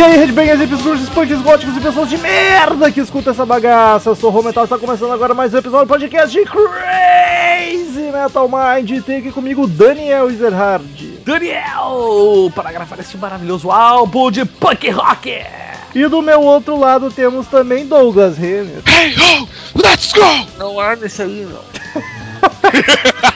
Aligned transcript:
E 0.00 0.02
aí, 0.02 0.16
Headbangers, 0.16 0.58
hippies, 0.58 0.80
grunges, 0.80 1.08
punks, 1.10 1.42
góticos 1.42 1.76
e 1.76 1.80
pessoas 1.82 2.08
de 2.08 2.16
merda 2.16 2.90
que 2.90 3.00
escutam 3.00 3.34
essa 3.34 3.44
bagaça. 3.44 4.08
Eu 4.08 4.16
sou 4.16 4.30
o 4.30 4.32
Rometal 4.32 4.62
e 4.62 4.64
está 4.64 4.78
começando 4.78 5.12
agora 5.12 5.34
mais 5.34 5.52
um 5.52 5.58
episódio 5.58 5.84
do 5.84 5.88
podcast 5.90 6.32
de 6.32 6.42
Crazy 6.46 8.10
Metal 8.10 8.48
Mind. 8.48 8.90
E 8.92 9.02
tem 9.02 9.18
aqui 9.18 9.30
comigo 9.30 9.66
Daniel 9.66 10.30
Ezerhard. 10.30 11.18
Daniel, 11.22 12.50
para 12.54 12.72
gravar 12.72 12.98
este 12.98 13.18
maravilhoso 13.18 13.70
álbum 13.70 14.30
de 14.30 14.46
punk 14.46 14.88
rock. 14.88 15.44
E 15.94 16.08
do 16.08 16.22
meu 16.22 16.40
outro 16.40 16.80
lado 16.80 17.10
temos 17.10 17.46
também 17.48 17.86
Douglas 17.86 18.38
Renner. 18.38 18.82
Hey 18.86 19.14
ho, 19.14 19.46
let's 19.74 20.14
go! 20.14 20.46
Não 20.56 20.82
é 20.82 20.96
nesse 20.96 21.20
aí, 21.20 21.46
não. 21.46 21.60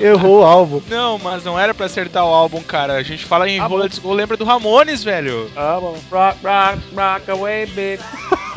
Errou 0.00 0.40
o 0.40 0.44
álbum. 0.44 0.80
Não, 0.88 1.18
mas 1.18 1.44
não 1.44 1.58
era 1.58 1.74
pra 1.74 1.86
acertar 1.86 2.24
o 2.24 2.28
álbum, 2.28 2.62
cara. 2.62 2.94
A 2.94 3.02
gente 3.02 3.24
fala 3.24 3.48
em 3.48 3.58
rola 3.58 3.88
de 3.88 4.00
lembra 4.06 4.36
do 4.36 4.44
Ramones, 4.44 5.02
velho. 5.02 5.50
Ah, 5.56 5.78
bom. 5.80 5.96
Rock, 6.10 6.38
rock, 6.44 6.78
rock 6.94 7.30
away, 7.30 7.66
bitch. 7.66 8.00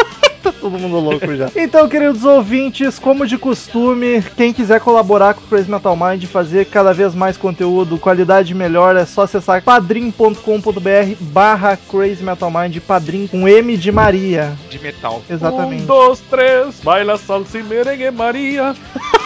Tá 0.42 0.52
todo 0.52 0.78
mundo 0.80 1.00
louco 1.00 1.36
já. 1.36 1.52
Então, 1.56 1.88
queridos 1.88 2.24
ouvintes, 2.24 2.98
como 2.98 3.28
de 3.28 3.38
costume, 3.38 4.24
quem 4.36 4.52
quiser 4.52 4.80
colaborar 4.80 5.36
com 5.36 5.42
o 5.42 5.48
Crazy 5.48 5.70
Metal 5.70 5.96
Mind, 5.96 6.24
fazer 6.26 6.66
cada 6.66 6.94
vez 6.94 7.14
mais 7.14 7.38
conteúdo, 7.38 8.00
qualidade 8.00 8.54
melhor, 8.56 8.96
é 8.96 9.06
só 9.06 9.24
acessar 9.24 9.62
padrim.com.br 9.62 11.16
barra 11.20 11.78
Crazy 11.78 12.24
Metal 12.24 12.50
Mind, 12.50 12.80
padrim 12.80 13.28
com 13.28 13.48
M 13.48 13.78
de 13.78 13.92
Maria. 13.92 14.58
De 14.70 14.80
metal. 14.80 15.22
Exatamente. 15.30 15.84
Um, 15.84 15.86
dois, 15.86 16.20
três, 16.22 16.80
baila 16.82 17.18
salsa 17.18 17.60
e 17.60 17.64
merengue 17.64 18.10
Maria. 18.10 18.74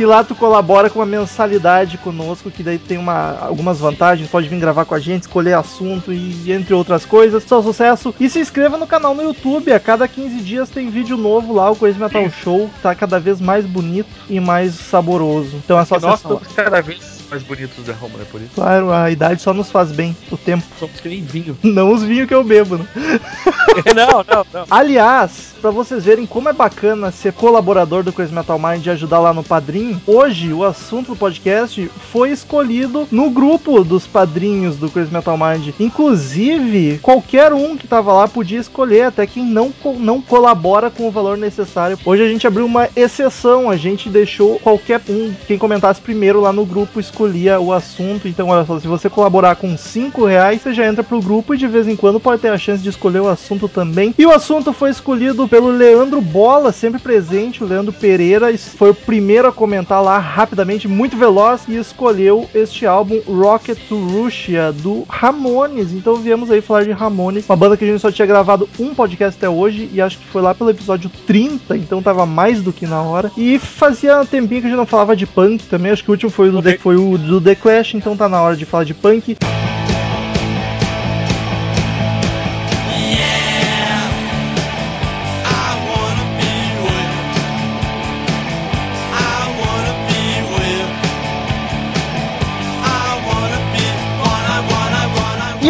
que 0.00 0.06
lá 0.06 0.24
tu 0.24 0.34
colabora 0.34 0.88
com 0.88 0.98
uma 0.98 1.04
mensalidade 1.04 1.98
conosco, 1.98 2.50
que 2.50 2.62
daí 2.62 2.78
tem 2.78 2.96
uma, 2.96 3.38
algumas 3.38 3.80
vantagens, 3.80 4.30
pode 4.30 4.48
vir 4.48 4.58
gravar 4.58 4.86
com 4.86 4.94
a 4.94 4.98
gente, 4.98 5.24
escolher 5.24 5.52
assunto 5.52 6.10
e 6.10 6.50
entre 6.50 6.72
outras 6.72 7.04
coisas. 7.04 7.44
Só 7.44 7.60
sucesso. 7.60 8.14
E 8.18 8.30
se 8.30 8.40
inscreva 8.40 8.78
no 8.78 8.86
canal 8.86 9.14
no 9.14 9.22
YouTube, 9.22 9.70
a 9.70 9.78
cada 9.78 10.08
15 10.08 10.40
dias 10.40 10.70
tem 10.70 10.88
vídeo 10.88 11.18
novo 11.18 11.52
lá, 11.52 11.70
o 11.70 11.76
Crazy 11.76 11.98
Metal 11.98 12.30
Show, 12.30 12.70
tá 12.82 12.94
cada 12.94 13.20
vez 13.20 13.42
mais 13.42 13.66
bonito 13.66 14.08
e 14.26 14.40
mais 14.40 14.72
saboroso. 14.72 15.54
Então 15.56 15.78
é 15.78 15.84
só 15.84 15.96
Nós 15.96 16.14
acessar 16.14 16.32
lá. 16.32 16.38
estamos 16.38 16.56
cada 16.56 16.80
vez 16.80 17.19
mais 17.30 17.42
bonitos, 17.42 17.86
né, 17.86 17.94
Romulo? 17.98 18.22
É 18.22 18.24
por 18.24 18.40
isso. 18.40 18.50
Claro, 18.54 18.92
a 18.92 19.10
idade 19.10 19.40
só 19.40 19.54
nos 19.54 19.70
faz 19.70 19.92
bem, 19.92 20.16
o 20.30 20.36
tempo. 20.36 20.64
Somos 20.78 21.00
que 21.00 21.08
nem 21.08 21.22
vinho. 21.22 21.56
Não 21.62 21.92
os 21.92 22.02
vinhos 22.02 22.26
que 22.26 22.34
eu 22.34 22.42
bebo, 22.42 22.76
né? 22.76 22.86
não, 23.94 24.24
não, 24.28 24.46
não. 24.52 24.64
Aliás, 24.68 25.54
pra 25.60 25.70
vocês 25.70 26.04
verem 26.04 26.26
como 26.26 26.48
é 26.48 26.52
bacana 26.52 27.10
ser 27.10 27.32
colaborador 27.32 28.02
do 28.02 28.12
Crazy 28.12 28.32
Metal 28.32 28.58
Mind 28.58 28.84
e 28.84 28.90
ajudar 28.90 29.20
lá 29.20 29.32
no 29.32 29.44
Padrim, 29.44 30.00
hoje 30.06 30.52
o 30.52 30.64
assunto 30.64 31.08
do 31.08 31.16
podcast 31.16 31.90
foi 32.12 32.30
escolhido 32.30 33.06
no 33.10 33.30
grupo 33.30 33.84
dos 33.84 34.06
padrinhos 34.06 34.76
do 34.76 34.90
Crazy 34.90 35.12
Metal 35.12 35.38
Mind. 35.38 35.74
Inclusive, 35.78 36.98
qualquer 36.98 37.52
um 37.52 37.76
que 37.76 37.86
tava 37.86 38.12
lá 38.12 38.26
podia 38.26 38.58
escolher, 38.58 39.02
até 39.02 39.26
quem 39.26 39.44
não, 39.44 39.72
não 39.98 40.20
colabora 40.20 40.90
com 40.90 41.06
o 41.06 41.10
valor 41.10 41.36
necessário. 41.36 41.98
Hoje 42.04 42.22
a 42.22 42.28
gente 42.28 42.46
abriu 42.46 42.66
uma 42.66 42.88
exceção, 42.96 43.70
a 43.70 43.76
gente 43.76 44.08
deixou 44.08 44.58
qualquer 44.58 45.00
um, 45.08 45.32
quem 45.46 45.58
comentasse 45.58 46.00
primeiro 46.00 46.40
lá 46.40 46.52
no 46.52 46.64
grupo, 46.64 46.98
escolhia 47.20 47.60
o 47.60 47.70
assunto. 47.70 48.26
Então, 48.26 48.48
olha 48.48 48.64
só, 48.64 48.80
se 48.80 48.88
você 48.88 49.10
colaborar 49.10 49.56
com 49.56 49.76
5 49.76 50.24
reais, 50.24 50.62
você 50.62 50.72
já 50.72 50.86
entra 50.86 51.04
pro 51.04 51.20
grupo 51.20 51.54
e 51.54 51.58
de 51.58 51.66
vez 51.66 51.86
em 51.86 51.94
quando 51.94 52.18
pode 52.18 52.40
ter 52.40 52.48
a 52.48 52.56
chance 52.56 52.82
de 52.82 52.88
escolher 52.88 53.20
o 53.20 53.28
assunto 53.28 53.68
também. 53.68 54.14
E 54.18 54.24
o 54.24 54.30
assunto 54.30 54.72
foi 54.72 54.88
escolhido 54.88 55.46
pelo 55.46 55.68
Leandro 55.68 56.20
Bola, 56.22 56.72
sempre 56.72 56.98
presente, 56.98 57.62
o 57.62 57.66
Leandro 57.66 57.92
Pereira, 57.92 58.56
foi 58.56 58.90
o 58.90 58.94
primeiro 58.94 59.48
a 59.48 59.52
comentar 59.52 60.02
lá 60.02 60.18
rapidamente, 60.18 60.88
muito 60.88 61.16
veloz, 61.16 61.62
e 61.68 61.76
escolheu 61.76 62.48
este 62.54 62.86
álbum 62.86 63.20
Rocket 63.26 63.78
to 63.86 63.98
Russia, 63.98 64.72
do 64.72 65.04
Ramones. 65.08 65.92
Então 65.92 66.16
viemos 66.16 66.50
aí 66.50 66.62
falar 66.62 66.84
de 66.84 66.92
Ramones, 66.92 67.46
uma 67.46 67.56
banda 67.56 67.76
que 67.76 67.84
a 67.84 67.86
gente 67.86 68.00
só 68.00 68.10
tinha 68.10 68.26
gravado 68.26 68.66
um 68.78 68.94
podcast 68.94 69.36
até 69.36 69.48
hoje, 69.48 69.90
e 69.92 70.00
acho 70.00 70.16
que 70.16 70.26
foi 70.26 70.40
lá 70.40 70.54
pelo 70.54 70.70
episódio 70.70 71.10
30, 71.26 71.76
então 71.76 72.02
tava 72.02 72.24
mais 72.24 72.62
do 72.62 72.72
que 72.72 72.86
na 72.86 73.02
hora. 73.02 73.30
E 73.36 73.58
fazia 73.58 74.20
um 74.20 74.26
tempinho 74.26 74.62
que 74.62 74.66
a 74.66 74.70
gente 74.70 74.78
não 74.78 74.86
falava 74.86 75.14
de 75.14 75.26
punk 75.26 75.66
também, 75.66 75.92
acho 75.92 76.02
que 76.02 76.10
o 76.10 76.12
último 76.12 76.30
foi 76.30 76.48
o 76.48 76.52
do, 76.52 76.62
The, 76.62 76.78
foi 76.78 76.96
o 76.96 77.09
do 77.18 77.40
The 77.40 77.54
Clash, 77.54 77.94
então 77.94 78.16
tá 78.16 78.28
na 78.28 78.40
hora 78.42 78.56
de 78.56 78.64
falar 78.64 78.84
de 78.84 78.94
punk. 78.94 79.36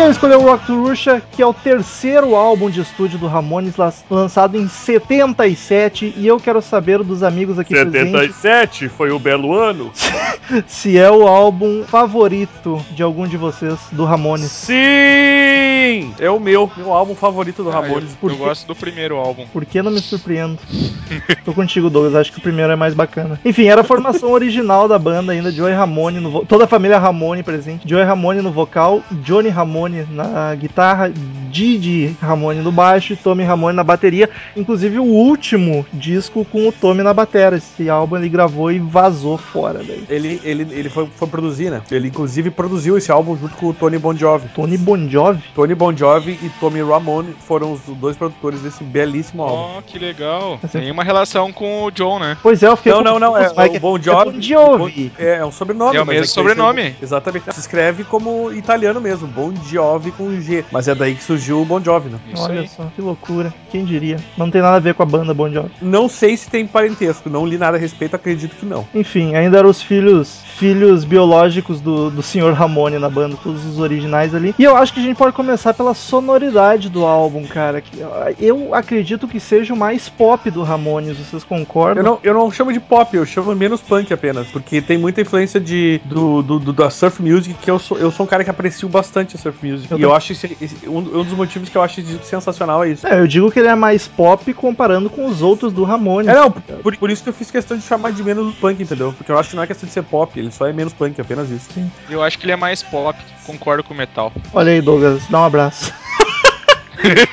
E 0.00 0.02
eu 0.02 0.10
escolhi 0.10 0.32
o 0.34 0.40
Rock 0.40 0.64
to 0.64 0.80
Russia, 0.82 1.20
que 1.30 1.42
é 1.42 1.46
o 1.46 1.52
terceiro 1.52 2.34
álbum 2.34 2.70
de 2.70 2.80
estúdio 2.80 3.18
do 3.18 3.26
Ramones, 3.26 3.76
la- 3.76 3.92
lançado 4.10 4.56
em 4.56 4.66
77. 4.66 6.14
E 6.16 6.26
eu 6.26 6.38
quero 6.40 6.62
saber 6.62 7.02
dos 7.04 7.22
amigos 7.22 7.58
aqui 7.58 7.74
presentes 7.74 8.10
77 8.34 8.88
foi 8.88 9.10
o 9.10 9.18
belo 9.18 9.52
ano? 9.54 9.90
se 10.66 10.96
é 10.96 11.10
o 11.10 11.28
álbum 11.28 11.84
favorito 11.84 12.82
de 12.92 13.02
algum 13.02 13.26
de 13.26 13.36
vocês 13.36 13.78
do 13.92 14.06
Ramones. 14.06 14.50
Sim! 14.50 16.14
É 16.18 16.30
o 16.30 16.40
meu, 16.40 16.70
meu 16.78 16.92
álbum 16.94 17.14
favorito 17.14 17.62
do 17.62 17.68
Ah, 17.70 17.74
eu, 17.76 17.80
Ramones. 17.82 18.16
eu 18.22 18.36
gosto 18.36 18.66
do 18.66 18.74
primeiro 18.74 19.16
álbum. 19.16 19.44
Por 19.52 19.66
que 19.66 19.82
não 19.82 19.90
me 19.90 20.00
surpreendo? 20.00 20.58
Tô 21.44 21.52
contigo, 21.52 21.90
Douglas. 21.90 22.14
Acho 22.14 22.32
que 22.32 22.38
o 22.38 22.42
primeiro 22.42 22.72
é 22.72 22.76
mais 22.76 22.94
bacana. 22.94 23.38
Enfim, 23.44 23.66
era 23.66 23.82
a 23.82 23.84
formação 23.84 24.30
original 24.32 24.88
da 24.88 24.98
banda 24.98 25.32
ainda. 25.32 25.52
Joey 25.52 25.74
Ramone, 25.74 26.20
no 26.20 26.30
vo- 26.30 26.46
toda 26.46 26.64
a 26.64 26.68
família 26.68 26.98
Ramone 26.98 27.42
presente. 27.42 27.86
Joey 27.86 28.04
Ramone 28.04 28.40
no 28.40 28.50
vocal, 28.50 29.02
Johnny 29.10 29.48
Ramone 29.50 29.89
na 30.10 30.54
guitarra, 30.54 31.12
Didi 31.50 32.16
Ramone 32.20 32.60
no 32.60 32.70
baixo 32.72 33.12
e 33.12 33.16
Tommy 33.16 33.44
Ramone 33.44 33.76
na 33.76 33.84
bateria. 33.84 34.28
Inclusive 34.56 34.98
o 34.98 35.04
último 35.04 35.84
disco 35.92 36.44
com 36.44 36.68
o 36.68 36.72
Tommy 36.72 37.02
na 37.02 37.12
bateria. 37.14 37.30
Esse 37.56 37.88
álbum 37.88 38.16
ele 38.16 38.28
gravou 38.28 38.70
e 38.72 38.78
vazou 38.78 39.38
fora 39.38 39.80
daí. 39.86 40.04
Ele, 40.08 40.40
ele, 40.44 40.66
ele 40.70 40.88
foi, 40.88 41.06
foi 41.16 41.28
produzir, 41.28 41.70
né? 41.70 41.80
Ele 41.90 42.08
inclusive 42.08 42.50
produziu 42.50 42.98
esse 42.98 43.10
álbum 43.10 43.36
junto 43.36 43.56
com 43.56 43.66
o 43.66 43.74
Tony 43.74 43.98
Bon 43.98 44.14
Jovi. 44.14 44.48
Tony 44.54 44.76
Bon 44.76 45.08
Jovi? 45.08 45.42
Tony 45.54 45.74
Bon 45.74 45.94
Jovi 45.96 46.32
e 46.42 46.48
Tommy 46.60 46.82
Ramone 46.82 47.34
foram 47.46 47.72
os 47.72 47.80
dois 47.96 48.16
produtores 48.16 48.60
desse 48.60 48.82
belíssimo 48.84 49.42
álbum. 49.42 49.78
Oh, 49.78 49.82
que 49.82 49.98
legal. 49.98 50.58
Assim- 50.62 50.80
Tem 50.80 50.90
uma 50.90 51.04
relação 51.04 51.52
com 51.52 51.84
o 51.84 51.90
John, 51.90 52.18
né? 52.18 52.36
Pois 52.42 52.62
é, 52.62 52.66
eu 52.68 52.76
fiquei 52.76 52.92
Não, 52.92 53.02
não, 53.02 53.18
não, 53.18 53.36
é, 53.36 53.48
confuso, 53.48 53.60
Mike. 53.62 53.76
o 53.76 53.80
Bon 53.80 54.00
Jovi. 54.00 54.20
É 54.28 54.32
Bon 54.32 54.40
Jovi. 54.42 55.12
É, 55.18 55.36
é 55.36 55.44
um 55.46 55.52
sobrenome. 55.52 55.96
É 55.96 56.02
o 56.02 56.06
mas 56.06 56.16
mesmo 56.16 56.26
sobrenome. 56.34 56.94
exatamente. 57.00 57.52
Se 57.54 57.60
escreve 57.60 58.04
como 58.04 58.52
italiano 58.52 59.00
mesmo, 59.00 59.26
Bon 59.26 59.52
Jovi 59.54 59.79
com 60.16 60.40
G. 60.40 60.64
Mas 60.70 60.88
é 60.88 60.94
daí 60.94 61.14
que 61.14 61.22
surgiu 61.22 61.60
o 61.60 61.64
Bon 61.64 61.82
Jovi, 61.82 62.08
né? 62.10 62.18
Isso 62.32 62.42
Olha 62.42 62.60
aí. 62.60 62.68
só, 62.68 62.84
que 62.94 63.00
loucura. 63.00 63.52
Quem 63.70 63.84
diria? 63.84 64.18
Não 64.36 64.50
tem 64.50 64.60
nada 64.60 64.76
a 64.76 64.80
ver 64.80 64.94
com 64.94 65.02
a 65.02 65.06
banda 65.06 65.32
Bon 65.34 65.50
Jovi. 65.50 65.70
Não 65.80 66.08
sei 66.08 66.36
se 66.36 66.48
tem 66.50 66.66
parentesco, 66.66 67.28
não 67.30 67.46
li 67.46 67.56
nada 67.58 67.76
a 67.76 67.80
respeito, 67.80 68.14
acredito 68.16 68.56
que 68.56 68.66
não. 68.66 68.86
Enfim, 68.94 69.34
ainda 69.34 69.58
eram 69.58 69.68
os 69.70 69.80
filhos 69.82 70.40
filhos 70.60 71.04
biológicos 71.04 71.80
do, 71.80 72.10
do 72.10 72.22
Sr. 72.22 72.52
Ramone 72.52 72.98
na 72.98 73.08
banda, 73.08 73.34
todos 73.42 73.64
os 73.64 73.78
originais 73.78 74.34
ali. 74.34 74.54
E 74.58 74.64
eu 74.64 74.76
acho 74.76 74.92
que 74.92 75.00
a 75.00 75.02
gente 75.02 75.16
pode 75.16 75.32
começar 75.34 75.72
pela 75.72 75.94
sonoridade 75.94 76.90
do 76.90 77.04
álbum, 77.06 77.44
cara. 77.46 77.80
que 77.80 77.98
Eu 78.38 78.74
acredito 78.74 79.26
que 79.26 79.40
seja 79.40 79.72
o 79.72 79.76
mais 79.76 80.08
pop 80.10 80.50
do 80.50 80.62
Ramones, 80.62 81.16
vocês 81.16 81.42
concordam? 81.44 82.04
Eu 82.04 82.10
não, 82.10 82.18
eu 82.22 82.34
não 82.34 82.50
chamo 82.50 82.72
de 82.72 82.78
pop, 82.80 83.16
eu 83.16 83.24
chamo 83.24 83.54
menos 83.54 83.80
punk 83.80 84.12
apenas, 84.12 84.48
porque 84.48 84.82
tem 84.82 84.98
muita 84.98 85.22
influência 85.22 85.58
de, 85.58 86.00
do, 86.04 86.42
do, 86.42 86.58
do- 86.58 86.72
da 86.74 86.90
surf 86.90 87.22
music, 87.22 87.54
que 87.54 87.70
eu 87.70 87.78
sou, 87.78 87.96
eu 87.98 88.10
sou 88.10 88.26
um 88.26 88.28
cara 88.28 88.44
que 88.44 88.50
aprecio 88.50 88.88
bastante 88.88 89.36
a 89.36 89.38
surf 89.38 89.59
music. 89.66 89.90
Eu 89.90 89.98
e 89.98 90.00
tô- 90.00 90.06
eu 90.08 90.14
acho 90.14 90.32
esse, 90.32 90.56
esse- 90.60 90.88
um, 90.88 90.98
um 90.98 91.24
dos 91.24 91.32
motivos 91.32 91.68
que 91.68 91.76
eu 91.76 91.82
acho 91.82 92.02
sensacional 92.22 92.84
é 92.84 92.90
isso. 92.90 93.06
É, 93.06 93.18
eu 93.20 93.26
digo 93.26 93.50
que 93.50 93.58
ele 93.58 93.68
é 93.68 93.74
mais 93.74 94.06
pop 94.08 94.52
comparando 94.54 95.08
com 95.10 95.26
os 95.26 95.42
outros 95.42 95.72
do 95.72 95.84
Ramones. 95.84 96.28
É, 96.28 96.34
não, 96.34 96.50
por, 96.50 96.96
por 96.96 97.10
isso 97.10 97.22
que 97.22 97.28
eu 97.28 97.32
fiz 97.34 97.50
questão 97.50 97.76
de 97.76 97.82
chamar 97.84 98.12
de 98.12 98.22
menos 98.22 98.54
punk, 98.56 98.82
entendeu? 98.82 99.12
Porque 99.16 99.30
eu 99.32 99.38
acho 99.38 99.50
que 99.50 99.56
não 99.56 99.62
é 99.62 99.66
questão 99.66 99.86
de 99.86 99.92
ser 99.92 100.02
pop, 100.02 100.38
ele 100.38 100.50
só 100.50 100.66
é 100.66 100.72
menos 100.72 100.92
punk, 100.92 101.20
apenas 101.20 101.50
isso. 101.50 101.68
Eu 102.08 102.22
acho 102.22 102.38
que 102.38 102.44
ele 102.44 102.52
é 102.52 102.56
mais 102.56 102.82
pop, 102.82 103.18
concordo 103.46 103.82
com 103.84 103.92
o 103.94 103.96
metal. 103.96 104.32
Olha 104.52 104.72
aí, 104.72 104.80
Douglas, 104.80 105.22
dá 105.28 105.40
um 105.40 105.44
abraço. 105.44 105.92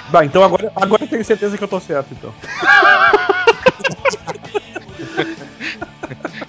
Bah, 0.09 0.23
então 0.23 0.41
agora, 0.41 0.71
agora 0.73 1.03
eu 1.03 1.07
tenho 1.09 1.25
certeza 1.25 1.57
que 1.57 1.63
eu 1.63 1.67
tô 1.67 1.77
certo, 1.81 2.07
então. 2.13 2.33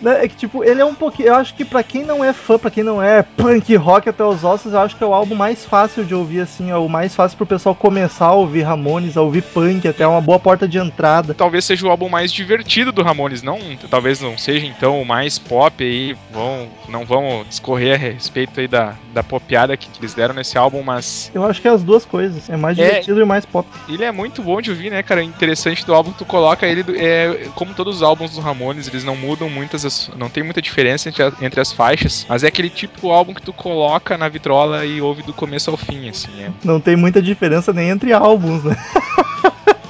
Né, 0.00 0.24
É 0.24 0.28
que, 0.28 0.36
tipo, 0.36 0.62
ele 0.64 0.80
é 0.80 0.84
um 0.84 0.94
pouquinho. 0.94 1.28
Eu 1.28 1.34
acho 1.36 1.54
que 1.54 1.64
pra 1.64 1.82
quem 1.82 2.04
não 2.04 2.24
é 2.24 2.32
fã, 2.32 2.58
pra 2.58 2.70
quem 2.70 2.84
não 2.84 3.02
é 3.02 3.22
punk 3.22 3.74
rock 3.76 4.08
até 4.08 4.24
os 4.24 4.44
ossos, 4.44 4.72
eu 4.72 4.80
acho 4.80 4.96
que 4.96 5.02
é 5.02 5.06
o 5.06 5.14
álbum 5.14 5.34
mais 5.34 5.64
fácil 5.64 6.04
de 6.04 6.14
ouvir, 6.14 6.40
assim. 6.40 6.70
É 6.70 6.76
o 6.76 6.88
mais 6.88 7.14
fácil 7.14 7.36
pro 7.36 7.46
pessoal 7.46 7.74
começar 7.74 8.26
a 8.26 8.32
ouvir 8.34 8.62
Ramones, 8.62 9.16
a 9.16 9.22
ouvir 9.22 9.42
punk, 9.42 9.86
até 9.88 10.04
é 10.04 10.06
uma 10.06 10.20
boa 10.20 10.38
porta 10.38 10.68
de 10.68 10.78
entrada. 10.78 11.34
Talvez 11.34 11.64
seja 11.64 11.86
o 11.86 11.90
álbum 11.90 12.08
mais 12.08 12.32
divertido 12.32 12.92
do 12.92 13.02
Ramones, 13.02 13.42
não, 13.42 13.58
talvez 13.90 14.20
não 14.20 14.36
seja 14.38 14.66
então 14.66 15.00
o 15.00 15.04
mais 15.06 15.38
pop 15.38 15.82
aí, 15.82 16.16
vão, 16.30 16.68
não 16.88 17.04
vão 17.04 17.44
discorrer 17.48 17.94
a 17.94 17.98
respeito 17.98 18.60
aí 18.60 18.68
da, 18.68 18.94
da 19.12 19.22
popiada 19.22 19.76
que 19.76 19.88
eles 20.00 20.14
deram 20.14 20.34
nesse 20.34 20.56
álbum, 20.56 20.82
mas 20.82 21.30
Eu 21.34 21.44
acho 21.44 21.60
que 21.60 21.68
é 21.68 21.70
as 21.70 21.82
duas 21.82 22.04
coisas. 22.04 22.48
É 22.48 22.56
mais 22.56 22.78
É. 22.78 22.84
divertido 22.84 23.20
e 23.20 23.24
mais 23.24 23.44
pop. 23.44 23.68
ele 23.88 24.04
é 24.04 24.12
muito 24.12 24.42
bom 24.42 24.60
de 24.60 24.70
ouvir, 24.70 24.90
né, 24.90 25.02
cara? 25.02 25.22
Interessante 25.22 25.84
do 25.84 25.94
álbum, 25.94 26.12
tu 26.12 26.24
coloca 26.24 26.66
ele, 26.66 26.84
é, 26.98 27.48
como 27.54 27.74
todos 27.74 27.96
os 27.96 28.02
álbuns 28.02 28.32
do 28.34 28.40
Ramones, 28.40 28.86
eles 28.88 29.04
não 29.04 29.16
mudam 29.16 29.48
muitas, 29.50 29.84
as- 29.88 30.10
não 30.16 30.30
tem 30.30 30.42
muita 30.44 30.62
diferença 30.62 31.08
entre, 31.08 31.22
a- 31.22 31.32
entre 31.40 31.60
as 31.60 31.72
faixas, 31.72 32.24
mas 32.28 32.44
é 32.44 32.46
aquele 32.46 32.70
típico 32.70 33.10
álbum 33.10 33.34
que 33.34 33.42
tu 33.42 33.52
coloca 33.52 34.16
na 34.16 34.28
vitrola 34.28 34.84
e 34.86 35.00
ouve 35.00 35.22
do 35.24 35.32
começo 35.34 35.70
ao 35.70 35.76
fim, 35.76 36.08
assim, 36.08 36.30
é. 36.40 36.50
Não 36.64 36.80
tem 36.80 36.94
muita 36.96 37.20
diferença 37.20 37.72
nem 37.72 37.88
entre 37.90 38.12
álbuns, 38.12 38.62
né? 38.64 38.76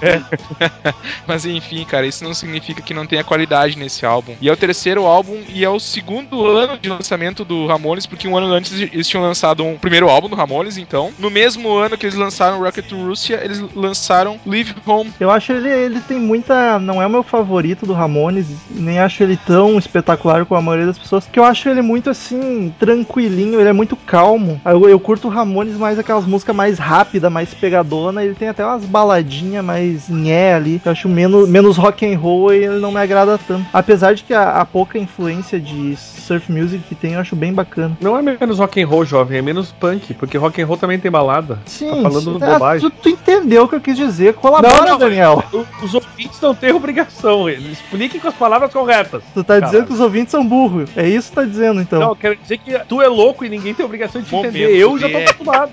Mas 1.26 1.44
enfim, 1.44 1.84
cara, 1.84 2.06
isso 2.06 2.24
não 2.24 2.34
significa 2.34 2.82
que 2.82 2.94
não 2.94 3.06
tenha 3.06 3.24
qualidade 3.24 3.78
nesse 3.78 4.04
álbum. 4.04 4.34
E 4.40 4.48
é 4.48 4.52
o 4.52 4.56
terceiro 4.56 5.04
álbum 5.04 5.42
e 5.48 5.64
é 5.64 5.68
o 5.68 5.78
segundo 5.78 6.46
ano 6.46 6.78
de 6.78 6.88
lançamento 6.88 7.44
do 7.44 7.66
Ramones, 7.66 8.06
porque 8.06 8.28
um 8.28 8.36
ano 8.36 8.52
antes 8.52 8.72
eles 8.72 9.08
tinham 9.08 9.22
lançado 9.22 9.64
um 9.64 9.76
primeiro 9.78 10.08
álbum 10.08 10.28
do 10.28 10.36
Ramones, 10.36 10.76
então. 10.78 11.12
No 11.18 11.30
mesmo 11.30 11.74
ano 11.76 11.96
que 11.96 12.06
eles 12.06 12.16
lançaram 12.16 12.60
Rocket 12.60 12.86
to 12.86 12.96
Russia, 12.96 13.40
eles 13.42 13.60
lançaram 13.74 14.38
Live 14.46 14.74
Home. 14.86 15.12
Eu 15.18 15.30
acho 15.30 15.52
ele, 15.52 15.68
ele 15.68 16.00
tem 16.00 16.18
muita. 16.18 16.78
Não 16.78 17.02
é 17.02 17.06
o 17.06 17.10
meu 17.10 17.22
favorito 17.22 17.86
do 17.86 17.92
Ramones, 17.92 18.46
nem 18.70 18.98
acho 18.98 19.22
ele 19.22 19.36
tão 19.36 19.78
espetacular 19.78 20.44
como 20.44 20.58
a 20.58 20.62
maioria 20.62 20.86
das 20.86 20.98
pessoas, 20.98 21.26
que 21.26 21.38
eu 21.38 21.44
acho 21.44 21.68
ele 21.68 21.82
muito 21.82 22.10
assim, 22.10 22.72
tranquilinho, 22.78 23.60
ele 23.60 23.68
é 23.68 23.72
muito 23.72 23.96
calmo. 23.96 24.60
Eu, 24.64 24.88
eu 24.88 25.00
curto 25.00 25.28
o 25.28 25.30
Ramones 25.30 25.76
mais 25.76 25.98
aquelas 25.98 26.24
músicas 26.24 26.54
mais 26.54 26.78
rápidas, 26.78 27.30
mais 27.30 27.54
pegadona, 27.54 28.24
ele 28.24 28.34
tem 28.34 28.48
até 28.48 28.64
umas 28.64 28.84
baladinhas 28.84 29.64
mais 29.64 29.87
nhé 30.08 30.54
ali, 30.54 30.78
que 30.78 30.88
eu 30.88 30.92
acho 30.92 31.08
menos, 31.08 31.48
menos 31.48 31.76
rock 31.76 32.04
and 32.06 32.18
roll 32.18 32.52
e 32.52 32.64
ele 32.64 32.78
não 32.78 32.92
me 32.92 33.00
agrada 33.00 33.38
tanto. 33.38 33.66
Apesar 33.72 34.14
de 34.14 34.22
que 34.24 34.34
a, 34.34 34.60
a 34.60 34.64
pouca 34.64 34.98
influência 34.98 35.58
de 35.60 35.96
surf 35.96 36.50
music 36.52 36.82
que 36.88 36.94
tem, 36.94 37.14
eu 37.14 37.20
acho 37.20 37.34
bem 37.36 37.52
bacana. 37.52 37.96
Não 38.00 38.16
é 38.18 38.22
menos 38.22 38.58
rock 38.58 38.82
and 38.82 38.86
roll, 38.86 39.04
jovem, 39.04 39.38
é 39.38 39.42
menos 39.42 39.72
punk, 39.72 40.14
porque 40.14 40.36
rock 40.36 40.60
and 40.60 40.66
roll 40.66 40.76
também 40.76 40.98
tem 40.98 41.10
balada. 41.10 41.58
Sim, 41.66 41.88
Tá 42.02 42.10
falando 42.10 42.32
sim. 42.32 42.38
bobagem. 42.38 42.90
tu, 42.90 42.96
tu 43.02 43.08
entendeu 43.08 43.64
o 43.64 43.68
que 43.68 43.74
eu 43.76 43.80
quis 43.80 43.96
dizer. 43.96 44.34
Colabora, 44.34 44.74
Não, 44.80 44.86
não, 44.86 44.98
Daniel. 44.98 45.42
O- 45.52 45.64
Os 45.84 45.94
ouvintes 45.94 46.40
não 46.40 46.54
têm 46.54 46.72
obrigação, 46.72 47.48
eles 47.48 47.72
expliquem 47.72 48.20
com 48.20 48.28
as 48.28 48.34
palavras 48.34 48.72
corretas. 48.72 49.22
Tu 49.34 49.42
tá 49.44 49.54
Caralho. 49.54 49.66
dizendo 49.72 49.86
que 49.86 49.92
os 49.92 50.00
ouvintes 50.00 50.30
são 50.32 50.46
burros. 50.46 50.90
É 50.96 51.08
isso 51.08 51.28
que 51.28 51.34
tu 51.34 51.40
tá 51.40 51.44
dizendo, 51.46 51.80
então. 51.80 52.00
Não, 52.00 52.14
quero 52.16 52.36
dizer 52.36 52.58
que 52.58 52.78
tu 52.88 53.00
é 53.00 53.08
louco 53.08 53.44
e 53.44 53.48
ninguém 53.48 53.72
tem 53.74 53.84
obrigação 53.86 54.20
de 54.20 54.26
te 54.28 54.34
Momento 54.34 54.54
entender. 54.56 54.76
Eu 54.76 54.98
já 54.98 55.08
tô 55.08 55.16
acostumado. 55.18 55.72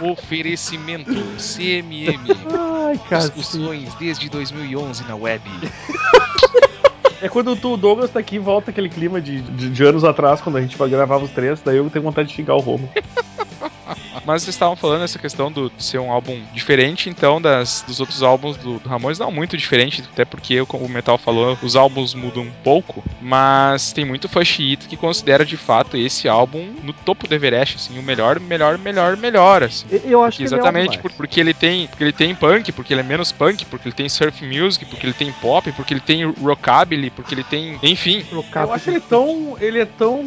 Oferecimento 0.00 1.12
CMM. 1.38 2.26
Ai. 2.56 3.18
Discussões 3.18 3.94
desde 3.94 4.28
2011 4.28 5.04
na 5.04 5.16
web. 5.16 5.42
É 7.20 7.28
quando 7.28 7.56
tu, 7.56 7.72
o 7.72 7.76
Douglas 7.76 8.12
tá 8.12 8.20
aqui 8.20 8.36
e 8.36 8.38
volta 8.38 8.70
aquele 8.70 8.88
clima 8.88 9.20
de, 9.20 9.40
de, 9.42 9.70
de 9.70 9.84
anos 9.84 10.04
atrás, 10.04 10.40
quando 10.40 10.56
a 10.56 10.60
gente 10.60 10.76
gravava 10.76 11.24
os 11.24 11.30
três, 11.32 11.60
daí 11.60 11.76
eu 11.76 11.90
tenho 11.90 12.04
vontade 12.04 12.28
de 12.28 12.34
xingar 12.34 12.54
o 12.54 12.60
Romo. 12.60 12.88
Mas 14.28 14.42
vocês 14.42 14.54
estavam 14.56 14.76
falando 14.76 15.04
essa 15.04 15.18
questão 15.18 15.50
do, 15.50 15.70
de 15.70 15.82
ser 15.82 15.96
um 15.98 16.12
álbum 16.12 16.38
diferente, 16.52 17.08
então, 17.08 17.40
das, 17.40 17.82
dos 17.86 17.98
outros 17.98 18.22
álbuns 18.22 18.58
do, 18.58 18.78
do 18.78 18.86
Ramones. 18.86 19.18
Não 19.18 19.32
muito 19.32 19.56
diferente, 19.56 20.04
até 20.12 20.22
porque, 20.22 20.62
como 20.66 20.84
o 20.84 20.88
Metal 20.88 21.16
falou, 21.16 21.56
os 21.62 21.74
álbuns 21.74 22.12
mudam 22.12 22.42
um 22.42 22.52
pouco. 22.62 23.02
Mas 23.22 23.90
tem 23.90 24.04
muito 24.04 24.28
fã 24.28 24.44
xiita 24.44 24.86
que 24.86 24.98
considera 24.98 25.46
de 25.46 25.56
fato 25.56 25.96
esse 25.96 26.28
álbum 26.28 26.74
no 26.82 26.92
topo 26.92 27.26
do 27.26 27.34
Everest, 27.34 27.76
assim, 27.76 27.98
o 27.98 28.02
melhor, 28.02 28.38
melhor, 28.38 28.76
melhor, 28.76 29.16
melhor, 29.16 29.62
assim. 29.62 29.86
Eu- 30.04 30.22
acho 30.22 30.36
que 30.36 30.42
é 30.42 30.46
Exatamente, 30.46 30.98
por- 30.98 31.12
porque 31.18 31.38
ele 31.40 31.52
tem, 31.52 31.86
porque 31.88 32.04
ele 32.04 32.12
tem 32.12 32.34
punk, 32.34 32.72
porque 32.72 32.94
ele 32.94 33.00
é 33.00 33.04
menos 33.04 33.30
punk, 33.32 33.66
porque 33.66 33.88
ele 33.88 33.94
tem 33.94 34.08
surf 34.08 34.42
music, 34.46 34.86
porque 34.86 35.04
ele 35.04 35.12
tem 35.12 35.30
pop, 35.32 35.70
porque 35.72 35.92
ele 35.92 36.00
tem 36.00 36.24
rockabilly, 36.30 37.10
porque 37.10 37.34
ele 37.34 37.44
tem, 37.44 37.78
enfim, 37.82 38.24
um 38.32 38.42
Eu 38.54 38.72
acho 38.72 38.88
ele 38.88 39.00
tão. 39.00 39.56
Ele 39.60 39.80
é 39.80 39.84
tão. 39.84 40.24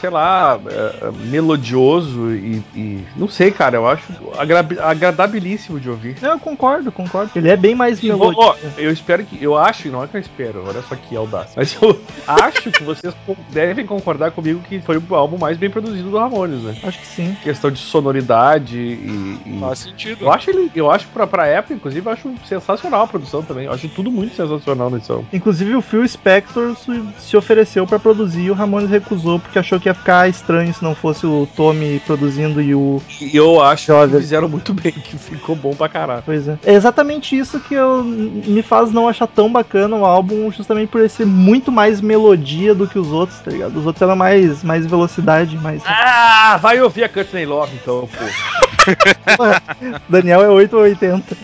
sei 0.00 0.10
lá. 0.10 0.60
é, 0.66 1.06
é, 1.06 1.10
melodioso 1.26 2.32
e, 2.34 2.62
e- 2.74 3.04
Não 3.16 3.28
sei, 3.28 3.50
cara. 3.50 3.76
Eu 3.76 3.86
acho 3.86 4.04
agra- 4.36 4.66
agradabilíssimo 4.82 5.78
de 5.78 5.88
ouvir. 5.88 6.16
Não, 6.20 6.32
eu 6.32 6.38
concordo, 6.40 6.90
concordo. 6.90 7.30
Ele 7.36 7.48
é 7.48 7.56
bem 7.56 7.74
mais 7.74 8.02
E 8.02 8.08
melódico. 8.08 8.42
ó, 8.42 8.56
eu 8.76 8.90
espero 8.92 9.24
que. 9.24 9.42
Eu 9.42 9.56
acho, 9.56 9.88
não 9.88 10.02
é 10.02 10.06
que 10.08 10.16
eu 10.16 10.20
espero, 10.20 10.64
olha 10.66 10.82
só 10.82 10.96
que 10.96 11.14
audácia. 11.16 11.52
Mas 11.56 11.76
eu 11.80 12.00
acho 12.26 12.70
que 12.72 12.82
vocês 12.82 13.14
devem 13.50 13.86
concordar 13.86 14.32
comigo 14.32 14.60
que 14.68 14.80
foi 14.80 14.96
o 14.98 15.14
álbum 15.14 15.38
mais 15.38 15.56
bem 15.56 15.70
produzido 15.70 16.10
do 16.10 16.18
Ramones, 16.18 16.60
né? 16.62 16.74
Acho 16.82 16.98
que 16.98 17.06
sim. 17.06 17.36
Questão 17.42 17.70
de 17.70 17.78
sonoridade 17.78 18.78
e. 18.78 19.38
e- 19.46 19.60
faz 19.60 19.91
sentido. 19.92 20.24
Eu 20.24 20.32
acho 20.32 20.50
ele. 20.50 20.70
Eu 20.74 20.90
acho 20.90 21.06
pra, 21.08 21.26
pra 21.26 21.46
época, 21.46 21.74
inclusive, 21.74 22.06
eu 22.06 22.12
acho 22.12 22.34
sensacional 22.46 23.02
a 23.02 23.06
produção 23.06 23.42
também. 23.42 23.66
Eu 23.66 23.72
acho 23.72 23.88
tudo 23.88 24.10
muito 24.10 24.34
sensacional 24.34 24.90
nesse 24.90 25.10
álbum. 25.10 25.24
Inclusive 25.32 25.76
o 25.76 25.82
Phil 25.82 26.06
Spector 26.06 26.76
se, 26.76 27.02
se 27.18 27.36
ofereceu 27.36 27.86
pra 27.86 27.98
produzir 27.98 28.42
e 28.42 28.50
o 28.50 28.54
Ramones 28.54 28.90
recusou 28.90 29.38
porque 29.38 29.58
achou 29.58 29.78
que 29.78 29.88
ia 29.88 29.94
ficar 29.94 30.28
estranho 30.28 30.72
se 30.72 30.82
não 30.82 30.94
fosse 30.94 31.26
o 31.26 31.48
Tommy 31.56 32.00
produzindo 32.00 32.60
e 32.60 32.74
o. 32.74 33.00
E 33.20 33.36
eu 33.36 33.62
acho 33.62 33.86
que 33.86 33.92
Jovem. 33.92 34.20
fizeram 34.20 34.48
muito 34.48 34.72
bem, 34.74 34.92
que 34.92 35.16
ficou 35.18 35.54
bom 35.54 35.74
pra 35.74 35.88
caralho. 35.88 36.22
Pois 36.24 36.48
é. 36.48 36.58
É 36.64 36.74
exatamente 36.74 37.36
isso 37.36 37.60
que 37.60 37.74
eu, 37.74 38.02
me 38.02 38.62
faz 38.62 38.92
não 38.92 39.08
achar 39.08 39.26
tão 39.26 39.50
bacana 39.50 39.96
o 39.96 40.04
álbum, 40.04 40.50
justamente 40.50 40.88
por 40.88 41.00
ele 41.00 41.08
ser 41.08 41.26
muito 41.26 41.70
mais 41.70 42.00
melodia 42.00 42.74
do 42.74 42.86
que 42.86 42.98
os 42.98 43.08
outros, 43.12 43.38
tá 43.40 43.50
ligado? 43.50 43.76
Os 43.76 43.86
outros 43.86 44.02
eram 44.02 44.16
mais, 44.16 44.62
mais 44.62 44.86
velocidade, 44.86 45.56
mais. 45.58 45.82
Ah, 45.86 46.58
vai 46.60 46.80
ouvir 46.80 47.04
a 47.04 47.08
Courtney 47.08 47.46
Love 47.46 47.76
então, 47.76 48.08
pô. 48.08 48.24
Daniel 50.08 50.42
é 50.42 50.48
8 50.48 50.76
ou 50.76 50.82
80. 50.82 51.36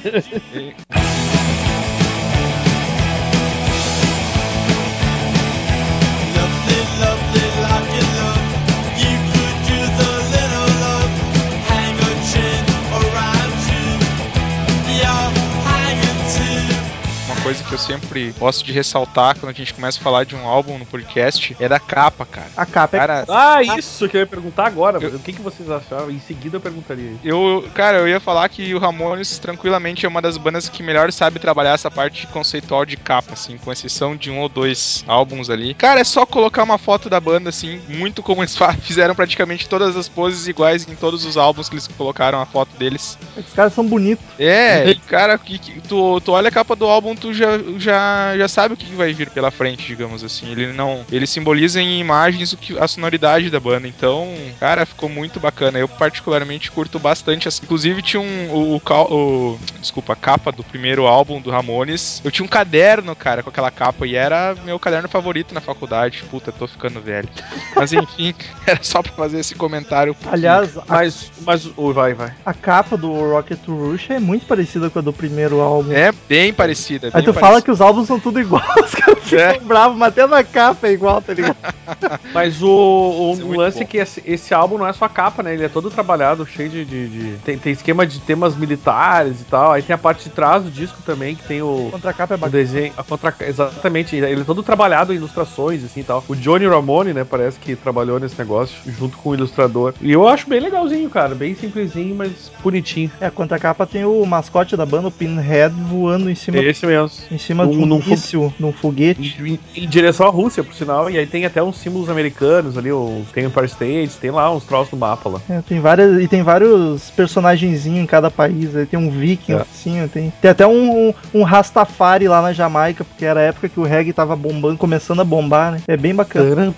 Coisa 17.49 17.65
que 17.65 17.73
eu 17.73 17.79
sempre 17.79 18.35
gosto 18.39 18.63
de 18.63 18.73
ressaltar 18.73 19.35
quando 19.39 19.49
a 19.51 19.55
gente 19.55 19.73
começa 19.73 19.99
a 19.99 20.03
falar 20.03 20.25
de 20.25 20.37
um 20.37 20.47
álbum 20.47 20.77
no 20.77 20.85
podcast 20.85 21.57
é 21.59 21.67
da 21.67 21.81
capa, 21.81 22.27
cara. 22.27 22.47
A 22.55 22.67
capa 22.67 22.97
é. 22.97 23.01
Cara, 23.01 23.25
Ah, 23.27 23.63
isso 23.63 24.07
que 24.07 24.19
eu 24.19 24.21
ia 24.21 24.27
perguntar 24.27 24.67
agora. 24.67 24.99
Eu- 25.03 25.17
O 25.17 25.19
que, 25.19 25.33
que 25.33 25.41
vocês 25.41 25.71
acharam? 25.71 26.11
Em 26.11 26.21
seguida 26.21 26.57
eu 26.59 26.61
perguntaria. 26.61 27.13
eu, 27.25 27.67
cara, 27.75 27.99
eu 27.99 28.09
ia 28.09 28.21
falar 28.21 28.47
que 28.51 28.75
o 28.75 28.79
Ramones 28.79 29.39
tranquilamente 29.39 30.05
é 30.05 30.09
uma 30.09 30.21
das 30.21 30.37
bandas 30.37 30.69
que 30.69 30.83
melhor 30.83 31.11
sabe 31.11 31.39
trabalhar 31.39 31.73
essa 31.73 31.91
parte 31.91 32.27
conceitual 32.27 32.85
de 32.85 32.99
capa, 32.99 33.33
assim, 33.33 33.57
com 33.57 33.73
exceção 33.73 34.15
de 34.15 34.31
um 34.31 34.41
ou 34.41 34.49
dois 34.51 35.03
álbuns 35.09 35.49
ali. 35.49 35.73
Cara, 35.73 36.01
é 36.01 36.05
só 36.05 36.27
colocar 36.27 36.63
uma 36.65 36.77
foto 36.77 37.09
da 37.09 37.19
banda, 37.19 37.49
assim, 37.49 37.81
muito 37.89 38.23
como 38.23 38.43
eles 38.43 38.55
fizeram 38.83 39.15
praticamente 39.15 39.67
todas 39.67 39.97
as 39.97 40.07
poses 40.07 40.47
iguais 40.49 40.87
em 40.87 40.95
todos 40.95 41.25
os 41.25 41.39
álbuns 41.39 41.69
que 41.71 41.77
eles 41.77 41.89
colocaram 41.89 42.43
a 42.43 42.45
foto 42.47 42.77
deles. 42.77 43.17
Os 43.37 43.55
caras 43.55 43.73
são 43.73 43.87
bonitos. 43.87 44.23
É, 44.39 44.95
cara, 45.07 45.39
que, 45.39 45.59
que- 45.59 45.81
tu, 45.81 46.21
tu 46.21 46.33
olha 46.33 46.49
a 46.49 46.53
capa 46.53 46.77
do 46.77 46.85
álbum, 46.87 47.15
tu 47.15 47.33
já, 47.39 47.59
já, 47.79 48.37
já 48.37 48.49
sabe 48.49 48.75
o 48.75 48.77
que 48.77 48.93
vai 48.95 49.13
vir 49.13 49.31
pela 49.31 49.51
frente, 49.51 49.87
digamos 49.87 50.23
assim. 50.25 50.51
Ele 50.51 50.73
não. 50.73 51.05
Ele 51.11 51.27
simboliza 51.27 51.81
em 51.81 52.01
imagens 52.01 52.53
o 52.53 52.57
que, 52.57 52.79
a 52.79 52.87
sonoridade 52.89 53.49
da 53.51 53.61
banda. 53.61 53.87
Então, 53.89 54.35
cara, 54.61 54.85
ficou 54.85 55.09
muito 55.09 55.39
bacana. 55.41 55.79
Eu 55.79 55.89
particularmente 55.89 56.71
curto 56.71 56.99
bastante. 56.99 57.49
as- 57.49 57.61
Inclusive 57.63 58.03
tinha 58.03 58.21
um. 58.21 58.51
O, 58.51 58.77
o, 58.77 59.15
o- 59.15 59.59
desculpa, 59.81 60.13
a 60.13 60.17
capa 60.17 60.51
do 60.53 60.65
primeiro 60.65 61.07
álbum 61.07 61.41
do 61.41 61.51
Ramones. 61.51 62.21
Eu 62.25 62.31
tinha 62.31 62.45
um 62.45 62.49
caderno, 62.49 63.15
cara, 63.15 63.43
com 63.43 63.51
aquela 63.51 63.71
capa. 63.71 64.07
E 64.07 64.15
era 64.17 64.55
meu 64.65 64.79
caderno 64.79 65.09
favorito 65.09 65.55
na 65.55 65.61
faculdade. 65.61 66.25
Puta, 66.31 66.51
tô 66.53 66.67
ficando 66.67 67.01
velho. 67.01 67.29
Mas 67.77 67.93
enfim, 67.93 68.35
era 68.67 68.81
só 68.83 69.03
pra 69.03 69.13
fazer 69.13 69.39
esse 69.41 69.55
comentário. 69.55 70.15
porque- 70.15 70.29
Aliás, 70.35 70.77
a, 70.77 70.83
Mas, 70.89 71.31
mas, 71.45 71.69
oh, 71.77 71.93
vai, 71.93 72.15
vai. 72.15 72.33
a 72.45 72.53
capa 72.55 72.97
do 72.97 73.13
Rocket 73.13 73.59
to 73.61 73.75
Russia 73.77 74.15
é 74.15 74.21
muito 74.21 74.47
parecida 74.47 74.91
com 74.91 74.99
a 74.99 75.03
do 75.03 75.13
primeiro 75.13 75.61
álbum. 75.61 75.93
É 75.93 76.13
bem 76.29 76.53
parecida. 76.53 77.11
Bem 77.11 77.23
tu 77.33 77.41
fala 77.41 77.49
fala 77.49 77.63
que 77.63 77.71
os 77.71 77.81
álbuns 77.81 78.07
são 78.07 78.21
tudo 78.21 78.39
igual, 78.41 78.63
os 78.85 78.95
caras 78.95 79.23
ficam 79.25 79.39
É. 79.45 79.59
bravos, 79.61 79.97
mas 79.97 80.09
até 80.09 80.27
na 80.27 80.45
capa 80.45 80.89
é 80.89 80.93
igual, 80.93 81.21
tá 81.23 81.33
ligado? 81.35 81.57
Mas 82.35 82.63
o, 82.63 82.69
o, 82.69 83.37
é 83.41 83.43
o 83.45 83.57
lance 83.57 83.79
bom. 83.79 83.83
é 83.85 83.87
que 83.87 83.97
esse, 83.97 84.23
esse 84.27 84.53
álbum 84.53 84.77
não 84.77 84.87
é 84.87 84.93
só 84.93 85.07
a 85.07 85.09
capa, 85.09 85.43
né? 85.43 85.55
Ele 85.55 85.65
é 85.65 85.69
todo 85.71 85.91
trabalhado, 85.91 86.45
cheio 86.47 86.69
de. 86.69 86.85
de- 86.85 87.09
de- 87.09 87.37
Tem, 87.39 87.57
tem 87.57 87.73
esquema 87.73 88.07
de 88.07 88.21
temas 88.21 88.55
militares 88.55 89.41
e 89.41 89.45
tal. 89.45 89.73
Aí 89.73 89.81
tem 89.83 89.95
a 89.95 89.99
parte 89.99 90.25
de 90.25 90.31
trás 90.31 90.63
do 90.63 90.71
disco 90.71 90.99
também, 91.05 91.35
que 91.35 91.43
tem 91.45 91.63
o. 91.63 91.91
A 92.05 92.13
capa 92.13 92.35
é 92.35 92.37
O 92.37 92.39
bacana. 92.39 92.51
desenho, 92.63 92.93
a 92.97 93.03
contra... 93.03 93.35
exatamente, 93.41 94.15
ele 94.17 94.43
é 94.43 94.45
todo 94.45 94.63
trabalhado 94.63 95.13
em 95.13 95.17
ilustrações, 95.17 95.83
assim 95.83 96.01
e 96.01 96.05
tal. 96.05 96.23
O 96.29 96.37
Johnny 96.37 96.67
Ramone, 96.67 97.15
né, 97.15 97.25
parece 97.25 97.59
que 97.59 97.75
trabalhou 97.75 98.21
nesse 98.21 98.39
negócio 98.39 98.77
junto 98.87 99.17
com 99.17 99.31
o 99.31 99.35
ilustrador. 99.35 99.95
E 100.01 100.13
eu 100.13 100.29
acho 100.29 100.47
bem 100.49 100.61
legalzinho, 100.61 101.09
cara, 101.09 101.35
bem 101.35 101.55
simplesinho, 101.55 102.15
mas 102.15 102.53
bonitinho. 102.63 103.11
É, 103.19 103.31
contra 103.31 103.57
a 103.57 103.61
capa 103.61 103.87
tem 103.87 104.05
o 104.05 104.25
mascote 104.27 104.77
da 104.77 104.85
banda, 104.85 105.09
o 105.09 105.11
Pinhead, 105.11 105.75
voando 105.75 106.29
em 106.31 106.35
cima, 106.35 106.59
Esse 106.59 106.85
mesmo. 106.87 107.11
Em 107.31 107.39
cima 107.39 107.65
Num- 107.65 107.71
de 107.71 107.79
um 107.79 107.87
num 107.87 107.99
míssil, 108.05 108.53
num 108.59 108.73
foguete. 108.73 109.37
Em, 109.41 109.59
em 109.83 109.89
direção 109.89 110.27
à 110.27 110.31
Rússia, 110.31 110.63
por 110.65 110.75
sinal, 110.75 111.11
e 111.11 111.19
aí 111.19 111.27
tem 111.27 111.45
até 111.45 111.63
uns 111.63 111.77
símbolos 111.79 112.09
americanos 112.11 112.77
ali, 112.77 112.91
o, 112.93 113.23
tem 113.33 113.45
o 113.45 113.49
Empire 113.49 113.67
State, 113.67 114.17
tem 114.21 114.31
lá 114.31 114.51
uns 114.53 114.65
troços 114.65 114.93
no 114.93 114.99
mapa 114.99 115.29
lá. 115.29 115.41
É, 115.49 115.61
tem 115.63 115.81
várias, 115.81 116.21
e 116.23 116.29
tem 116.29 116.43
vários 116.43 117.11
personagenzinhos 117.11 118.03
em 118.03 118.07
cada 118.07 118.31
país. 118.31 118.75
Aí 118.77 118.87
tem 118.87 118.99
um 118.99 119.11
viking, 119.11 119.53
É. 119.55 119.57
assim, 119.63 120.09
tem, 120.13 120.33
tem 120.41 120.51
até 120.51 120.67
um, 120.67 121.09
um, 121.09 121.15
um 121.35 121.43
Rastafari 121.43 122.29
lá 122.29 122.41
na 122.43 122.53
Jamaica, 122.53 123.05
porque 123.05 123.25
era 123.25 123.41
a 123.41 123.45
época 123.45 123.69
que 123.69 123.81
o 123.81 123.85
reggae 123.85 124.13
tava 124.13 124.37
bombando, 124.37 124.79
começando 124.79 125.21
a 125.21 125.25
bombar, 125.25 125.73
né? 125.73 125.83
É 125.87 125.97
bem 125.97 126.15
bacana. 126.15 126.75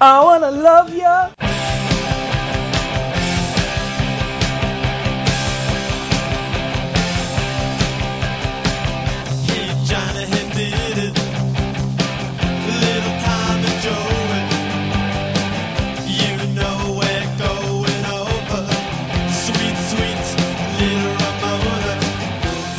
I 0.00 0.22
wanna 0.24 0.50
love 0.50 0.96
ya. 0.96 1.30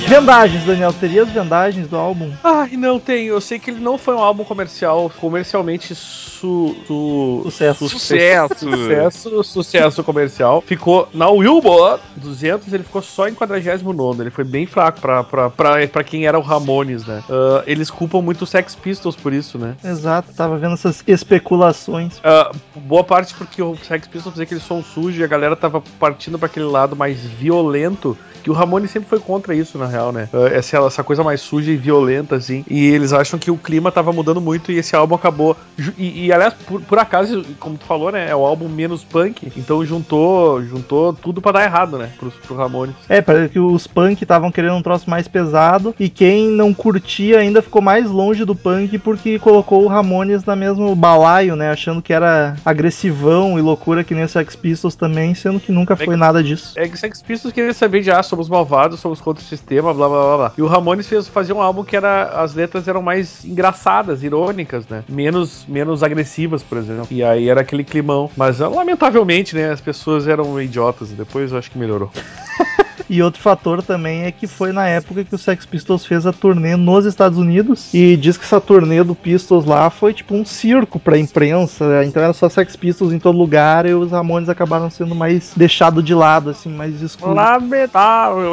Vendagens, 0.09 0.63
Daniel, 0.65 0.91
teria 0.91 1.21
as 1.21 1.29
vendagens 1.29 1.87
do 1.87 1.95
álbum? 1.95 2.31
Ai, 2.43 2.71
não 2.75 2.99
tem. 2.99 3.25
Eu 3.27 3.39
sei 3.39 3.59
que 3.59 3.69
ele 3.69 3.79
não 3.79 3.95
foi 3.97 4.15
um 4.15 4.19
álbum 4.19 4.43
comercial, 4.43 5.11
comercialmente 5.19 5.93
su, 5.93 6.75
su- 6.87 7.41
Sucesso. 7.43 7.87
Sucesso. 7.87 8.55
Sucesso, 8.57 9.43
sucesso 9.43 10.03
comercial. 10.03 10.63
Ficou 10.65 11.07
na 11.13 11.31
Billboard 11.31 12.01
200, 12.17 12.73
ele 12.73 12.83
ficou 12.83 13.03
só 13.03 13.27
em 13.27 13.35
49. 13.35 14.23
Ele 14.23 14.31
foi 14.31 14.43
bem 14.43 14.65
fraco 14.65 14.99
pra, 14.99 15.23
pra, 15.23 15.49
pra, 15.51 15.87
pra 15.87 16.03
quem 16.03 16.25
era 16.25 16.39
o 16.39 16.41
Ramones, 16.41 17.05
né? 17.05 17.23
Ah, 17.29 17.63
eles 17.67 17.91
culpam 17.91 18.19
muito 18.21 18.41
os 18.41 18.49
Sex 18.49 18.73
Pistols 18.75 19.15
por 19.15 19.31
isso, 19.31 19.59
né? 19.59 19.75
Exato, 19.83 20.33
tava 20.33 20.57
vendo 20.57 20.73
essas 20.73 21.03
especulações. 21.05 22.19
Ah, 22.23 22.51
boa 22.75 23.03
parte 23.03 23.35
porque 23.35 23.61
o 23.61 23.75
Sex 23.75 24.07
Pistols 24.07 24.33
fazia 24.33 24.43
aquele 24.45 24.59
som 24.59 24.81
sujo 24.81 25.21
e 25.21 25.23
a 25.23 25.27
galera 25.27 25.55
tava 25.55 25.83
partindo 25.99 26.39
pra 26.39 26.47
aquele 26.47 26.65
lado 26.65 26.95
mais 26.95 27.19
violento. 27.21 28.17
Que 28.43 28.49
o 28.49 28.53
Ramone 28.53 28.87
sempre 28.87 29.09
foi 29.09 29.19
contra 29.19 29.53
isso, 29.55 29.77
na 29.77 29.85
real, 29.85 30.11
né? 30.11 30.29
Ah, 30.33 30.47
essa, 30.51 30.77
essa 30.77 31.03
coisa 31.03 31.23
mais 31.23 31.41
suja 31.41 31.71
e 31.71 31.77
violenta, 31.77 32.35
assim. 32.35 32.63
E 32.69 32.87
eles 32.87 33.13
acham 33.13 33.39
que 33.39 33.51
o 33.51 33.57
clima 33.57 33.91
tava 33.91 34.11
mudando 34.11 34.41
muito 34.41 34.71
e 34.71 34.77
esse 34.77 34.95
álbum 34.95 35.15
acabou. 35.15 35.55
E, 35.97 36.25
e, 36.25 36.33
aliás, 36.33 36.53
por, 36.53 36.81
por 36.81 36.99
acaso, 36.99 37.43
como 37.59 37.77
tu 37.77 37.85
falou, 37.85 38.11
né? 38.11 38.29
É 38.29 38.35
o 38.35 38.45
álbum 38.45 38.67
menos 38.67 39.03
punk. 39.03 39.51
Então 39.57 39.85
juntou 39.85 40.63
juntou 40.63 41.13
tudo 41.13 41.41
pra 41.41 41.51
dar 41.51 41.63
errado, 41.63 41.97
né? 41.97 42.09
Pro, 42.17 42.31
pro 42.31 42.55
Ramones. 42.55 42.95
É, 43.07 43.21
parece 43.21 43.49
que 43.49 43.59
os 43.59 43.87
punk 43.87 44.21
estavam 44.21 44.51
querendo 44.51 44.75
um 44.75 44.81
troço 44.81 45.09
mais 45.09 45.27
pesado 45.27 45.95
e 45.99 46.09
quem 46.09 46.47
não 46.47 46.73
curtia 46.73 47.39
ainda 47.39 47.61
ficou 47.61 47.81
mais 47.81 48.09
longe 48.09 48.45
do 48.45 48.55
punk 48.55 48.97
porque 48.99 49.39
colocou 49.39 49.83
o 49.83 49.87
Ramones 49.87 50.43
na 50.45 50.55
mesmo 50.55 50.95
balaio, 50.95 51.55
né? 51.55 51.71
Achando 51.71 52.01
que 52.01 52.13
era 52.13 52.55
agressivão 52.65 53.57
e 53.57 53.61
loucura 53.61 54.03
que 54.03 54.13
nem 54.13 54.23
o 54.23 54.29
Sex 54.29 54.55
Pistols 54.55 54.95
também, 54.95 55.33
sendo 55.33 55.59
que 55.59 55.71
nunca 55.71 55.95
foi 55.95 56.15
nada 56.15 56.43
disso. 56.43 56.73
É 56.77 56.87
que 56.87 56.97
Sex 56.97 57.21
Pistols 57.21 57.53
queria 57.53 57.73
saber 57.73 58.01
de 58.01 58.11
ah, 58.11 58.23
somos 58.29 58.47
malvados, 58.47 58.99
somos 58.99 59.19
contra 59.19 59.43
o 59.43 59.47
sistema, 59.47 59.93
blá 59.93 60.07
blá 60.07 60.21
blá 60.21 60.37
blá. 60.37 60.53
E 60.57 60.61
o 60.61 60.67
Ramones 60.67 61.07
fez 61.07 61.27
fazer 61.27 61.53
um 61.53 61.61
álbum 61.61 61.83
que 61.83 61.95
era 61.95 62.41
as 62.41 62.53
letras 62.53 62.87
eram 62.87 63.01
mais 63.01 63.43
engraçadas, 63.43 64.23
irônicas, 64.23 64.87
né? 64.87 65.03
Menos 65.09 65.65
menos 65.67 66.03
agressivas, 66.03 66.63
por 66.63 66.77
exemplo. 66.77 67.07
E 67.11 67.23
aí 67.23 67.49
era 67.49 67.61
aquele 67.61 67.83
climão. 67.83 68.29
Mas 68.37 68.59
lamentavelmente, 68.59 69.55
né, 69.55 69.71
as 69.71 69.81
pessoas 69.81 70.27
eram 70.27 70.61
idiotas. 70.61 71.09
Depois 71.09 71.51
eu 71.51 71.57
acho 71.57 71.71
que 71.71 71.77
melhorou. 71.77 72.11
E 73.09 73.23
outro 73.23 73.41
fator 73.41 73.81
também 73.81 74.25
é 74.25 74.31
que 74.31 74.45
foi 74.45 74.71
na 74.71 74.87
época 74.87 75.23
que 75.23 75.33
o 75.33 75.37
Sex 75.37 75.65
Pistols 75.65 76.05
fez 76.05 76.27
a 76.27 76.31
turnê 76.31 76.75
nos 76.75 77.05
Estados 77.05 77.39
Unidos 77.39 77.91
e 77.91 78.15
diz 78.15 78.37
que 78.37 78.45
essa 78.45 78.61
turnê 78.61 79.03
do 79.03 79.15
Pistols 79.15 79.65
lá 79.65 79.89
foi 79.89 80.13
tipo 80.13 80.35
um 80.35 80.45
circo 80.45 80.99
pra 80.99 81.17
imprensa, 81.17 82.03
então 82.05 82.21
era 82.21 82.33
só 82.33 82.47
Sex 82.47 82.75
Pistols 82.75 83.11
em 83.11 83.17
todo 83.17 83.35
lugar 83.35 83.87
e 83.87 83.95
os 83.95 84.11
Ramones 84.11 84.47
acabaram 84.47 84.91
sendo 84.91 85.15
mais 85.15 85.53
deixado 85.55 86.03
de 86.03 86.13
lado, 86.13 86.51
assim, 86.51 86.69
mais 86.69 87.01
excluídos. 87.01 87.43
Lamentável, 87.43 87.89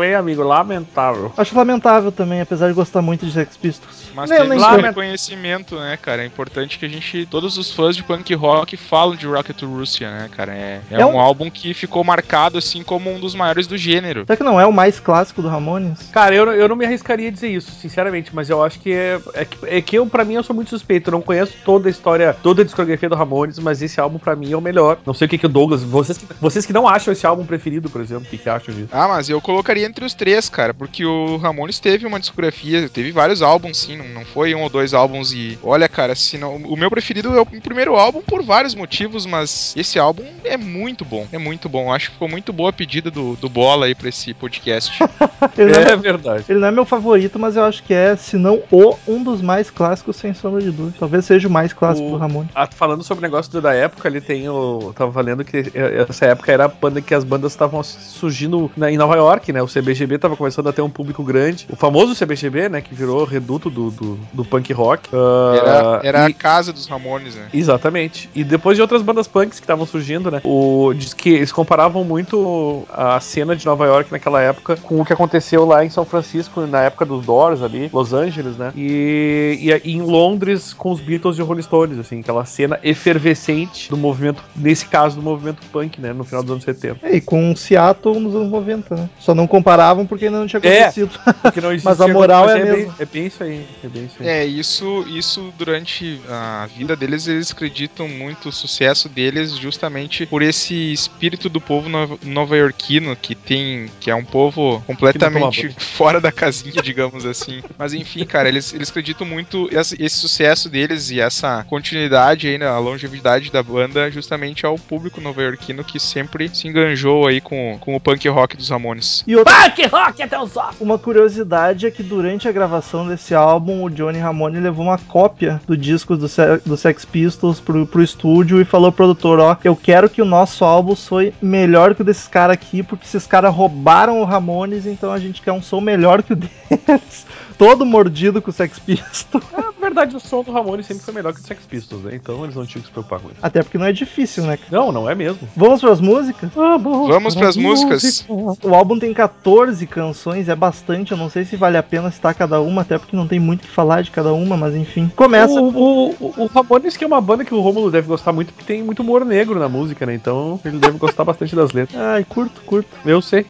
hein, 0.04 0.14
amigo? 0.14 0.42
Lamentável. 0.42 1.32
Acho 1.36 1.56
lamentável 1.56 2.10
também, 2.12 2.40
apesar 2.40 2.68
de 2.68 2.74
gostar 2.74 3.02
muito 3.02 3.24
de 3.26 3.32
Sex 3.32 3.56
Pistols. 3.56 4.06
Mas 4.14 4.30
esse 4.30 4.40
sei. 4.46 4.80
reconhecimento, 4.82 5.76
né, 5.76 5.96
cara? 6.00 6.22
É 6.22 6.26
importante 6.26 6.78
que 6.78 6.86
a 6.86 6.88
gente. 6.88 7.26
Todos 7.26 7.56
os 7.58 7.70
fãs 7.72 7.94
de 7.96 8.02
punk 8.02 8.34
rock 8.34 8.76
falam 8.76 9.14
de 9.16 9.26
Rocket 9.26 9.56
to 9.56 9.66
Russia, 9.66 10.10
né, 10.10 10.28
cara? 10.34 10.52
É, 10.54 10.80
é, 10.90 11.00
É 11.00 11.06
um... 11.06 11.14
um- 11.16 11.20
álbum 11.20 11.50
que 11.50 11.74
ficou 11.74 12.04
marcado, 12.04 12.58
assim, 12.58 12.82
como 12.82 13.10
um 13.12 13.18
dos 13.18 13.34
maiores 13.34 13.66
do 13.66 13.76
gênero. 13.76 14.24
Será 14.26 14.36
que 14.36 14.42
não 14.44 14.60
é 14.60 14.66
o 14.66 14.72
mais 14.72 15.00
clássico 15.00 15.42
do 15.42 15.48
Ramones? 15.48 16.08
Cara, 16.12 16.34
eu, 16.34 16.46
eu 16.52 16.68
não 16.68 16.76
me 16.76 16.84
arriscaria 16.86 17.28
a 17.28 17.32
dizer 17.32 17.48
isso, 17.48 17.70
sinceramente, 17.72 18.30
mas 18.34 18.48
eu 18.50 18.62
acho 18.62 18.78
que 18.80 18.92
é, 18.92 19.20
é, 19.34 19.44
que- 19.44 19.58
é 19.66 19.80
que 19.80 19.98
eu, 19.98 20.06
pra 20.06 20.24
mim, 20.24 20.34
eu 20.34 20.42
sou 20.42 20.54
muito 20.54 20.70
suspeito. 20.70 21.08
Eu 21.08 21.12
não 21.12 21.22
conheço 21.22 21.52
toda 21.64 21.88
a 21.88 21.90
história, 21.90 22.36
toda 22.42 22.62
a 22.62 22.64
discografia 22.64 23.08
do 23.08 23.14
Ramones, 23.16 23.58
mas 23.58 23.82
esse 23.82 24.00
álbum, 24.00 24.18
pra 24.18 24.36
mim, 24.36 24.52
é 24.52 24.56
o 24.56 24.60
melhor. 24.60 24.98
Não 25.04 25.14
sei 25.14 25.26
o 25.26 25.28
que, 25.28 25.38
que 25.38 25.46
o 25.46 25.48
Douglas. 25.48 25.82
Vocês 25.82 26.16
que, 26.18 26.26
vocês 26.40 26.64
que 26.66 26.72
não 26.72 26.86
acham 26.86 27.12
esse 27.12 27.26
álbum 27.26 27.44
preferido, 27.44 27.90
por 27.90 28.00
exemplo, 28.00 28.24
o 28.24 28.30
que, 28.30 28.38
que 28.38 28.48
acham 28.48 28.74
disso? 28.74 28.88
Ah, 28.92 29.08
mas 29.08 29.28
eu 29.28 29.40
colocaria 29.56 29.86
entre 29.86 30.04
os 30.04 30.12
três, 30.14 30.48
cara, 30.48 30.74
porque 30.74 31.04
o 31.04 31.36
Ramones 31.38 31.78
teve 31.78 32.06
uma 32.06 32.20
discografia, 32.20 32.88
teve 32.88 33.10
vários 33.10 33.40
álbuns, 33.40 33.78
sim, 33.78 33.96
não, 33.96 34.06
não 34.08 34.24
foi 34.24 34.54
um 34.54 34.62
ou 34.62 34.68
dois 34.68 34.92
álbuns 34.92 35.32
e... 35.32 35.58
Olha, 35.62 35.88
cara, 35.88 36.14
se 36.14 36.36
não, 36.36 36.56
o 36.56 36.76
meu 36.76 36.90
preferido 36.90 37.34
é 37.36 37.40
o 37.40 37.46
primeiro 37.46 37.96
álbum 37.96 38.20
por 38.20 38.42
vários 38.42 38.74
motivos, 38.74 39.24
mas 39.24 39.74
esse 39.76 39.98
álbum 39.98 40.24
é 40.44 40.56
muito 40.58 41.04
bom, 41.04 41.26
é 41.32 41.38
muito 41.38 41.68
bom. 41.68 41.92
Acho 41.92 42.08
que 42.08 42.12
ficou 42.12 42.28
muito 42.28 42.52
boa 42.52 42.68
a 42.70 42.72
pedida 42.72 43.10
do, 43.10 43.34
do 43.36 43.48
Bola 43.48 43.86
aí 43.86 43.94
pra 43.94 44.08
esse 44.10 44.34
podcast. 44.34 45.02
Ele 45.56 45.72
não, 45.72 45.80
é, 45.80 45.96
verdade. 45.96 46.44
ele 46.48 46.58
não 46.58 46.68
é 46.68 46.70
meu 46.70 46.84
favorito, 46.84 47.38
mas 47.38 47.56
eu 47.56 47.64
acho 47.64 47.82
que 47.82 47.94
é, 47.94 48.14
se 48.16 48.36
não 48.36 48.62
o, 48.70 48.94
um 49.08 49.22
dos 49.22 49.40
mais 49.40 49.70
clássicos, 49.70 50.16
sem 50.16 50.34
sombra 50.34 50.60
de 50.60 50.70
dúvida. 50.70 50.96
Talvez 50.98 51.24
seja 51.24 51.48
o 51.48 51.50
mais 51.50 51.72
clássico 51.72 52.08
O- 52.08 52.10
do 52.12 52.16
Ramones. 52.18 52.50
Ah, 52.54 52.66
falando 52.70 53.02
sobre 53.02 53.24
o 53.24 53.28
negócio 53.28 53.50
do- 53.52 53.60
da 53.62 53.72
época, 53.74 54.08
ali 54.08 54.20
tem 54.20 54.48
o. 54.48 54.92
Tava 54.94 55.10
valendo 55.10 55.44
que 55.44 55.64
essa 56.08 56.26
época 56.26 56.52
era 56.52 56.64
a 56.66 56.68
banda 56.68 57.00
que 57.00 57.14
as 57.14 57.24
bandas 57.24 57.52
estavam 57.52 57.82
surgindo 57.82 58.70
na- 58.76 58.90
em 58.90 58.96
Nova 58.96 59.14
York, 59.16 59.45
né? 59.52 59.62
O 59.62 59.66
CBGB 59.66 60.18
tava 60.18 60.36
começando 60.36 60.68
a 60.68 60.72
ter 60.72 60.82
um 60.82 60.90
público 60.90 61.22
grande. 61.22 61.66
O 61.70 61.76
famoso 61.76 62.14
CBGB, 62.14 62.68
né? 62.68 62.80
Que 62.80 62.94
virou 62.94 63.24
reduto 63.24 63.68
do, 63.70 63.90
do, 63.90 64.18
do 64.32 64.44
punk 64.44 64.72
rock. 64.72 65.08
Ah, 65.12 65.54
Era, 65.56 66.00
era 66.20 66.28
e- 66.28 66.32
a 66.32 66.34
casa 66.34 66.72
dos 66.72 66.86
Ramones, 66.86 67.34
né? 67.34 67.48
Exatamente. 67.52 68.28
E 68.34 68.42
depois 68.44 68.76
de 68.76 68.82
outras 68.82 69.02
bandas 69.02 69.26
punks 69.26 69.58
que 69.58 69.64
estavam 69.64 69.86
surgindo, 69.86 70.30
né? 70.30 70.40
O, 70.44 70.92
diz 70.94 71.12
que 71.14 71.30
eles 71.30 71.52
comparavam 71.52 72.04
muito 72.04 72.84
a 72.92 73.18
cena 73.20 73.54
de 73.56 73.64
Nova 73.66 73.86
York 73.86 74.10
naquela 74.12 74.40
época 74.40 74.76
com 74.76 75.00
o 75.00 75.04
que 75.04 75.12
aconteceu 75.12 75.64
lá 75.66 75.84
em 75.84 75.90
São 75.90 76.04
Francisco, 76.04 76.62
na 76.66 76.82
época 76.82 77.04
dos 77.04 77.24
Doors 77.24 77.62
ali, 77.62 77.90
Los 77.92 78.12
Angeles, 78.12 78.56
né? 78.56 78.72
E, 78.76 79.80
e 79.84 79.92
em 79.92 80.02
Londres 80.02 80.72
com 80.72 80.90
os 80.92 81.00
Beatles 81.00 81.38
e 81.38 81.42
o 81.42 81.44
Rolling 81.44 81.62
Stones, 81.62 81.98
assim, 81.98 82.20
aquela 82.20 82.44
cena 82.44 82.78
efervescente 82.82 83.88
do 83.90 83.96
movimento, 83.96 84.42
nesse 84.54 84.86
caso 84.86 85.16
do 85.16 85.22
movimento 85.22 85.62
punk, 85.72 86.00
né? 86.00 86.12
No 86.12 86.24
final 86.24 86.42
dos 86.42 86.52
anos 86.52 86.64
70. 86.64 86.98
É, 87.06 87.16
e 87.16 87.20
com 87.20 87.54
Seattle 87.56 88.20
nos 88.20 88.34
anos 88.34 88.50
90, 88.50 88.94
né? 88.94 89.08
Só 89.18 89.34
não 89.36 89.46
comparavam 89.46 90.06
porque 90.06 90.24
ainda 90.26 90.38
não 90.38 90.46
tinha 90.46 90.60
É. 90.64 90.80
acontecido. 90.84 91.10
Porque 91.42 91.60
não 91.60 91.70
existia 91.72 91.90
Mas 91.90 92.00
a 92.00 92.08
moral 92.08 92.46
mas 92.46 92.56
é 92.56 92.60
a 92.60 92.64
bem, 92.64 92.76
mesma. 92.76 92.94
é 92.98 93.04
bem 93.04 93.26
isso 93.26 93.42
aí. 93.44 93.66
É 93.84 93.88
bem 93.88 94.04
isso 94.06 94.16
aí. 94.20 94.28
É, 94.28 94.44
isso, 94.44 95.04
isso 95.08 95.52
durante 95.58 96.20
a 96.28 96.66
vida 96.76 96.96
deles, 96.96 97.26
eles 97.28 97.52
acreditam 97.52 98.08
muito 98.08 98.48
o 98.48 98.52
sucesso 98.52 99.08
deles 99.08 99.56
justamente 99.56 100.26
por 100.26 100.42
esse 100.42 100.92
espírito 100.92 101.48
do 101.48 101.60
povo 101.60 101.88
nova- 101.88 102.18
nova-iorquino 102.24 103.14
que 103.16 103.34
tem, 103.34 103.86
que 104.00 104.10
é 104.10 104.14
um 104.14 104.24
povo 104.24 104.82
completamente 104.86 105.68
fora 105.78 106.20
da 106.20 106.32
casinha, 106.32 106.82
digamos 106.82 107.24
assim. 107.26 107.62
Mas 107.78 107.92
enfim, 107.92 108.24
cara, 108.24 108.48
eles, 108.48 108.72
eles 108.72 108.90
acreditam 108.90 109.26
muito 109.26 109.68
esse, 109.70 109.96
esse 110.02 110.16
sucesso 110.16 110.68
deles 110.68 111.10
e 111.10 111.20
essa 111.20 111.64
continuidade 111.68 112.48
aí, 112.48 112.58
né, 112.58 112.66
a 112.66 112.78
longevidade 112.78 113.50
da 113.50 113.62
banda 113.62 114.10
justamente 114.10 114.64
ao 114.64 114.78
público 114.78 115.20
nova-iorquino 115.20 115.84
que 115.84 115.98
sempre 116.00 116.48
se 116.54 116.68
enganjou 116.68 117.26
aí 117.26 117.40
com, 117.40 117.76
com 117.80 117.94
o 117.96 118.00
punk 118.00 118.26
rock 118.28 118.56
dos 118.56 118.68
Ramones. 118.70 119.22
E 119.26 119.34
outra, 119.34 119.52
Punk 119.52 119.86
rock 119.86 120.22
até 120.22 120.38
ossos. 120.38 120.62
Uma 120.80 120.98
curiosidade 120.98 121.86
é 121.86 121.90
que 121.90 122.02
durante 122.02 122.48
a 122.48 122.52
gravação 122.52 123.08
desse 123.08 123.34
álbum, 123.34 123.82
o 123.82 123.90
Johnny 123.90 124.18
Ramone 124.18 124.60
levou 124.60 124.84
uma 124.86 124.98
cópia 124.98 125.60
do 125.66 125.76
disco 125.76 126.16
do, 126.16 126.28
Se- 126.28 126.58
do 126.64 126.76
Sex 126.76 127.04
Pistols 127.04 127.58
pro, 127.58 127.86
pro 127.86 128.02
estúdio 128.02 128.60
e 128.60 128.64
falou 128.64 128.86
ao 128.86 128.92
produtor, 128.92 129.40
ó, 129.40 129.56
eu 129.64 129.74
quero 129.74 130.08
que 130.08 130.22
o 130.22 130.24
nosso 130.26 130.64
álbum 130.64 130.94
soe 130.94 131.34
melhor 131.42 131.94
que 131.94 132.02
o 132.02 132.04
desses 132.04 132.28
caras 132.28 132.54
aqui, 132.54 132.82
porque 132.84 133.04
esses 133.04 133.26
caras 133.26 133.52
roubaram 133.52 134.20
o 134.20 134.24
Ramones, 134.24 134.86
então 134.86 135.10
a 135.10 135.18
gente 135.18 135.42
quer 135.42 135.52
um 135.52 135.62
som 135.62 135.80
melhor 135.80 136.22
que 136.22 136.32
o 136.32 136.36
deles. 136.36 137.26
Todo 137.58 137.86
mordido 137.86 138.42
com 138.42 138.50
o 138.50 138.52
Sex 138.52 138.78
Pistols. 138.78 139.44
Na 139.80 139.88
verdade, 139.88 140.16
o 140.16 140.20
som 140.20 140.42
do 140.42 140.52
Ramones 140.52 140.86
sempre 140.86 141.04
foi 141.04 141.14
melhor 141.14 141.32
que 141.32 141.40
o 141.40 141.42
Sex 141.42 141.64
Pistols, 141.64 142.02
né? 142.02 142.14
Então 142.14 142.44
eles 142.44 142.56
não 142.56 142.66
tinham 142.66 142.82
que 142.82 142.88
se 142.88 142.92
preocupar 142.92 143.20
com 143.20 143.28
isso. 143.28 143.38
Até 143.40 143.62
porque 143.62 143.78
não 143.78 143.86
é 143.86 143.92
difícil, 143.92 144.44
né? 144.44 144.58
Não, 144.70 144.90
não 144.90 145.08
é 145.08 145.14
mesmo. 145.14 145.48
Vamos 145.56 145.80
pras 145.80 146.00
músicas? 146.00 146.50
Vamos 146.54 147.34
pras 147.34 147.56
músicas. 147.56 148.26
O 148.28 148.74
álbum 148.74 148.98
tem 148.98 149.14
14 149.14 149.86
canções, 149.86 150.48
é 150.48 150.56
bastante. 150.56 151.12
Eu 151.12 151.18
não 151.18 151.30
sei 151.30 151.44
se 151.44 151.56
vale 151.56 151.76
a 151.76 151.82
pena 151.82 152.10
citar 152.10 152.34
cada 152.34 152.60
uma, 152.60 152.82
até 152.82 152.98
porque 152.98 153.16
não 153.16 153.28
tem 153.28 153.38
muito 153.38 153.62
o 153.62 153.66
que 153.66 153.72
falar 153.72 154.02
de 154.02 154.10
cada 154.10 154.32
uma, 154.32 154.56
mas 154.56 154.74
enfim. 154.74 155.10
Começa. 155.14 155.54
O, 155.54 155.68
o, 155.68 156.10
o, 156.20 156.34
o 156.42 156.46
Ramones 156.46 156.96
que 156.96 157.04
é 157.04 157.06
uma 157.06 157.20
banda 157.20 157.44
que 157.44 157.54
o 157.54 157.60
Romulo 157.60 157.90
deve 157.90 158.08
gostar 158.08 158.32
muito, 158.32 158.52
porque 158.52 158.66
tem 158.66 158.82
muito 158.82 159.00
humor 159.00 159.24
negro 159.24 159.58
na 159.58 159.68
música, 159.68 160.04
né? 160.04 160.14
Então 160.14 160.60
ele 160.64 160.78
deve 160.78 160.98
gostar 160.98 161.24
bastante 161.24 161.54
das 161.54 161.72
letras. 161.72 162.00
Ai, 162.00 162.24
curto, 162.24 162.60
curto. 162.62 162.88
Eu 163.04 163.22
sei. 163.22 163.46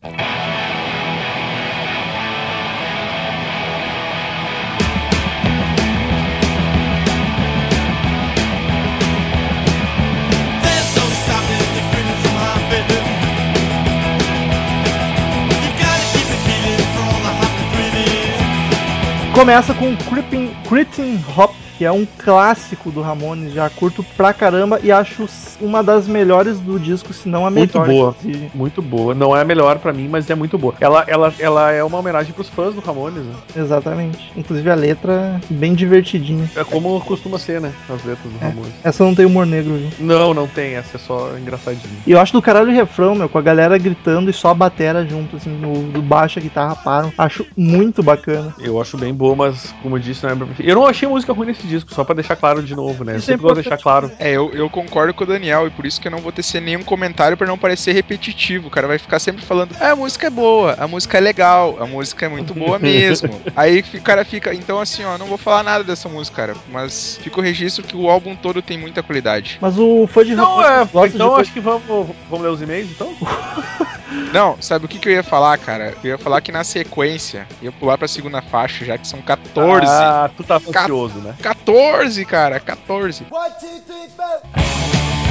Começa 19.36 19.74
com 19.74 19.94
Creeping, 19.94 20.50
Cretin 20.66 21.22
Hop, 21.36 21.54
que 21.76 21.84
é 21.84 21.92
um 21.92 22.06
clássico 22.18 22.90
do 22.90 23.00
Ramones, 23.02 23.52
já 23.52 23.68
curto 23.70 24.04
pra 24.16 24.32
caramba 24.32 24.80
e 24.82 24.90
acho 24.92 25.26
uma 25.60 25.82
das 25.82 26.06
melhores 26.06 26.58
do 26.60 26.78
disco, 26.78 27.12
se 27.12 27.28
não 27.28 27.46
a 27.46 27.50
Muito 27.50 27.78
melhor. 27.80 27.86
boa. 27.94 28.16
inclusive. 28.18 28.50
Muito 28.54 28.82
boa. 28.82 29.14
Não 29.14 29.36
é 29.36 29.40
a 29.42 29.44
melhor 29.44 29.78
pra 29.78 29.92
mim, 29.92 30.08
mas 30.08 30.28
é 30.30 30.34
muito 30.34 30.56
boa. 30.58 30.74
Ela, 30.80 31.04
ela, 31.06 31.32
ela 31.38 31.70
é 31.72 31.82
uma 31.84 31.98
homenagem 31.98 32.32
pros 32.32 32.48
fãs 32.48 32.74
do 32.74 32.80
Ramones, 32.80 33.24
né? 33.24 33.34
Exatamente. 33.56 34.32
Inclusive 34.36 34.70
a 34.70 34.74
letra 34.74 35.40
bem 35.50 35.74
divertidinha. 35.74 36.50
É 36.56 36.64
como 36.64 37.00
costuma 37.00 37.38
ser, 37.38 37.60
né? 37.60 37.72
As 37.88 38.04
letras 38.04 38.32
do 38.32 38.38
Ramones. 38.38 38.72
Essa 38.84 39.04
não 39.04 39.14
tem 39.14 39.26
humor 39.26 39.46
negro, 39.46 39.74
viu? 39.74 39.90
Não, 39.98 40.32
não 40.34 40.46
tem. 40.46 40.74
Essa 40.74 40.96
é 40.96 41.00
só 41.00 41.36
engraçadinha. 41.38 41.92
E 42.06 42.12
eu 42.12 42.20
acho 42.20 42.32
do 42.32 42.42
caralho 42.42 42.70
o 42.70 42.74
refrão, 42.74 43.14
meu, 43.14 43.28
com 43.28 43.38
a 43.38 43.42
galera 43.42 43.76
gritando 43.78 44.30
e 44.30 44.32
só 44.32 44.50
a 44.50 44.54
batera 44.54 45.06
junto, 45.06 45.36
assim, 45.36 45.50
no, 45.50 45.82
do 45.90 46.02
baixo, 46.02 46.38
a 46.38 46.42
guitarra 46.42 46.74
param. 46.76 47.12
Acho 47.18 47.46
muito 47.56 48.02
bacana. 48.02 48.54
Eu 48.58 48.80
acho 48.80 48.96
bem 48.96 49.12
boa, 49.14 49.34
mas 49.36 49.74
como 49.82 49.96
eu 49.96 50.00
disse, 50.00 50.24
não 50.24 50.30
é 50.30 50.36
pra- 50.36 50.46
Eu 50.60 50.74
não 50.74 50.86
achei 50.86 51.08
música 51.08 51.32
ruim 51.32 51.46
nesse 51.48 51.65
disco, 51.66 51.92
só 51.92 52.04
pra 52.04 52.14
deixar 52.14 52.36
claro 52.36 52.62
de 52.62 52.74
novo, 52.74 53.04
né? 53.04 53.12
Eu 53.12 53.18
Isso 53.18 53.30
é 53.30 53.34
sempre 53.34 53.48
de 53.48 53.54
deixar 53.54 53.78
claro. 53.78 54.10
É, 54.18 54.32
eu, 54.32 54.50
eu 54.52 54.68
concordo 54.70 55.12
com 55.12 55.24
o 55.24 55.26
Daniel 55.26 55.66
e 55.66 55.70
por 55.70 55.86
isso 55.86 56.00
que 56.00 56.08
eu 56.08 56.12
não 56.12 56.18
vou 56.18 56.32
tecer 56.32 56.60
nenhum 56.60 56.82
comentário 56.82 57.36
pra 57.36 57.46
não 57.46 57.58
parecer 57.58 57.92
repetitivo. 57.92 58.68
O 58.68 58.70
cara 58.70 58.86
vai 58.86 58.98
ficar 58.98 59.18
sempre 59.18 59.44
falando: 59.44 59.74
ah, 59.80 59.90
a 59.90 59.96
música 59.96 60.26
é 60.26 60.30
boa, 60.30 60.74
a 60.78 60.86
música 60.86 61.18
é 61.18 61.20
legal, 61.20 61.76
a 61.80 61.86
música 61.86 62.26
é 62.26 62.28
muito 62.28 62.54
boa 62.54 62.78
mesmo. 62.78 63.40
Aí 63.56 63.84
o 63.94 64.02
cara 64.02 64.24
fica. 64.24 64.54
Então, 64.54 64.80
assim, 64.80 65.04
ó, 65.04 65.18
não 65.18 65.26
vou 65.26 65.38
falar 65.38 65.62
nada 65.62 65.84
dessa 65.84 66.08
música, 66.08 66.36
cara, 66.36 66.56
mas 66.70 67.18
fica 67.22 67.40
o 67.40 67.42
registro 67.42 67.84
que 67.84 67.96
o 67.96 68.10
álbum 68.10 68.36
todo 68.36 68.62
tem 68.62 68.78
muita 68.78 69.02
qualidade. 69.02 69.58
Mas 69.60 69.78
o 69.78 70.06
fã 70.06 70.24
de 70.24 70.32
Então, 70.32 70.56
Ramones 70.56 70.94
é, 70.94 71.16
então 71.16 71.34
de... 71.34 71.40
acho 71.40 71.52
que 71.52 71.60
vamos, 71.60 71.82
vamos 72.28 72.40
ler 72.40 72.50
os 72.50 72.62
e-mails, 72.62 72.90
então? 72.90 73.14
Não, 74.32 74.60
sabe 74.60 74.84
o 74.84 74.88
que, 74.88 74.98
que 74.98 75.08
eu 75.08 75.12
ia 75.12 75.22
falar, 75.22 75.56
cara? 75.58 75.94
Eu 76.02 76.10
ia 76.10 76.18
falar 76.18 76.40
que 76.40 76.52
na 76.52 76.64
sequência 76.64 77.46
ia 77.62 77.72
pular 77.72 77.96
pra 77.96 78.08
segunda 78.08 78.42
faixa, 78.42 78.84
já 78.84 78.98
que 78.98 79.06
são 79.06 79.20
14. 79.22 79.86
Ah, 79.88 80.30
tu 80.36 80.44
tá 80.44 80.56
ansioso, 80.56 81.18
né? 81.18 81.34
14, 81.42 82.24
cara, 82.24 82.60
14. 82.60 83.26
One, 83.30 83.50
two, 83.60 83.80
three, 83.80 84.08
four. 84.16 85.25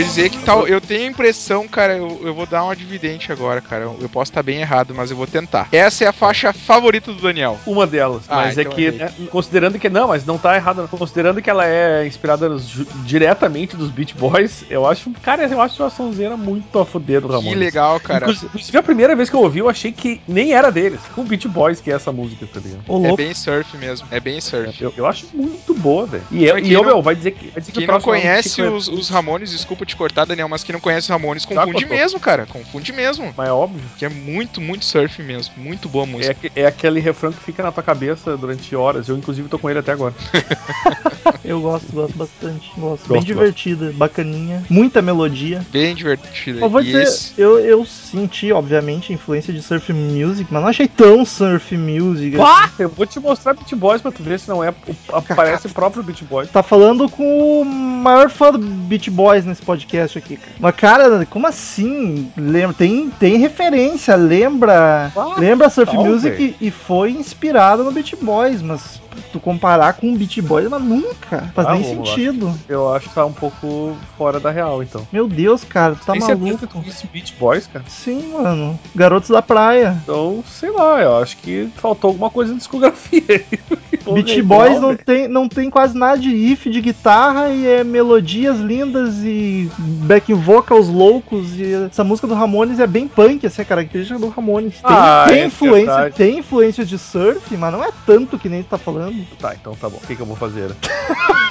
Ia 0.00 0.06
dizer 0.06 0.30
que 0.30 0.38
tal. 0.44 0.66
Eu 0.66 0.80
tenho 0.80 1.04
a 1.04 1.10
impressão, 1.10 1.66
cara, 1.68 1.96
eu, 1.96 2.20
eu 2.22 2.34
vou 2.34 2.46
dar 2.46 2.64
uma 2.64 2.74
dividente 2.76 3.30
agora, 3.32 3.60
cara. 3.60 3.84
Eu, 3.84 3.98
eu 4.00 4.08
posso 4.08 4.30
estar 4.30 4.42
bem 4.42 4.60
errado, 4.60 4.94
mas 4.94 5.10
eu 5.10 5.16
vou 5.16 5.26
tentar. 5.26 5.68
Essa 5.72 6.04
é 6.04 6.06
a 6.08 6.12
faixa 6.12 6.52
favorita 6.52 7.12
do 7.12 7.20
Daniel. 7.20 7.58
Uma 7.66 7.86
delas, 7.86 8.24
Ah, 8.28 8.36
mas 8.36 8.58
é 8.58 8.62
então 8.62 8.72
que, 8.72 8.90
né, 8.90 9.12
considerando 9.30 9.78
que, 9.78 9.88
não, 9.88 10.08
mas 10.08 10.24
não 10.24 10.38
tá 10.38 10.56
errado, 10.56 10.86
considerando 10.90 11.40
que 11.42 11.48
ela 11.50 11.66
é 11.66 12.06
inspirada 12.06 12.48
nos- 12.48 12.84
diretamente 13.04 13.76
dos 13.76 13.90
Beach 13.90 14.14
Boys, 14.14 14.64
eu 14.70 14.86
acho, 14.86 15.10
cara, 15.22 15.44
eu 15.46 15.60
acho 15.60 15.82
uma 15.82 15.90
sonzeira 15.90 16.36
muito 16.36 16.78
a 16.78 16.86
fuder 16.86 17.20
do 17.20 17.28
Ramones. 17.28 17.50
Que 17.52 17.58
legal, 17.58 17.98
cara. 18.00 18.30
Inclusive, 18.30 18.78
a 18.78 18.82
primeira 18.82 19.14
vez 19.16 19.28
que 19.28 19.36
eu 19.36 19.40
ouvi, 19.40 19.58
eu 19.60 19.68
achei 19.68 19.92
que 19.92 20.20
nem 20.26 20.52
era 20.52 20.70
deles, 20.70 21.00
o 21.16 21.22
Beach 21.24 21.48
Boys 21.48 21.80
que 21.80 21.90
é 21.90 21.94
essa 21.94 22.12
música, 22.12 22.46
tá 22.46 22.60
ligado? 22.60 22.82
É 22.88 22.92
louco. 22.92 23.16
bem 23.16 23.34
surf 23.34 23.76
mesmo, 23.76 24.06
é 24.10 24.20
bem 24.20 24.40
surf. 24.40 24.82
Eu, 24.82 24.92
eu 24.96 25.06
acho 25.06 25.26
muito 25.34 25.74
boa, 25.74 26.06
velho. 26.06 26.22
E 26.30 26.44
eu, 26.44 26.54
Mas 26.54 26.66
e 26.68 26.72
eu 26.72 26.82
não- 26.82 26.86
meu, 26.90 27.02
vai 27.02 27.14
dizer 27.14 27.32
que. 27.32 27.48
Vai 27.48 27.60
dizer 27.60 27.72
que 27.72 27.78
Quem 27.78 27.86
não 27.86 27.94
álbum 27.94 28.04
conhece 28.04 28.60
é- 28.60 28.68
os, 28.70 28.88
os 28.88 29.08
Ramones, 29.08 29.50
desculpa 29.50 29.84
te 29.90 29.96
cortar, 29.96 30.24
Daniel, 30.24 30.48
mas 30.48 30.64
quem 30.64 30.72
não 30.72 30.80
conhece 30.80 31.02
os 31.04 31.08
Ramones, 31.08 31.44
Tá, 31.44 31.48
confunde 31.54 31.72
cortou. 31.84 31.96
mesmo, 31.96 32.20
cara. 32.20 32.46
Confunde 32.46 32.92
mesmo. 32.92 33.32
Mas 33.36 33.48
é 33.48 33.52
óbvio. 33.52 33.82
Que 33.98 34.04
é 34.04 34.08
muito, 34.08 34.60
muito 34.60 34.84
surf 34.84 35.22
mesmo. 35.22 35.54
Muito 35.56 35.88
boa 35.88 36.04
a 36.04 36.08
É, 36.08 36.10
música. 36.10 36.32
aque- 36.32 36.52
é 36.56 36.66
aquele 36.66 37.00
refrão 37.00 37.32
que 37.32 37.40
fica 37.42 37.62
na 37.62 37.70
tua 37.72 37.82
cabeça 37.82 38.36
durante 38.36 38.74
horas. 38.74 39.08
Eu, 39.08 39.16
inclusive, 39.16 39.48
tô 39.48 39.58
com 39.58 39.68
ele 39.68 39.78
até 39.78 39.92
agora. 39.92 40.14
Eu 41.44 41.60
gosto, 41.60 41.92
gosto 41.92 42.16
bastante. 42.16 42.68
Gosto. 42.76 42.80
Gosto, 42.80 43.08
Bem 43.08 43.16
gosto. 43.18 43.26
divertida, 43.26 43.92
bacaninha. 43.94 44.62
Muita 44.68 45.00
melodia. 45.02 45.64
Bem 45.70 45.94
divertida. 45.94 46.60
Eu 46.60 46.68
vou 46.68 46.80
E 46.80 46.84
dizer, 46.84 47.02
esse- 47.02 47.32
eu, 47.38 47.58
eu 47.58 47.84
senti, 47.84 48.52
obviamente, 48.52 49.12
a 49.12 49.14
influência 49.14 49.52
de 49.52 49.62
surf 49.62 49.92
music, 49.92 50.46
mas 50.52 50.62
não 50.62 50.68
achei 50.68 50.86
tão 50.88 51.24
surf 51.24 51.76
music. 51.76 52.36
Pá! 52.36 52.70
Eu 52.78 52.88
vou 52.88 53.06
te 53.06 53.18
mostrar 53.18 53.54
Beach 53.54 53.74
Boys 53.74 54.00
pra 54.02 54.12
tu 54.12 54.22
ver 54.22 54.38
se 54.38 54.48
não 54.48 54.62
é. 54.62 54.72
Aparece 55.12 55.66
o 55.66 55.70
próprio 55.70 56.02
Beach 56.02 56.24
Boys. 56.24 56.50
Tá 56.50 56.62
falando 56.62 57.08
com 57.08 57.62
o 57.62 57.64
maior 57.64 58.30
fã 58.30 58.52
do 58.52 58.58
Beach 58.58 59.10
Boys 59.10 59.44
nesse 59.44 59.62
podcast 59.62 59.79
aqui, 60.18 60.36
cara. 60.36 60.52
Mas, 60.58 60.74
cara, 60.76 61.26
como 61.26 61.46
assim? 61.46 62.30
Lembra, 62.36 62.74
tem, 62.74 63.10
tem 63.10 63.36
referência, 63.36 64.14
lembra. 64.16 65.12
Ah, 65.16 65.34
lembra 65.38 65.70
Surf 65.70 65.94
Music 65.96 66.56
e, 66.60 66.66
e 66.66 66.70
foi 66.70 67.10
inspirado 67.12 67.84
no 67.84 67.92
Beach 67.92 68.16
Boys, 68.16 68.62
mas 68.62 69.00
tu 69.32 69.40
comparar 69.40 69.94
com 69.94 70.12
o 70.12 70.16
Beach 70.16 70.40
Boys, 70.42 70.68
mas 70.68 70.82
nunca. 70.82 71.50
Faz 71.54 71.68
Ah, 71.68 71.74
nem 71.74 71.84
sentido. 71.84 72.52
Eu 72.68 72.92
acho 72.94 73.08
que 73.08 73.14
tá 73.14 73.24
um 73.24 73.32
pouco 73.32 73.96
fora 74.16 74.38
da 74.40 74.50
real, 74.50 74.82
então. 74.82 75.06
Meu 75.12 75.28
Deus, 75.28 75.64
cara, 75.64 75.94
tu 75.94 76.04
tá 76.04 76.12
Tem 76.12 76.20
maluco. 76.22 76.66
tu 76.66 76.80
disse 76.80 77.06
Beach 77.06 77.34
Boys, 77.38 77.66
cara? 77.66 77.84
Sim, 77.88 78.32
mano. 78.32 78.78
Garotos 78.94 79.30
da 79.30 79.42
praia. 79.42 79.96
Então, 80.02 80.42
sei 80.48 80.70
lá, 80.70 81.00
eu 81.02 81.16
acho 81.18 81.36
que 81.38 81.68
faltou 81.76 82.08
alguma 82.08 82.30
coisa 82.30 82.52
na 82.52 82.58
discografia 82.58 83.22
aí. 83.28 83.44
Igual, 84.40 84.60
Boys 84.60 84.80
não 84.80 84.88
velho. 84.88 85.00
tem, 85.04 85.28
não 85.28 85.48
tem 85.48 85.70
quase 85.70 85.96
nada 85.96 86.18
de 86.18 86.30
riff 86.34 86.68
de 86.70 86.80
guitarra 86.80 87.48
e 87.50 87.66
é 87.66 87.84
melodias 87.84 88.58
lindas 88.58 89.16
e 89.22 89.70
back 89.78 90.32
vocals 90.32 90.88
loucos 90.88 91.54
e 91.58 91.72
essa 91.86 92.02
música 92.02 92.26
do 92.26 92.34
Ramones 92.34 92.80
é 92.80 92.86
bem 92.86 93.06
punk, 93.06 93.44
essa 93.46 93.60
é 93.60 93.64
a 93.64 93.66
característica 93.66 94.18
do 94.18 94.28
Ramones. 94.28 94.74
Tem, 94.80 94.82
Ah, 94.84 95.24
tem 95.28 95.40
é 95.40 95.46
influência, 95.46 95.86
verdade. 95.94 96.14
tem 96.16 96.38
influência 96.38 96.84
de 96.84 96.98
surf, 96.98 97.56
mas 97.56 97.72
não 97.72 97.84
é 97.84 97.90
tanto 98.06 98.38
que 98.38 98.48
nem 98.48 98.62
tu 98.62 98.68
tá 98.70 98.78
falando. 98.78 98.99
Tá, 99.38 99.54
então 99.54 99.74
tá 99.76 99.88
bom. 99.88 99.98
O 100.02 100.06
que, 100.06 100.16
que 100.16 100.22
eu 100.22 100.26
vou 100.26 100.36
fazer? 100.36 100.74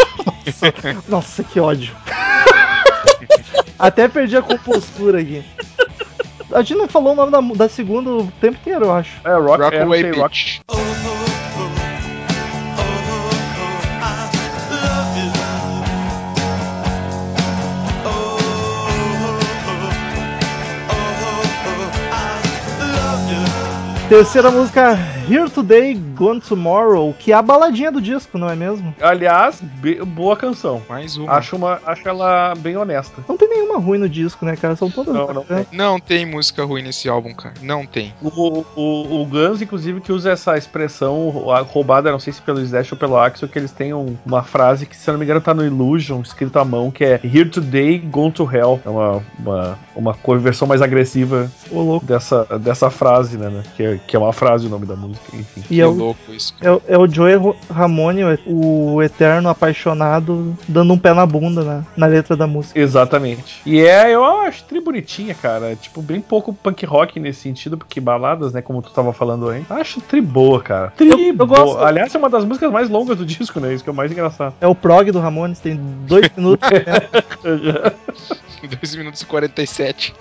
Nossa, 1.07 1.43
que 1.43 1.59
ódio. 1.59 1.95
Até 3.77 4.07
perdi 4.07 4.35
a 4.35 4.41
compostura 4.41 5.21
aqui. 5.21 5.43
A 6.51 6.61
gente 6.61 6.75
não 6.77 6.87
falou 6.87 7.13
o 7.13 7.15
nome 7.15 7.31
da, 7.31 7.65
da 7.65 7.69
segunda 7.69 8.09
o 8.09 8.31
tempo 8.41 8.57
inteiro, 8.57 8.85
eu 8.85 8.93
acho. 8.93 9.21
É, 9.23 9.33
Rock, 9.33 9.63
Rockaway 9.63 10.01
sei, 10.01 10.11
rock. 10.11 10.61
Beach. 10.67 11.28
Terceira 24.09 24.49
música, 24.49 24.97
Here 25.29 25.47
Today, 25.51 25.93
Gone 25.93 26.41
Tomorrow, 26.41 27.13
que 27.19 27.31
é 27.31 27.35
a 27.35 27.43
baladinha 27.43 27.91
do 27.91 28.01
disco, 28.01 28.39
não 28.39 28.49
é 28.49 28.55
mesmo? 28.55 28.93
Aliás, 28.99 29.61
boa 30.07 30.35
canção. 30.35 30.81
Mais 30.89 31.15
uma. 31.15 31.31
Acho, 31.33 31.55
uma, 31.55 31.79
acho 31.85 32.09
ela 32.09 32.55
bem 32.57 32.75
honesta. 32.75 33.21
Não 33.27 33.37
tem 33.37 33.47
nenhuma 33.47 33.77
ruim 33.77 33.99
no 33.99 34.09
disco, 34.09 34.43
né, 34.45 34.55
cara? 34.55 34.75
São 34.75 34.89
todas 34.89 35.13
Não, 35.13 35.27
não 35.27 35.33
bacanas. 35.43 35.67
Não 35.71 35.99
tem 35.99 36.25
música 36.25 36.65
ruim 36.65 36.81
nesse 36.81 37.07
álbum, 37.07 37.35
cara. 37.35 37.53
Não 37.61 37.85
tem. 37.85 38.11
O, 38.19 38.65
o, 38.75 39.21
o 39.21 39.25
Guns, 39.27 39.61
inclusive, 39.61 40.01
que 40.01 40.11
usa 40.11 40.31
essa 40.31 40.57
expressão 40.57 41.51
a- 41.51 41.61
roubada, 41.61 42.11
não 42.11 42.19
sei 42.19 42.33
se 42.33 42.41
pelo 42.41 42.59
Slash 42.61 42.95
ou 42.95 42.97
pelo 42.97 43.15
Axel, 43.15 43.47
que 43.47 43.59
eles 43.59 43.71
têm 43.71 43.93
um- 43.93 44.17
uma 44.25 44.41
frase 44.41 44.87
que, 44.87 44.95
se 44.97 45.07
eu 45.07 45.11
não 45.13 45.19
me 45.19 45.25
engano, 45.25 45.39
tá 45.39 45.53
no 45.53 45.63
Illusion, 45.63 46.21
escrito 46.21 46.57
à 46.57 46.65
mão, 46.65 46.89
que 46.89 47.05
é 47.05 47.19
Here 47.23 47.47
Today, 47.49 47.99
Gone 47.99 48.31
to 48.31 48.49
Hell. 48.51 48.81
É 48.83 48.89
uma, 48.89 49.21
uma, 49.37 49.79
uma 49.95 50.37
versão 50.39 50.67
mais 50.67 50.81
agressiva 50.81 51.47
Ô, 51.69 51.81
louco. 51.83 52.05
dessa, 52.07 52.45
dessa 52.59 52.89
frase, 52.89 53.37
né? 53.37 53.49
né? 53.49 53.63
Que, 53.77 53.83
é- 53.83 53.98
que 54.07 54.15
é 54.15 54.19
uma 54.19 54.33
frase 54.33 54.67
o 54.67 54.69
nome 54.69 54.85
da 54.85 54.95
música, 54.95 55.35
enfim. 55.35 55.61
E 55.61 55.75
Que 55.75 55.81
é 55.81 55.85
o, 55.87 55.91
louco 55.91 56.31
isso. 56.33 56.53
é, 56.61 56.71
o- 56.71 56.81
é 56.87 56.97
o 56.97 57.07
Joey 57.07 57.35
Ramone, 57.69 58.21
o, 58.45 58.93
o 58.95 59.03
eterno 59.03 59.49
apaixonado, 59.49 60.55
dando 60.67 60.93
um 60.93 60.97
pé 60.97 61.13
na 61.13 61.25
bunda 61.25 61.63
na, 61.63 61.83
na 61.95 62.05
letra 62.05 62.35
da 62.35 62.47
música. 62.47 62.79
Exatamente. 62.79 63.61
E 63.65 63.79
é, 63.81 64.13
eu 64.13 64.23
acho 64.23 64.63
tri 64.63 64.79
bonitinha, 64.81 65.33
cara. 65.35 65.75
Tipo, 65.75 66.01
bem 66.01 66.21
pouco 66.21 66.53
punk 66.53 66.85
rock 66.85 67.19
nesse 67.19 67.41
sentido, 67.41 67.77
porque 67.77 67.99
baladas, 67.99 68.53
né, 68.53 68.61
como 68.61 68.81
tu 68.81 68.91
tava 68.91 69.13
falando 69.13 69.49
aí. 69.49 69.63
Acho 69.69 70.01
tri 70.01 70.21
boa, 70.21 70.61
cara. 70.61 70.91
Tri 70.95 71.09
Eu- 71.09 71.19
eu 71.19 71.33
boa. 71.33 71.47
gosto. 71.47 71.79
Aliás, 71.83 72.13
é 72.13 72.17
uma 72.17 72.29
das 72.29 72.45
músicas 72.45 72.71
mais 72.71 72.89
longas 72.89 73.17
do 73.17 73.25
disco, 73.25 73.59
né? 73.59 73.73
Isso 73.73 73.83
que 73.83 73.89
é 73.89 73.93
o 73.93 73.95
mais 73.95 74.11
engraçado. 74.11 74.53
É 74.61 74.67
o 74.67 74.75
prog 74.75 75.11
do 75.11 75.19
Ramones, 75.19 75.59
tem 75.59 75.79
dois 76.07 76.29
minutos. 76.35 76.69
né? 76.69 77.89
2 78.81 78.95
minutos 78.95 79.21
e 79.21 79.25
47. 79.25 80.13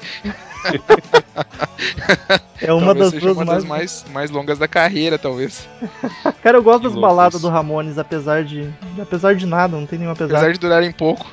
É 2.61 2.73
uma 2.73 2.87
talvez 2.87 3.05
das 3.05 3.11
seja 3.11 3.27
duas 3.27 3.37
uma 3.37 3.45
mais... 3.45 3.63
das 3.63 3.69
mais, 3.69 4.05
mais 4.13 4.31
longas 4.33 4.59
da 4.59 4.67
carreira, 4.67 5.17
talvez. 5.17 5.69
Cara, 6.43 6.59
eu 6.59 6.63
gosto 6.63 6.81
Que 6.83 6.89
das 6.89 6.97
baladas 6.97 7.35
isso. 7.35 7.43
do 7.47 7.53
Ramones, 7.53 7.99
apesar 7.99 8.43
de. 8.45 8.69
Apesar 9.01 9.37
de 9.37 9.47
nada, 9.47 9.77
não 9.77 9.87
tem 9.87 9.97
nenhum 9.99 10.11
apesar. 10.11 10.35
Apesar 10.39 10.53
de 10.53 10.59
durarem 10.59 10.91
pouco. 10.91 11.25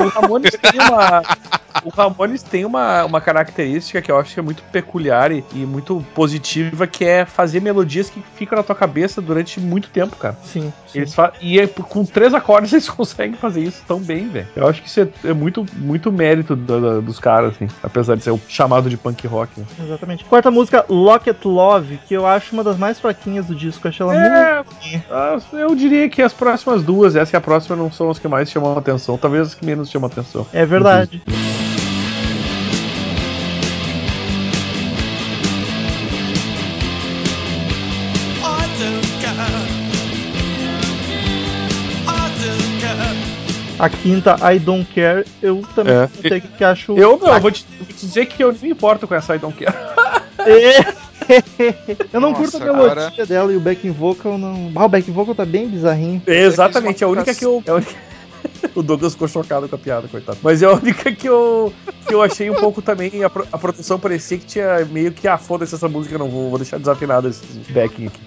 O 0.00 0.08
Ramones 0.08 0.50
tem 0.60 0.80
uma. 0.80 1.22
O 1.84 1.88
Ramones 1.88 2.42
tem 2.42 2.64
uma, 2.64 3.04
uma 3.04 3.20
característica 3.20 4.02
que 4.02 4.10
eu 4.10 4.18
acho 4.18 4.34
que 4.34 4.40
é 4.40 4.42
muito 4.42 4.62
peculiar 4.64 5.30
e, 5.32 5.44
e 5.54 5.58
muito 5.64 6.04
positiva, 6.14 6.86
que 6.86 7.04
é 7.04 7.24
fazer 7.24 7.60
melodias 7.62 8.10
que 8.10 8.22
ficam 8.34 8.58
na 8.58 8.62
tua 8.64 8.74
cabeça 8.74 9.22
durante 9.22 9.58
muito 9.60 9.88
tempo, 9.88 10.16
cara. 10.16 10.36
Sim. 10.44 10.72
sim. 10.88 10.98
Eles 10.98 11.14
fa- 11.14 11.32
e 11.40 11.58
é 11.58 11.66
com 11.66 12.04
três 12.04 12.34
acordes 12.34 12.72
eles 12.74 12.88
conseguem 12.88 13.34
fazer 13.36 13.62
isso 13.62 13.82
tão 13.86 14.00
bem, 14.00 14.28
velho. 14.28 14.48
Eu 14.54 14.66
acho 14.68 14.82
que 14.82 14.88
isso 14.88 15.00
é, 15.00 15.08
é 15.28 15.32
muito, 15.32 15.64
muito 15.76 16.10
mérito 16.12 16.54
da- 16.56 17.00
dos 17.00 17.18
caras, 17.20 17.54
assim. 17.54 17.68
Apesar 17.82 18.16
de 18.16 18.24
ser 18.24 18.30
o 18.32 18.40
chamado 18.48 18.71
de 18.80 18.96
punk 18.96 19.26
rock. 19.26 19.60
Né? 19.60 19.66
Exatamente. 19.82 20.24
Quarta 20.24 20.50
música, 20.50 20.84
Locket 20.88 21.44
Love, 21.44 21.98
que 22.06 22.14
eu 22.14 22.26
acho 22.26 22.52
uma 22.54 22.64
das 22.64 22.76
mais 22.76 22.98
fraquinhas 22.98 23.46
do 23.46 23.54
disco. 23.54 23.86
Eu 23.86 23.90
achei 23.90 24.04
ela 24.04 24.14
muito. 24.14 24.96
É, 24.96 25.02
ah, 25.10 25.38
eu 25.52 25.74
diria 25.74 26.08
que 26.08 26.22
as 26.22 26.32
próximas 26.32 26.82
duas, 26.82 27.16
essa 27.16 27.36
e 27.36 27.38
a 27.38 27.40
próxima, 27.40 27.76
não 27.76 27.90
são 27.90 28.10
as 28.10 28.18
que 28.18 28.28
mais 28.28 28.50
chamam 28.50 28.76
atenção. 28.76 29.18
Talvez 29.18 29.48
as 29.48 29.54
que 29.54 29.64
menos 29.64 29.90
chamam 29.90 30.08
atenção. 30.08 30.46
É 30.52 30.64
verdade. 30.64 31.22
I 31.28 31.71
A 43.82 43.88
quinta, 43.90 44.36
I 44.54 44.60
Don't 44.60 44.88
Care, 44.94 45.24
eu 45.42 45.60
também 45.74 45.92
É. 45.92 46.08
sei 46.20 46.40
que, 46.40 46.46
que 46.46 46.62
acho. 46.62 46.92
Eu, 46.96 47.18
meu, 47.18 47.32
eu 47.34 47.40
vou 47.40 47.50
te, 47.50 47.66
vou 47.78 47.86
te 47.88 47.94
dizer 48.06 48.26
que 48.26 48.42
eu 48.44 48.52
nem 48.52 48.62
me 48.62 48.70
importo 48.70 49.08
com 49.08 49.14
essa 49.16 49.34
I 49.34 49.40
Don't 49.40 49.56
Care. 49.58 49.76
eu 52.12 52.20
não 52.20 52.30
Nossa, 52.30 52.42
curto 52.42 52.56
a 52.58 52.60
melodia 52.60 52.92
agora- 53.08 53.26
dela 53.26 53.52
e 53.52 53.56
o 53.56 53.60
backing 53.60 53.90
vocal 53.90 54.38
não. 54.38 54.70
Ah, 54.76 54.84
o 54.84 54.88
backing 54.88 55.10
vocal 55.10 55.34
tá 55.34 55.44
bem 55.44 55.68
bizarrinho. 55.68 56.22
Exatamente, 56.26 57.02
é 57.02 57.06
a 57.06 57.10
única 57.10 57.34
que 57.34 57.44
eu. 57.44 57.60
é 57.66 57.70
a 57.70 57.74
única- 57.74 57.92
O 58.76 58.82
Douglas 58.84 59.14
ficou 59.14 59.26
chocado 59.26 59.68
com 59.68 59.74
a 59.74 59.78
piada, 59.78 60.06
coitado. 60.06 60.38
Mas 60.42 60.62
é 60.62 60.66
a 60.66 60.72
única 60.72 61.10
que 61.10 61.28
eu, 61.28 61.72
que 62.06 62.14
eu 62.14 62.22
achei 62.22 62.48
um 62.50 62.54
pouco 62.54 62.80
também. 62.80 63.24
A, 63.24 63.28
pro- 63.30 63.46
a 63.50 63.58
produção 63.58 63.98
parecia 63.98 64.38
que 64.38 64.46
tinha 64.46 64.84
meio 64.84 65.10
que, 65.12 65.26
ah, 65.26 65.38
foda-se 65.38 65.74
essa 65.74 65.88
música, 65.88 66.16
não 66.16 66.28
vou, 66.28 66.50
vou 66.50 66.58
deixar 66.58 66.78
desafinado 66.78 67.28
esse 67.28 67.44
backing 67.70 68.06
aqui. 68.06 68.20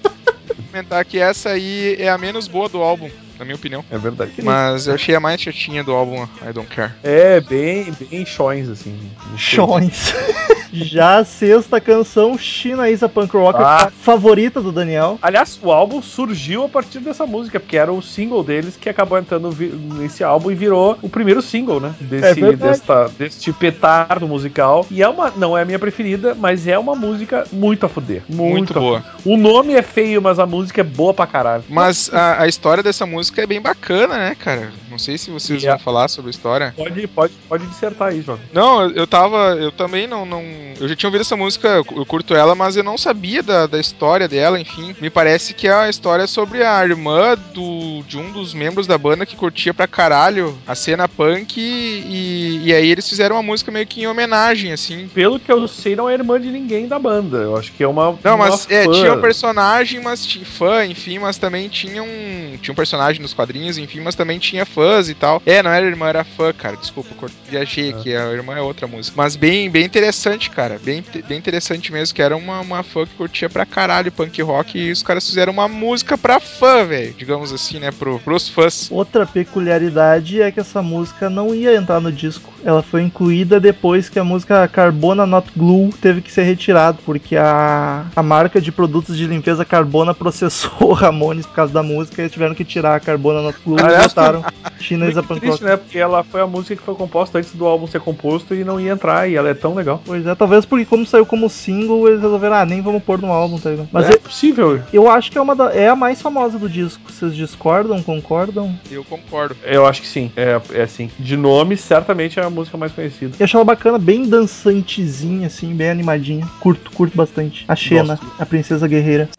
Comentar 0.69 1.05
que 1.05 1.17
essa 1.17 1.51
aí 1.51 1.95
é 1.97 2.09
a 2.09 2.17
menos 2.17 2.47
boa 2.49 2.67
do 2.67 2.81
álbum, 2.81 3.09
na 3.37 3.45
minha 3.45 3.55
opinião. 3.55 3.83
É 3.91 3.97
verdade. 3.97 4.31
Mas 4.43 4.87
eu 4.87 4.95
achei 4.95 5.15
a 5.15 5.19
mais 5.19 5.39
chatinha 5.41 5.83
do 5.83 5.91
álbum 5.91 6.23
I 6.47 6.53
Don't 6.53 6.69
Care. 6.73 6.91
É, 7.03 7.39
bem, 7.41 7.91
bem 8.09 8.25
chões, 8.25 8.69
assim. 8.69 8.97
Chões. 9.37 10.13
Já 10.73 11.19
a 11.19 11.23
sexta 11.25 11.79
canção, 11.79 12.37
China 12.37 12.89
Isa 12.89 13.07
Punk 13.07 13.33
Rock, 13.37 13.59
Ah. 13.61 13.85
a 13.85 13.89
favorita 13.91 14.61
do 14.61 14.73
Daniel. 14.73 15.17
Aliás, 15.21 15.57
o 15.63 15.71
álbum 15.71 16.01
surgiu 16.01 16.65
a 16.65 16.69
partir 16.69 16.99
dessa 16.99 17.25
música, 17.25 17.59
porque 17.61 17.77
era 17.77 17.93
o 17.93 18.01
single 18.01 18.43
deles 18.43 18.75
que 18.75 18.89
acabou 18.89 19.17
entrando 19.17 19.55
nesse 19.97 20.21
álbum 20.21 20.51
e 20.51 20.55
virou 20.55 20.97
o 21.01 21.07
primeiro 21.07 21.41
single, 21.41 21.79
né? 21.79 21.95
É 22.01 22.03
Desse, 22.03 22.41
verdade. 22.41 22.71
desta, 22.71 23.07
deste 23.17 23.53
petardo 23.53 24.27
musical. 24.27 24.85
E 24.91 25.01
é 25.01 25.07
uma, 25.07 25.31
não 25.31 25.57
é 25.57 25.61
a 25.61 25.65
minha 25.65 25.79
preferida, 25.79 26.35
mas 26.35 26.67
é 26.67 26.77
uma 26.77 26.93
música 26.95 27.45
muito 27.53 27.85
a 27.85 27.89
fuder. 27.89 28.23
Muito, 28.27 28.51
Muito 28.57 28.77
a 28.77 28.81
boa. 28.81 29.01
fuder. 29.01 29.15
O 29.33 29.37
nome 29.37 29.73
é 29.75 29.81
feio, 29.81 30.21
mas 30.21 30.39
a 30.39 30.45
música 30.45 30.81
é 30.81 30.83
boa 30.83 31.13
pra 31.13 31.25
caralho. 31.25 31.63
Mas 31.69 32.13
a, 32.13 32.41
a 32.41 32.47
história 32.47 32.83
dessa 32.83 33.05
música 33.05 33.24
é 33.35 33.45
bem 33.45 33.61
bacana, 33.61 34.17
né, 34.17 34.35
cara? 34.35 34.71
Não 34.89 34.99
sei 34.99 35.17
se 35.17 35.29
vocês 35.31 35.61
Yeah. 35.61 35.77
vão 35.77 35.83
falar 35.83 36.07
sobre 36.07 36.29
a 36.29 36.31
história. 36.31 36.73
Pode, 36.75 37.07
pode, 37.07 37.33
pode 37.47 37.65
dissertar 37.67 38.09
aí, 38.09 38.21
João. 38.21 38.39
Não, 38.53 38.89
eu, 38.89 39.07
tava. 39.07 39.55
Eu 39.59 39.71
também 39.71 40.07
não, 40.07 40.25
não. 40.25 40.43
Eu 40.79 40.87
já 40.87 40.95
tinha 40.95 41.07
ouvido 41.07 41.21
essa 41.21 41.35
música, 41.35 41.67
eu, 41.67 42.05
curto 42.05 42.35
ela, 42.35 42.55
mas 42.55 42.75
eu 42.75 42.83
não 42.83 42.97
sabia 42.97 43.41
da, 43.41 43.67
da 43.67 43.79
história 43.79 44.27
dela, 44.27 44.59
enfim. 44.59 44.95
Me 45.01 45.09
parece 45.09 45.53
que 45.53 45.67
é 45.67 45.73
a 45.73 45.89
história 45.89 46.27
sobre 46.27 46.63
a 46.63 46.83
irmã 46.83 47.37
do, 47.53 48.03
de 48.07 48.17
um 48.17 48.31
dos 48.31 48.53
membros 48.53 48.87
da 48.87 48.97
banda 48.97 49.25
que 49.25 49.35
curtia 49.35 49.73
pra 49.73 49.87
caralho 49.87 50.57
a 50.67 50.75
cena 50.75 51.07
punk 51.07 51.59
e, 51.59 52.61
e 52.63 52.73
aí 52.73 52.89
eles 52.89 53.07
fizeram 53.07 53.35
uma 53.35 53.43
música 53.43 53.71
meio 53.71 53.87
que 53.87 54.01
em 54.01 54.07
homenagem, 54.07 54.71
assim. 54.71 55.07
Pelo 55.07 55.39
que 55.39 55.51
eu 55.51 55.67
sei, 55.67 55.95
não 55.95 56.09
é 56.09 56.13
irmã 56.13 56.39
de 56.39 56.49
ninguém 56.49 56.87
da 56.87 56.99
banda. 56.99 57.37
Eu 57.37 57.57
acho 57.57 57.71
que 57.71 57.83
é 57.83 57.87
uma. 57.87 58.17
Não, 58.23 58.35
uma 58.35 58.49
mas 58.49 58.67
é, 58.69 58.87
tinha 58.87 59.13
um 59.13 59.21
personagem, 59.21 60.01
mas 60.01 60.25
tinha 60.25 60.45
fã, 60.45 60.85
enfim, 60.85 61.19
mas 61.19 61.37
também 61.37 61.69
tinha 61.69 62.03
um. 62.03 62.57
Tinha 62.61 62.71
um 62.71 62.75
personagem 62.75 63.14
nos 63.21 63.33
quadrinhos, 63.33 63.77
enfim, 63.77 64.01
mas 64.01 64.15
também 64.15 64.39
tinha 64.39 64.65
fãs 64.65 65.09
e 65.09 65.13
tal. 65.13 65.41
É, 65.45 65.61
não 65.61 65.71
era 65.71 65.85
irmã, 65.85 66.07
era 66.07 66.23
fã, 66.23 66.53
cara. 66.53 66.77
Desculpa, 66.77 67.09
viajei 67.49 67.89
aqui, 67.89 68.15
a 68.15 68.31
irmã 68.31 68.55
é 68.55 68.61
outra 68.61 68.87
música. 68.87 69.15
Mas 69.17 69.35
bem, 69.35 69.69
bem 69.69 69.85
interessante, 69.85 70.49
cara. 70.49 70.79
Bem, 70.83 71.03
bem 71.27 71.37
interessante 71.37 71.91
mesmo, 71.91 72.15
que 72.15 72.21
era 72.21 72.35
uma, 72.35 72.61
uma 72.61 72.83
fã 72.83 73.05
que 73.05 73.15
curtia 73.15 73.49
pra 73.49 73.65
caralho 73.65 74.11
punk 74.11 74.41
rock 74.41 74.77
e 74.77 74.91
os 74.91 75.03
caras 75.03 75.27
fizeram 75.27 75.53
uma 75.53 75.67
música 75.67 76.17
pra 76.17 76.39
fã, 76.39 76.85
velho. 76.85 77.13
Digamos 77.13 77.51
assim, 77.51 77.79
né? 77.79 77.91
Pro, 77.91 78.19
pros 78.19 78.49
fãs. 78.49 78.89
Outra 78.91 79.25
peculiaridade 79.25 80.41
é 80.41 80.51
que 80.51 80.59
essa 80.59 80.81
música 80.81 81.29
não 81.29 81.53
ia 81.53 81.75
entrar 81.75 81.99
no 81.99 82.11
disco. 82.11 82.53
Ela 82.63 82.81
foi 82.81 83.03
incluída 83.03 83.59
depois 83.59 84.09
que 84.09 84.19
a 84.19 84.23
música 84.23 84.67
Carbona 84.67 85.25
Not 85.25 85.51
Glue 85.55 85.91
teve 86.01 86.21
que 86.21 86.31
ser 86.31 86.43
retirada, 86.43 86.97
porque 87.05 87.35
a, 87.35 88.05
a 88.15 88.23
marca 88.23 88.59
de 88.59 88.71
produtos 88.71 89.17
de 89.17 89.27
limpeza 89.27 89.63
Carbona 89.63 90.13
processou 90.13 90.89
o 90.89 90.93
Ramones 90.93 91.45
por 91.45 91.53
causa 91.55 91.73
da 91.73 91.83
música 91.83 92.23
e 92.23 92.29
tiveram 92.29 92.55
que 92.55 92.65
tirar 92.65 92.95
a 92.95 92.99
Carbona 93.05 93.41
Not 93.41 93.57
Glue 93.65 93.77
e 93.79 93.83
Aliás, 93.83 94.07
botaram 94.07 94.43
China 94.79 95.05
is 95.07 95.11
a 95.17 95.21
Muito 95.21 95.27
Punk 95.27 95.39
triste, 95.41 95.63
né? 95.63 95.77
Porque 95.77 95.97
ela 95.97 96.23
foi 96.23 96.41
a 96.41 96.47
música 96.47 96.75
que 96.75 96.81
foi 96.83 96.95
composta 96.95 97.37
antes 97.37 97.53
do 97.53 97.65
álbum 97.65 97.87
ser 97.87 98.01
composto 98.01 98.53
e 98.55 98.63
não 98.63 98.79
ia 98.79 98.91
entrar, 98.93 99.29
e 99.29 99.35
ela 99.35 99.49
é 99.49 99.53
tão 99.53 99.73
legal. 99.75 100.01
Pois 100.05 100.25
é, 100.25 100.33
talvez 100.35 100.65
porque 100.65 100.85
como 100.85 101.05
saiu 101.05 101.25
como 101.25 101.49
single, 101.49 102.07
eles 102.07 102.21
resolveram, 102.21 102.55
ah, 102.55 102.65
nem 102.65 102.81
vamos 102.81 103.03
pôr 103.03 103.19
no 103.21 103.31
álbum, 103.31 103.59
tá 103.59 103.69
ligado? 103.69 103.89
Mas 103.91 104.09
é 104.09 104.13
eu, 104.13 104.19
possível. 104.19 104.81
eu 104.91 105.09
acho 105.09 105.31
que 105.31 105.37
é, 105.37 105.41
uma 105.41 105.55
da- 105.55 105.71
é 105.73 105.87
a 105.87 105.95
mais 105.95 106.21
famosa 106.21 106.57
do 106.57 106.67
disco. 106.67 107.01
Vocês 107.11 107.35
discordam, 107.35 108.01
concordam? 108.03 108.77
Eu 108.91 109.03
concordo. 109.03 109.55
Eu 109.63 109.85
acho 109.85 110.01
que 110.01 110.07
sim. 110.07 110.31
É, 110.35 110.59
é 110.73 110.81
assim. 110.81 111.09
De 111.19 111.37
nome, 111.37 111.77
certamente 111.77 112.39
é 112.39 112.43
a 112.43 112.49
música 112.49 112.77
mais 112.77 112.91
conhecida. 112.91 113.35
Eu 113.39 113.43
achei 113.43 113.57
ela 113.57 113.65
bacana, 113.65 113.97
bem 113.97 114.27
dançantezinha, 114.27 115.47
assim, 115.47 115.73
bem 115.73 115.89
animadinha. 115.89 116.45
Curto, 116.59 116.91
curto 116.91 117.15
bastante. 117.15 117.65
A 117.67 117.75
Xena, 117.75 118.15
Gosto. 118.15 118.25
a 118.39 118.45
princesa 118.45 118.87
guerreira. 118.87 119.29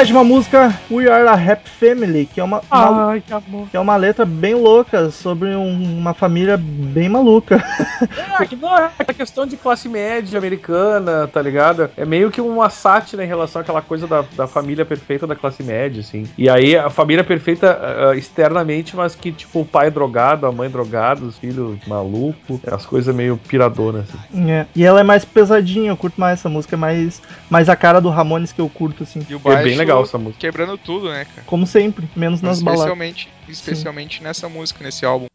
Sétima 0.00 0.24
música, 0.24 0.74
We 0.90 1.10
Are 1.10 1.28
a 1.28 1.34
Happy 1.34 1.68
Family, 1.68 2.24
que 2.24 2.40
é 2.40 2.42
uma, 2.42 2.62
uma- 2.72 3.10
Ai, 3.10 3.20
que 3.20 3.34
que 3.70 3.76
é 3.76 3.80
uma 3.80 3.96
letra 3.96 4.24
bem 4.24 4.54
louca 4.54 5.10
sobre 5.10 5.50
um- 5.54 5.98
uma 5.98 6.14
família 6.14 6.56
bem 6.58 7.06
maluca. 7.06 7.62
É, 8.40 8.46
que 8.46 8.56
não 8.56 8.74
é 8.78 8.90
a 8.98 9.12
questão 9.12 9.46
de 9.46 9.54
classe 9.58 9.86
média 9.86 10.38
americana, 10.38 11.28
tá 11.30 11.42
ligado? 11.42 11.90
É 11.94 12.06
meio 12.06 12.30
que 12.30 12.40
uma 12.40 12.70
sátira 12.70 13.22
em 13.22 13.26
relação 13.26 13.60
àquela 13.60 13.82
coisa 13.82 14.06
da, 14.06 14.24
da 14.34 14.46
família 14.46 14.82
perfeita 14.86 15.26
da 15.26 15.36
classe 15.36 15.62
média, 15.62 16.00
assim. 16.00 16.24
E 16.38 16.48
aí 16.48 16.74
a 16.74 16.88
família 16.88 17.22
perfeita 17.22 17.78
ah, 17.82 18.16
externamente, 18.16 18.96
mas 18.96 19.14
que, 19.14 19.30
tipo, 19.30 19.60
o 19.60 19.64
pai 19.66 19.88
é 19.88 19.90
drogado, 19.90 20.46
a 20.46 20.52
mãe 20.52 20.70
drogada, 20.70 21.22
os 21.22 21.36
filhos 21.36 21.76
malucos, 21.86 22.60
as 22.66 22.86
coisas 22.86 23.14
meio 23.14 23.36
piradonas, 23.36 24.06
assim. 24.08 24.50
É. 24.50 24.64
E 24.74 24.82
ela 24.84 25.00
é 25.00 25.04
mais 25.04 25.22
pesadinha, 25.26 25.90
eu 25.90 25.96
curto 25.96 26.18
mais 26.18 26.38
essa 26.38 26.48
música, 26.48 26.74
é 26.76 26.78
mais, 26.78 27.20
mais 27.50 27.68
a 27.68 27.76
cara 27.76 28.00
do 28.00 28.08
Ramones 28.08 28.52
que 28.52 28.60
eu 28.62 28.68
curto, 28.70 29.02
assim. 29.02 29.20
E 29.28 29.34
o 29.34 29.36
É 29.36 29.40
baixo 29.40 29.64
bem 29.64 29.76
legal 29.76 29.89
essa 29.98 30.18
música. 30.18 30.40
quebrando 30.40 30.78
tudo, 30.78 31.08
né, 31.08 31.24
cara? 31.24 31.42
Como 31.46 31.66
sempre, 31.66 32.08
menos 32.14 32.40
nas 32.40 32.62
baladas. 32.62 32.80
especialmente, 32.80 33.28
especialmente 33.48 34.22
nessa 34.22 34.48
música, 34.48 34.84
nesse 34.84 35.04
álbum. 35.04 35.26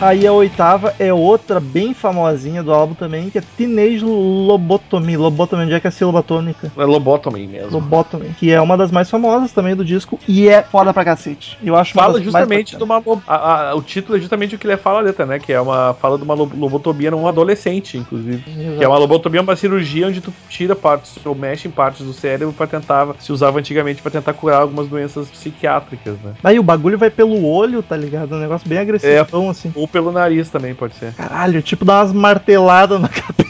Aí 0.00 0.26
a 0.26 0.32
oitava 0.32 0.94
é 0.98 1.12
outra 1.12 1.58
bem 1.58 1.92
famosinha 1.92 2.62
do 2.62 2.72
álbum 2.72 2.94
também, 2.94 3.30
que 3.30 3.38
é 3.38 3.40
Teenage 3.56 4.04
Lobotomy. 4.04 5.16
Lobotomy, 5.16 5.64
onde 5.64 5.74
é 5.74 5.80
que 5.80 5.86
é 5.86 5.90
a 5.90 5.90
sílaba 5.90 6.22
tônica? 6.22 6.70
É 6.76 6.84
Lobotomy 6.84 7.46
mesmo. 7.48 7.70
Lobotomy, 7.72 8.28
que 8.38 8.50
é 8.52 8.60
uma 8.60 8.76
das 8.76 8.92
mais 8.92 9.10
famosas 9.10 9.52
também 9.52 9.74
do 9.74 9.84
disco 9.84 10.18
e 10.28 10.48
é 10.48 10.62
foda 10.62 10.94
pra 10.94 11.04
cacete. 11.04 11.58
Eu 11.64 11.74
acho 11.74 11.94
Fala 11.94 12.22
justamente 12.22 12.76
de 12.76 12.82
uma. 12.84 13.02
a- 13.26 13.70
a- 13.70 13.74
o 13.74 13.82
título 13.82 14.16
é 14.16 14.20
justamente 14.20 14.54
o 14.54 14.58
que 14.58 14.66
ele 14.68 14.76
fala 14.76 15.00
a 15.00 15.02
letra, 15.02 15.26
né? 15.26 15.40
Que 15.40 15.52
é 15.52 15.60
uma. 15.60 15.94
Fala 15.94 16.16
de 16.16 16.22
uma 16.22 16.34
lo- 16.34 16.50
lobotomia 16.54 17.10
num 17.10 17.26
adolescente, 17.26 17.98
inclusive. 17.98 18.38
Que 18.78 18.84
é 18.84 18.86
uma 18.86 18.98
lobotomia, 18.98 19.40
uma 19.42 19.56
cirurgia 19.56 20.06
onde 20.06 20.20
tu 20.20 20.32
tira 20.48 20.76
partes, 20.76 21.16
ou 21.24 21.34
mexe 21.34 21.66
em 21.66 21.70
partes 21.72 22.06
do 22.06 22.12
cérebro 22.12 22.52
pra 22.54 22.68
tentar. 22.68 23.08
Se 23.18 23.32
usava 23.32 23.58
antigamente 23.58 24.00
pra 24.00 24.12
tentar 24.12 24.32
curar 24.34 24.60
algumas 24.62 24.86
doenças 24.86 25.28
psiquiátricas, 25.28 26.14
né? 26.22 26.34
Aí 26.44 26.56
o 26.58 26.62
bagulho 26.62 26.96
vai 26.96 27.10
pelo 27.10 27.44
olho, 27.44 27.82
tá 27.82 27.96
ligado? 27.96 28.36
Um 28.36 28.38
negócio 28.40 28.68
bem 28.68 28.78
agressivo, 28.78 29.10
assim. 29.50 29.72
Ou 29.74 29.87
pelo 29.88 30.12
nariz 30.12 30.48
também 30.50 30.74
pode 30.74 30.94
ser. 30.94 31.12
Caralho, 31.14 31.62
tipo 31.62 31.84
dá 31.84 32.00
umas 32.00 32.12
marteladas 32.12 33.00
na 33.00 33.08
cabeça. 33.08 33.47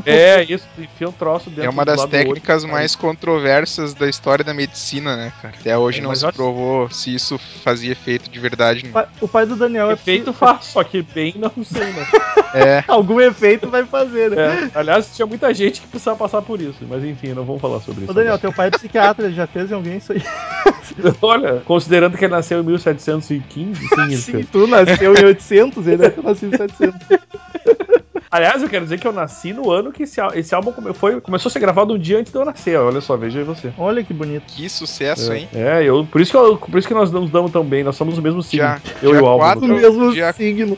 Pô. 0.00 0.10
É, 0.10 0.42
isso, 0.44 0.64
enfia 0.78 1.08
um 1.08 1.12
troço 1.12 1.48
dentro 1.50 1.64
É 1.64 1.68
uma 1.68 1.84
das 1.84 2.04
técnicas 2.06 2.64
mais 2.64 2.94
controversas 2.94 3.94
da 3.94 4.08
história 4.08 4.44
da 4.44 4.52
medicina, 4.54 5.16
né, 5.16 5.32
cara? 5.42 5.54
Até 5.58 5.76
hoje 5.76 6.00
É, 6.00 6.02
não 6.02 6.14
se 6.14 6.24
acho- 6.26 6.34
provou 6.36 6.88
se 6.90 7.14
isso 7.14 7.38
fazia 7.62 7.92
efeito 7.92 8.30
de 8.30 8.38
verdade. 8.38 8.86
Pai- 8.88 9.06
O 9.20 9.28
pai 9.28 9.46
do 9.46 9.56
Daniel 9.56 9.90
é 9.90 9.94
Efeito 9.94 10.32
faz, 10.32 10.64
só 10.66 10.82
que 10.84 11.02
bem 11.02 11.34
não 11.36 11.52
sei, 11.64 11.84
né? 11.84 12.06
É, 12.54 12.84
Algum 12.88 13.20
efeito 13.20 13.68
vai 13.68 13.84
fazer, 13.84 14.30
né? 14.30 14.70
É, 14.72 14.78
Aliás, 14.78 15.10
tinha 15.14 15.26
muita 15.26 15.52
gente 15.52 15.80
que 15.80 15.88
precisava 15.88 16.16
passar 16.16 16.40
por 16.40 16.60
isso, 16.60 16.78
mas 16.88 17.02
enfim, 17.04 17.28
não 17.32 17.44
vamos 17.44 17.60
falar 17.60 17.80
sobre 17.80 18.02
isso. 18.02 18.10
Ô 18.10 18.14
Daniel, 18.14 18.34
agora. 18.34 18.40
teu 18.42 18.52
pai 18.52 18.68
é 18.68 18.70
psiquiatra, 18.70 19.26
ele 19.26 19.34
já 19.34 19.46
fez 19.48 19.70
em 19.70 19.74
alguém 19.74 19.96
isso 19.96 20.12
aí. 20.12 20.22
Olha, 21.20 21.60
considerando 21.64 22.16
que 22.16 22.24
ele 22.24 22.32
nasceu 22.32 22.60
em 22.60 22.62
1715, 22.62 23.80
sim, 23.88 24.02
ele 24.02 24.16
Sim, 24.16 24.32
fez. 24.32 24.46
tu 24.50 24.66
nasceu 24.68 25.14
em 25.16 25.24
800, 25.24 25.86
ele 25.88 26.12
nascido 26.22 26.54
em 26.54 26.56
700. 26.56 27.00
Aliás, 28.34 28.60
eu 28.64 28.68
quero 28.68 28.84
dizer 28.84 28.98
que 28.98 29.06
eu 29.06 29.12
nasci 29.12 29.52
no 29.52 29.70
ano 29.70 29.92
que 29.92 30.02
esse, 30.02 30.20
esse 30.34 30.52
álbum 30.56 30.72
come- 30.72 30.92
foi, 30.92 31.20
começou 31.20 31.48
a 31.48 31.52
ser 31.52 31.60
gravado 31.60 31.94
um 31.94 31.98
dia 31.98 32.18
antes 32.18 32.32
de 32.32 32.36
eu 32.38 32.44
nascer. 32.44 32.76
Olha 32.76 33.00
só, 33.00 33.16
veja 33.16 33.38
aí 33.38 33.44
você. 33.44 33.72
Olha 33.78 34.02
que 34.02 34.12
bonito. 34.12 34.42
que 34.48 34.68
sucesso, 34.68 35.32
hein? 35.32 35.48
É, 35.54 35.84
eu, 35.84 36.04
por, 36.04 36.20
isso 36.20 36.32
que 36.32 36.36
eu- 36.36 36.56
por 36.56 36.76
isso 36.76 36.88
que 36.88 36.94
nós 36.94 37.12
nos 37.12 37.30
damos 37.30 37.52
tão 37.52 37.64
bem, 37.64 37.84
nós 37.84 37.94
somos 37.94 38.18
o 38.18 38.22
mesmo 38.22 38.42
signo. 38.42 38.66
Já- 38.66 38.80
eu 39.00 39.12
já 39.14 39.20
e 39.20 39.22
o 39.22 39.26
álbum. 39.26 39.44
quatro- 39.44 39.64
O 39.64 39.68
caso. 39.68 39.80
mesmo 40.00 40.12
dia- 40.12 40.32
signo. 40.32 40.76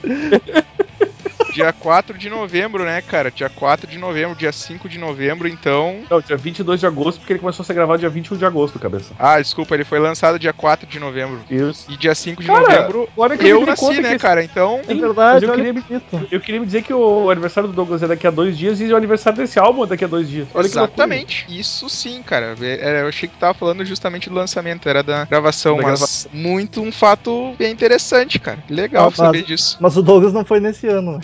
Dia 1.57 1.73
4 1.73 2.19
de 2.19 2.29
novembro, 2.29 2.85
né, 2.85 3.01
cara? 3.01 3.31
Dia 3.31 3.49
4 3.49 3.87
de 3.91 3.99
novembro, 3.99 4.37
dia 4.37 4.53
5 4.53 4.89
de 4.89 4.99
novembro, 4.99 5.49
então. 5.49 6.01
Não, 6.11 6.21
dia 6.21 6.37
22 6.37 6.81
de 6.81 6.87
agosto, 6.87 7.19
porque 7.19 7.33
ele 7.33 7.41
começou 7.41 7.63
a 7.63 7.67
ser 7.67 7.73
gravado 7.75 7.99
dia 7.99 8.09
21 8.11 8.37
de 8.37 8.45
agosto, 8.45 8.79
cabeça. 8.79 9.15
Ah, 9.19 9.41
desculpa, 9.41 9.75
ele 9.75 9.85
foi 9.85 9.99
lançado 9.99 10.39
dia 10.39 10.53
4 10.53 10.87
de 10.87 10.99
novembro. 11.01 11.41
Isso. 11.51 11.91
E 11.91 11.97
dia 11.97 12.15
5 12.15 12.43
de 12.43 12.47
Cara, 12.49 12.61
novembro 12.61 13.09
agora 13.13 13.37
que 13.39 13.45
eu 13.45 13.49
eu 13.57 13.61
me 13.61 13.67
nasci, 13.67 14.01
né, 14.03 14.11
que- 14.13 14.19
cara? 14.19 14.45
Então. 14.45 14.81
É 14.87 14.95
verdade, 14.95 15.45
eu 15.47 15.51
olha 15.53 15.65
queria- 15.65 15.83
que 15.83 15.89
bonito. 15.89 16.29
Eu 16.31 16.41
queria 16.41 16.61
me 16.61 16.67
dizer 16.67 16.83
que 16.83 16.93
o 16.93 17.31
aniversário 17.31 17.69
do 17.71 17.75
Douglas 17.75 18.03
é 18.03 18.07
daqui 18.07 18.27
a 18.27 18.31
dois 18.31 18.57
dias 18.57 18.81
e 18.81 18.93
o 18.93 18.97
aniversário 18.97 19.39
desse 19.39 19.59
álbum 19.59 19.85
é 19.85 19.87
daqui 19.87 20.05
a 20.05 20.09
dois 20.09 20.29
dias. 20.29 20.47
Olha. 20.55 20.67
Exatamente. 20.67 21.47
Isso 21.49 21.89
sim, 21.89 22.23
cara. 22.23 22.55
É, 22.61 23.01
Eu 23.03 23.09
achei 23.09 23.29
que 23.29 23.37
tava 23.37 23.55
falando 23.55 23.85
justamente 23.85 24.29
do 24.29 24.35
lançamento, 24.35 24.89
era 24.89 25.03
da 25.03 25.25
gravação, 25.25 25.77
Da 25.77 25.83
mas 25.85 26.01
gravação. 26.01 26.31
muito 26.35 26.83
um 26.83 26.93
fato 26.93 27.55
bem 27.59 27.73
interessante, 27.73 28.39
cara. 28.39 28.59
Legal 28.69 29.09
Ah, 29.09 29.17
saber 29.17 29.39
mas- 29.39 29.47
disso. 29.47 29.77
Mas 29.81 29.97
o 29.97 30.03
Douglas 30.03 30.33
não 30.33 30.45
foi 30.45 30.61
nesse 30.61 30.87
ano. 30.87 31.19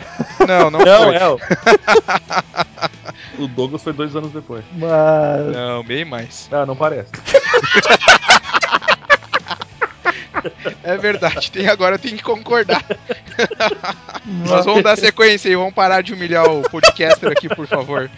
Não, 0.46 0.70
não, 0.70 0.78
Não, 0.80 1.04
foi. 1.04 1.16
é. 1.16 1.28
o- 1.28 1.38
o 3.44 3.48
Douglas 3.48 3.82
foi 3.82 3.92
dois 3.92 4.14
anos 4.16 4.32
depois. 4.32 4.64
Mas. 4.72 5.54
Não, 5.54 5.82
bem 5.84 6.04
mais. 6.04 6.48
Ah, 6.52 6.64
não 6.66 6.76
parece. 6.76 7.10
É 10.82 10.96
verdade, 10.96 11.52
tem 11.52 11.68
agora 11.68 11.96
tem 11.98 12.16
que 12.16 12.22
concordar. 12.22 12.82
Nós 14.24 14.64
vamos 14.64 14.82
dar 14.82 14.96
sequência 14.98 15.48
e 15.48 15.54
vamos 15.54 15.72
parar 15.72 16.02
de 16.02 16.12
humilhar 16.12 16.46
o 16.50 16.62
podcaster 16.62 17.30
aqui, 17.30 17.48
por 17.48 17.66
favor. 17.68 18.10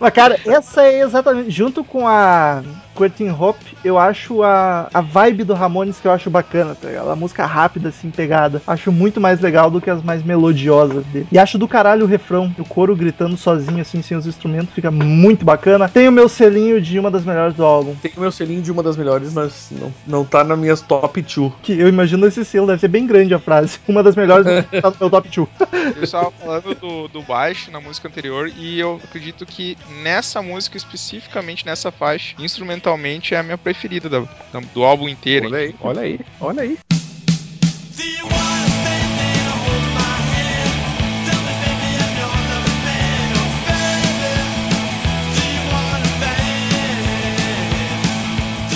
Mas, 0.00 0.12
cara, 0.14 0.40
essa 0.46 0.82
é 0.84 1.00
exatamente. 1.00 1.50
Junto 1.50 1.84
com 1.84 2.08
a 2.08 2.62
Curtin 2.94 3.30
Hop, 3.30 3.56
eu 3.84 3.98
acho 3.98 4.42
a, 4.42 4.88
a 4.92 5.00
vibe 5.00 5.44
do 5.44 5.54
Ramones 5.54 5.98
que 5.98 6.06
eu 6.06 6.12
acho 6.12 6.30
bacana, 6.30 6.74
tá 6.74 6.88
ligado? 6.88 7.10
A 7.10 7.16
música 7.16 7.44
rápida, 7.44 7.88
assim, 7.88 8.10
pegada. 8.10 8.62
Acho 8.66 8.92
muito 8.92 9.20
mais 9.20 9.40
legal 9.40 9.70
do 9.70 9.80
que 9.80 9.90
as 9.90 10.02
mais 10.02 10.22
melodiosas 10.22 11.04
dele. 11.06 11.26
E 11.30 11.38
acho 11.38 11.58
do 11.58 11.68
caralho 11.68 12.04
o 12.04 12.08
refrão. 12.08 12.54
O 12.58 12.64
coro 12.64 12.94
gritando 12.94 13.36
sozinho, 13.36 13.80
assim, 13.80 14.02
sem 14.02 14.16
os 14.16 14.26
instrumentos, 14.26 14.74
fica 14.74 14.90
muito 14.90 15.44
bacana. 15.44 15.88
Tem 15.88 16.08
o 16.08 16.12
meu 16.12 16.28
selinho 16.28 16.80
de 16.80 16.98
uma 16.98 17.10
das 17.10 17.24
melhores 17.24 17.54
do 17.54 17.64
álbum. 17.64 17.94
Tem 17.96 18.12
o 18.16 18.20
meu 18.20 18.32
selinho 18.32 18.62
de 18.62 18.70
uma 18.70 18.82
das 18.82 18.96
melhores, 18.96 19.32
mas 19.32 19.68
não, 19.70 19.92
não 20.06 20.24
tá 20.24 20.44
nas 20.44 20.58
minhas 20.58 20.80
top 20.80 21.20
2. 21.20 21.52
Que 21.62 21.78
eu 21.78 21.88
imagino 21.88 22.26
esse 22.26 22.44
selo, 22.44 22.66
deve 22.66 22.80
ser 22.80 22.88
bem 22.88 23.06
grande 23.06 23.34
a 23.34 23.38
frase. 23.38 23.78
Uma 23.88 24.02
das 24.02 24.16
melhores 24.16 24.46
tá 24.80 24.90
no 24.90 24.96
meu 25.00 25.10
top 25.10 25.28
2. 25.28 25.48
Eu 25.96 26.04
estava 26.04 26.30
falando 26.30 26.74
do, 26.74 27.08
do 27.08 27.22
baixo 27.22 27.70
na 27.70 27.80
música 27.80 28.08
anterior 28.08 28.50
e 28.56 28.80
eu 28.80 29.00
acredito 29.04 29.44
que 29.44 29.76
nessa 30.02 30.40
música, 30.40 30.76
especificamente 30.76 31.66
nessa 31.66 31.90
faixa, 31.92 32.34
instrumentalmente 32.84 33.34
é 33.34 33.38
a 33.38 33.42
minha 33.42 33.56
preferida 33.58 34.08
da- 34.08 34.20
da- 34.52 34.60
do 34.72 34.84
álbum 34.84 35.08
inteiro. 35.08 35.46
Olha 35.46 35.58
aí, 35.58 35.74
olha 35.80 36.00
aí, 36.02 36.20
olha 36.40 36.62
aí. 36.62 36.78
Do 36.90 38.18
do? 38.28 38.34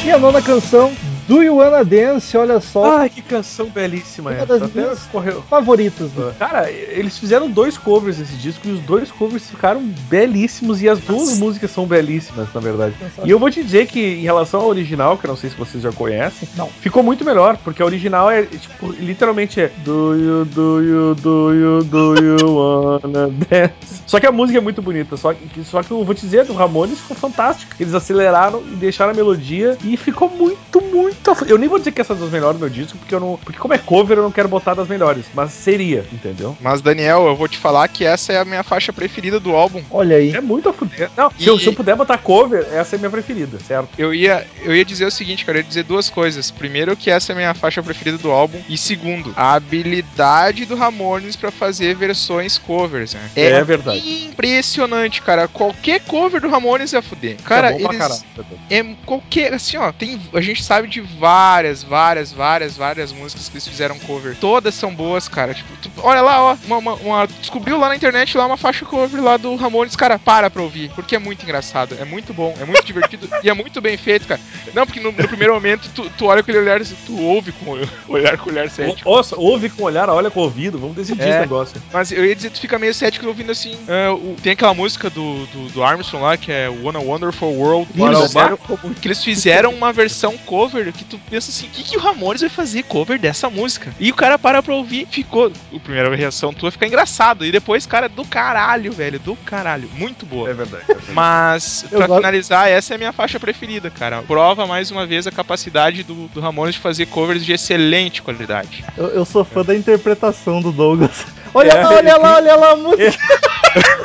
E 0.04 0.10
a 0.10 0.18
nona 0.18 0.40
canção, 0.40 0.92
Do 1.28 1.42
You 1.42 1.56
Wanna 1.56 1.84
Dance, 1.84 2.34
olha 2.38 2.58
só, 2.58 2.98
Ai, 3.00 3.10
que 3.10 3.20
canção 3.20 3.66
belíssima 3.68 4.30
Uma 4.30 4.36
essa. 4.38 4.46
das 4.46 4.62
Até 4.62 4.80
minhas- 4.80 5.00
correu. 5.12 5.42
favoritos. 5.42 6.10
né? 6.12 6.32
Cara, 6.38 6.70
eles 6.70 7.18
fizeram 7.18 7.50
dois 7.50 7.76
covers 7.76 8.16
desse 8.16 8.32
disco 8.36 8.66
e 8.66 8.70
os 8.72 8.80
dois 8.80 9.10
covers 9.10 9.48
ficaram 9.48 9.82
belíssimos 10.08 10.80
e 10.82 10.88
as 10.88 10.98
duas 11.00 11.36
músicas 11.38 11.70
são 11.70 11.84
belíssimas, 11.86 12.48
na 12.54 12.60
verdade. 12.60 12.94
E 13.24 13.30
eu 13.30 13.38
vou 13.38 13.50
te 13.50 13.62
dizer 13.62 13.86
que 13.86 14.00
em 14.00 14.22
relação 14.22 14.60
ao 14.62 14.68
original, 14.68 15.18
que 15.18 15.26
eu 15.26 15.28
não 15.28 15.36
sei 15.36 15.50
se 15.50 15.56
vocês 15.56 15.82
já 15.82 15.92
conhecem, 15.92 16.48
Não. 16.56 16.68
ficou 16.68 17.02
muito 17.02 17.24
melhor, 17.24 17.58
porque 17.62 17.82
a 17.82 17.84
original 17.84 18.30
é, 18.30 18.42
tipo, 18.44 18.90
literalmente 18.92 19.60
é 19.60 19.70
Do 19.84 20.14
you, 20.14 20.44
do 20.46 20.80
you, 20.82 21.14
do 21.14 21.52
you, 21.54 21.84
do 21.84 22.14
you 22.24 22.54
wanna 22.56 23.28
dance? 23.28 23.98
Só 24.08 24.18
que 24.18 24.26
a 24.26 24.32
música 24.32 24.56
é 24.56 24.60
muito 24.62 24.80
bonita, 24.80 25.18
só 25.18 25.34
que, 25.34 25.62
só 25.64 25.82
que 25.82 25.90
eu 25.90 26.02
vou 26.02 26.14
te 26.14 26.22
dizer, 26.22 26.46
do 26.46 26.54
Ramones 26.54 26.98
ficou 26.98 27.14
fantástico. 27.14 27.74
Eles 27.78 27.92
aceleraram 27.92 28.62
e 28.72 28.74
deixaram 28.76 29.10
a 29.12 29.14
melodia 29.14 29.76
e 29.84 29.98
ficou 29.98 30.30
muito, 30.30 30.80
muito. 30.80 31.17
Eu 31.46 31.58
nem 31.58 31.68
vou 31.68 31.78
dizer 31.78 31.92
que 31.92 32.00
essa 32.00 32.12
é 32.12 32.16
das 32.16 32.30
melhores 32.30 32.58
do 32.58 32.60
meu 32.60 32.70
disco, 32.70 32.98
porque 32.98 33.14
eu 33.14 33.20
não. 33.20 33.38
Porque 33.44 33.58
como 33.58 33.74
é 33.74 33.78
cover, 33.78 34.18
eu 34.18 34.22
não 34.22 34.30
quero 34.32 34.48
botar 34.48 34.74
das 34.74 34.88
melhores, 34.88 35.26
mas 35.34 35.52
seria, 35.52 36.04
entendeu? 36.12 36.56
Mas, 36.60 36.80
Daniel, 36.80 37.26
eu 37.26 37.36
vou 37.36 37.48
te 37.48 37.58
falar 37.58 37.86
que 37.88 38.04
essa 38.04 38.32
é 38.32 38.38
a 38.38 38.44
minha 38.44 38.62
faixa 38.62 38.92
preferida 38.92 39.38
do 39.40 39.54
álbum. 39.54 39.82
Olha 39.90 40.16
aí. 40.16 40.34
É 40.34 40.40
muito 40.40 40.68
a 40.68 40.72
fuder. 40.72 41.10
Não, 41.16 41.30
E- 41.38 41.42
se, 41.44 41.48
eu, 41.48 41.58
se 41.58 41.66
eu 41.66 41.72
puder 41.72 41.96
botar 41.96 42.18
cover, 42.18 42.66
essa 42.72 42.94
é 42.94 42.96
a 42.96 42.98
minha 43.00 43.10
preferida, 43.10 43.58
certo? 43.60 43.88
Eu 43.98 44.12
ia, 44.14 44.46
eu 44.62 44.74
ia 44.74 44.84
dizer 44.84 45.06
o 45.06 45.10
seguinte, 45.10 45.44
cara, 45.44 45.58
eu 45.58 45.62
ia 45.62 45.68
dizer 45.68 45.82
duas 45.84 46.08
coisas. 46.10 46.50
Primeiro, 46.50 46.96
que 46.96 47.10
essa 47.10 47.32
é 47.32 47.34
a 47.34 47.36
minha 47.36 47.54
faixa 47.54 47.82
preferida 47.82 48.18
do 48.18 48.30
álbum. 48.30 48.60
E 48.68 48.76
segundo, 48.78 49.32
a 49.36 49.54
habilidade 49.54 50.64
do 50.64 50.76
Ramones 50.76 51.36
pra 51.36 51.50
fazer 51.50 51.94
versões 51.94 52.58
covers, 52.58 53.14
né? 53.14 53.30
É 53.36 53.62
verdade. 53.64 54.26
impressionante, 54.26 55.22
cara. 55.22 55.48
Qualquer 55.48 56.00
cover 56.00 56.40
do 56.40 56.48
Ramones 56.48 56.94
é 56.94 57.02
fuder. 57.02 57.36
Cara, 57.44 57.68
é 57.70 57.72
bom 57.72 57.78
pra 57.88 57.94
eles. 57.94 57.98
caralho. 57.98 58.60
É 58.70 58.96
qualquer. 59.04 59.54
Assim, 59.54 59.76
ó, 59.76 59.92
tem. 59.92 60.20
A 60.32 60.40
gente 60.40 60.62
sabe 60.62 60.88
de 60.88 61.00
várias, 61.18 61.82
várias, 61.82 62.32
várias, 62.32 62.76
várias 62.76 63.12
músicas 63.12 63.48
que 63.48 63.54
eles 63.54 63.66
fizeram 63.68 63.98
cover. 64.00 64.36
Todas 64.36 64.74
são 64.74 64.94
boas, 64.94 65.28
cara. 65.28 65.54
Tipo, 65.54 65.76
tu- 65.76 65.90
olha 66.02 66.20
lá, 66.20 66.42
ó. 66.42 66.56
Uma, 66.66 66.76
uma- 66.78 66.94
uma- 66.94 67.26
descobriu 67.26 67.78
lá 67.78 67.88
na 67.88 67.96
internet 67.96 68.36
lá 68.36 68.46
uma 68.46 68.56
faixa 68.56 68.84
cover 68.84 69.22
lá 69.22 69.36
do 69.36 69.54
Ramones. 69.56 69.96
Cara, 69.96 70.18
para 70.18 70.50
pra 70.50 70.62
ouvir. 70.62 70.90
Porque 70.94 71.16
é 71.16 71.18
muito 71.18 71.42
engraçado. 71.42 71.96
É 72.00 72.04
muito 72.04 72.32
bom. 72.32 72.54
É 72.60 72.64
muito 72.64 72.84
divertido. 72.84 73.28
e 73.42 73.48
é 73.48 73.54
muito 73.54 73.80
bem 73.80 73.96
feito, 73.96 74.26
cara. 74.26 74.40
Não, 74.74 74.84
porque 74.86 75.00
no, 75.00 75.10
no 75.12 75.28
primeiro 75.28 75.54
momento 75.54 75.88
tu, 75.94 76.10
tu 76.16 76.26
olha 76.26 76.42
com 76.42 76.50
aquele 76.50 76.58
olhar. 76.64 76.80
Tu 76.84 77.20
ouve 77.20 77.52
com 77.52 77.72
o 77.72 77.78
olhar 78.12 78.36
com 78.38 78.48
o 78.50 78.52
olhar 78.52 78.68
cético. 78.70 79.08
Nossa, 79.08 79.36
ouve 79.36 79.68
com 79.70 79.82
o 79.82 79.86
olhar, 79.86 80.08
olha 80.10 80.30
com 80.30 80.40
o 80.40 80.42
ouvido, 80.44 80.78
vamos 80.78 80.96
decidir 80.96 81.22
É. 81.22 81.28
esse 81.30 81.38
negócio. 81.40 81.82
Mas 81.92 82.12
eu 82.12 82.24
ia 82.24 82.34
dizer, 82.34 82.50
tu 82.50 82.60
fica 82.60 82.78
meio 82.78 82.94
cético 82.94 83.26
ouvindo 83.26 83.52
assim. 83.52 83.76
é, 83.88 84.08
o- 84.10 84.36
tem 84.42 84.52
aquela 84.52 84.74
música 84.74 85.08
do, 85.10 85.46
do, 85.46 85.68
do 85.72 85.82
Armstrong 85.82 86.22
lá, 86.24 86.36
que 86.36 86.50
é 86.52 86.68
One 86.68 86.96
a 86.96 87.00
Wonderful 87.00 87.52
World. 87.52 87.92
Que 87.92 88.02
eles, 88.02 88.20
fizeram, 88.20 88.58
que 89.00 89.08
eles 89.08 89.24
fizeram 89.24 89.70
uma 89.74 89.92
versão 89.92 90.36
cover 90.38 90.92
que 90.98 91.04
tu 91.04 91.18
pensa 91.30 91.50
assim: 91.50 91.66
o 91.66 91.70
que, 91.70 91.82
que 91.82 91.96
o 91.96 92.00
Ramones 92.00 92.40
vai 92.40 92.50
fazer 92.50 92.82
cover 92.84 93.18
dessa 93.18 93.48
música? 93.48 93.94
E 93.98 94.10
o 94.10 94.14
cara 94.14 94.38
para 94.38 94.62
pra 94.62 94.74
ouvir, 94.74 95.06
ficou. 95.10 95.50
A 95.74 95.78
primeira 95.80 96.14
reação 96.14 96.52
tua 96.52 96.70
fica 96.70 96.86
engraçado. 96.86 97.44
E 97.44 97.50
depois, 97.52 97.86
cara, 97.86 98.08
do 98.08 98.24
caralho, 98.24 98.92
velho, 98.92 99.18
do 99.18 99.34
caralho. 99.36 99.88
Muito 99.94 100.26
boa. 100.26 100.50
É 100.50 100.54
verdade. 100.54 100.84
é 100.88 100.94
verdade. 100.94 101.12
Mas, 101.12 101.84
Eu 101.90 101.98
pra 101.98 102.06
gosto- 102.06 102.18
finalizar, 102.20 102.68
essa 102.68 102.92
é 102.92 102.96
a 102.96 102.98
minha 102.98 103.12
faixa 103.12 103.38
preferida, 103.40 103.90
cara. 103.90 104.22
Prova 104.22 104.66
mais 104.66 104.90
uma 104.90 105.06
vez 105.06 105.26
a 105.26 105.30
capacidade 105.30 106.02
do, 106.02 106.28
do 106.28 106.40
Ramones 106.40 106.74
de 106.74 106.80
fazer 106.80 107.06
covers 107.06 107.44
de 107.44 107.52
excelente 107.52 108.20
qualidade. 108.22 108.84
Eu, 108.96 109.06
eu 109.08 109.24
sou 109.24 109.44
fã 109.44 109.62
da 109.64 109.74
interpretação 109.74 110.60
do 110.60 110.72
Douglas. 110.72 111.24
Olha 111.54 111.70
É, 111.70 111.82
lá, 111.82 111.94
olha 111.94 112.16
lá, 112.18 112.34
olha 112.36 112.56
lá 112.56 112.70
a 112.72 112.76
música. 112.76 113.02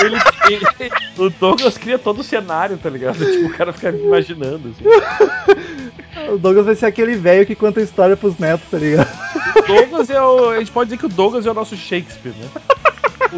Ele, 0.04 0.18
ele- 0.80 0.92
o 1.18 1.30
Douglas 1.30 1.78
cria 1.78 1.98
todo 1.98 2.20
o 2.20 2.24
cenário, 2.24 2.78
tá 2.78 2.90
ligado? 2.90 3.18
Tipo, 3.18 3.48
o 3.48 3.54
cara 3.54 3.72
fica 3.74 3.90
imaginando, 3.90 4.70
assim. 4.70 4.84
O 6.30 6.38
Douglas 6.38 6.66
vai 6.66 6.76
ser 6.76 6.86
aquele 6.86 7.16
velho 7.16 7.46
que 7.46 7.56
conta 7.56 7.82
história 7.82 8.16
pros 8.16 8.38
netos, 8.38 8.70
tá 8.70 8.78
ligado? 8.78 9.08
Douglas 9.68 10.10
é 10.10 10.22
o. 10.22 10.50
A 10.50 10.60
gente 10.60 10.72
pode 10.72 10.90
dizer 10.90 11.00
que 11.00 11.06
o 11.06 11.10
Douglas 11.10 11.46
é 11.46 11.52
o 11.52 11.54
nosso 11.54 11.76
Shakespeare, 11.76 12.34
né? 12.34 12.48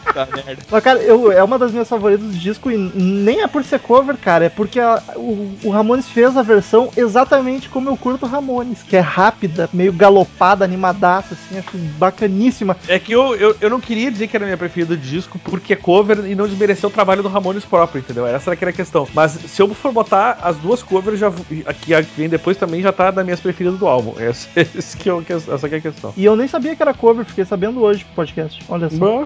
Puta 0.01 0.27
merda. 0.35 0.61
Mas, 0.69 0.83
cara, 0.83 0.99
eu, 0.99 1.31
é 1.31 1.43
uma 1.43 1.57
das 1.59 1.71
minhas 1.71 1.87
favoritas 1.87 2.25
do 2.25 2.33
disco 2.33 2.69
e 2.71 2.77
nem 2.77 3.41
é 3.41 3.47
por 3.47 3.63
ser 3.63 3.79
cover, 3.79 4.17
cara, 4.17 4.45
é 4.45 4.49
porque 4.49 4.79
a- 4.79 5.01
o, 5.15 5.55
o 5.63 5.69
Ramones 5.69 6.07
fez 6.07 6.35
a 6.37 6.41
versão 6.41 6.89
exatamente 6.95 7.69
como 7.69 7.89
eu 7.89 7.97
curto 7.97 8.25
o 8.25 8.29
Ramones, 8.29 8.83
que 8.83 8.95
é 8.95 8.99
rápida, 8.99 9.69
meio 9.73 9.91
galopada, 9.93 10.65
animadaça, 10.65 11.33
assim, 11.33 11.57
acho 11.57 11.77
bacaníssima. 11.97 12.77
É 12.87 12.99
que 12.99 13.11
eu, 13.11 13.35
eu, 13.35 13.55
eu 13.59 13.69
não 13.69 13.79
queria 13.79 14.11
dizer 14.11 14.27
que 14.27 14.35
era 14.35 14.45
a 14.45 14.47
minha 14.47 14.57
preferida 14.57 14.95
do 14.95 15.01
disco 15.01 15.39
porque 15.39 15.73
é 15.73 15.75
cover 15.75 16.25
e 16.25 16.35
não 16.35 16.47
desmerecer 16.47 16.87
o 16.89 16.91
trabalho 16.93 17.21
do 17.23 17.29
Ramones 17.29 17.65
próprio, 17.65 17.99
entendeu? 17.99 18.25
Essa 18.27 18.49
era 18.51 18.55
que 18.55 18.63
era 18.63 18.71
a 18.71 18.73
questão. 18.73 19.07
Mas 19.13 19.31
se 19.31 19.61
eu 19.61 19.73
for 19.73 19.91
botar 19.91 20.39
as 20.41 20.55
duas 20.57 20.81
covers, 20.83 21.19
já, 21.19 21.31
aqui 21.65 21.93
a 21.93 22.03
que 22.03 22.11
vem 22.17 22.29
depois 22.29 22.57
também 22.57 22.81
já 22.81 22.91
tá 22.91 23.11
das 23.11 23.23
minhas 23.25 23.39
preferidas 23.39 23.79
do 23.79 23.87
álbum. 23.87 24.13
Essa, 24.19 24.47
esse 24.55 24.97
que 24.97 25.09
é 25.09 25.13
essa 25.29 25.69
que 25.69 25.75
é 25.75 25.77
a 25.77 25.81
questão. 25.81 26.13
E 26.15 26.25
eu 26.25 26.35
nem 26.35 26.47
sabia 26.47 26.75
que 26.75 26.81
era 26.81 26.93
cover, 26.93 27.25
fiquei 27.25 27.45
sabendo 27.45 27.81
hoje 27.81 28.03
pro 28.05 28.15
podcast. 28.15 28.61
Olha 28.69 28.89
só. 28.89 28.97
Bom, 28.97 29.25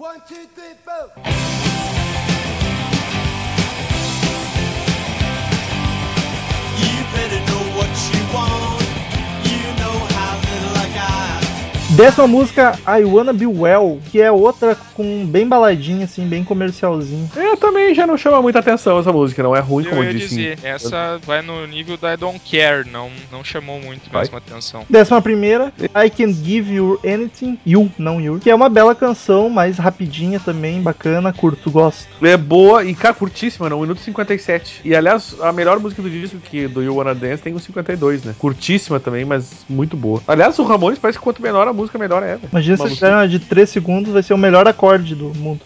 three, 0.59 0.73
four. 0.83 1.11
You 6.77 6.95
better 7.13 7.41
know 7.49 7.63
what 7.77 7.91
you 8.13 8.33
want. 8.33 8.78
Décima 11.95 12.27
música, 12.27 12.77
I 12.87 13.03
Wanna 13.03 13.33
Be 13.33 13.47
Well, 13.47 13.99
que 14.11 14.21
é 14.21 14.31
outra 14.31 14.77
com 14.93 15.25
bem 15.25 15.47
baladinha, 15.47 16.05
assim, 16.05 16.27
bem 16.27 16.43
comercialzinho. 16.43 17.29
É, 17.35 17.55
também 17.55 17.95
já 17.95 18.05
não 18.05 18.15
chama 18.15 18.41
muita 18.41 18.59
atenção 18.59 18.99
essa 18.99 19.11
música, 19.11 19.41
não 19.41 19.55
é 19.55 19.59
ruim, 19.59 19.85
como 19.85 20.01
Eu 20.01 20.05
eu 20.05 20.11
ia 20.11 20.19
disse. 20.19 20.35
dizer, 20.35 20.59
essa 20.63 21.19
vai 21.25 21.41
no 21.41 21.65
nível 21.65 21.97
da 21.97 22.13
I 22.13 22.17
Don't 22.17 22.39
Care, 22.39 22.87
não, 22.89 23.09
não 23.31 23.43
chamou 23.43 23.81
muito 23.81 24.09
Vai. 24.11 24.21
mesmo 24.21 24.35
a 24.35 24.37
atenção. 24.37 24.85
Décima 24.87 25.19
primeira, 25.19 25.73
I 25.81 26.09
Can 26.11 26.31
Give 26.31 26.71
You 26.75 26.99
Anything, 27.03 27.57
You, 27.65 27.91
não 27.97 28.21
You, 28.21 28.39
que 28.39 28.51
é 28.51 28.55
uma 28.55 28.69
bela 28.69 28.93
canção, 28.93 29.49
mais 29.49 29.77
rapidinha 29.79 30.39
também, 30.39 30.81
bacana, 30.81 31.33
curto, 31.33 31.71
gosto. 31.71 32.07
É 32.21 32.37
boa 32.37 32.83
e, 32.85 32.93
cara, 32.93 33.15
curtíssima, 33.15 33.67
não? 33.67 33.79
1 33.79 33.81
minuto 33.81 33.97
e 33.99 34.03
57. 34.03 34.81
E, 34.85 34.95
aliás, 34.95 35.35
a 35.41 35.51
melhor 35.51 35.79
música 35.79 36.03
do 36.03 36.09
disco, 36.09 36.37
que 36.37 36.67
do 36.67 36.83
You 36.83 36.95
Wanna 36.97 37.15
Dance, 37.15 37.41
tem 37.41 37.53
um 37.53 37.59
52, 37.59 38.23
né? 38.23 38.35
Curtíssima 38.37 38.99
também, 38.99 39.25
mas 39.25 39.65
muito 39.67 39.97
boa. 39.97 40.21
Aliás, 40.27 40.57
o 40.59 40.63
Ramones 40.63 40.99
parece 40.99 41.17
que 41.17 41.23
quanto 41.23 41.41
menor 41.41 41.67
a 41.67 41.73
música, 41.79 41.97
melhor 41.97 42.21
é, 42.23 42.35
velho. 42.35 42.49
Imagina 42.51 42.75
se 42.77 42.83
Maluco. 42.83 42.87
eles 42.87 42.99
fizeram 42.99 43.17
uma 43.17 43.27
de 43.27 43.39
3 43.39 43.69
segundos, 43.69 44.13
vai 44.13 44.23
ser 44.23 44.33
o 44.33 44.37
melhor 44.37 44.67
acorde 44.67 45.15
do 45.15 45.33
mundo. 45.35 45.61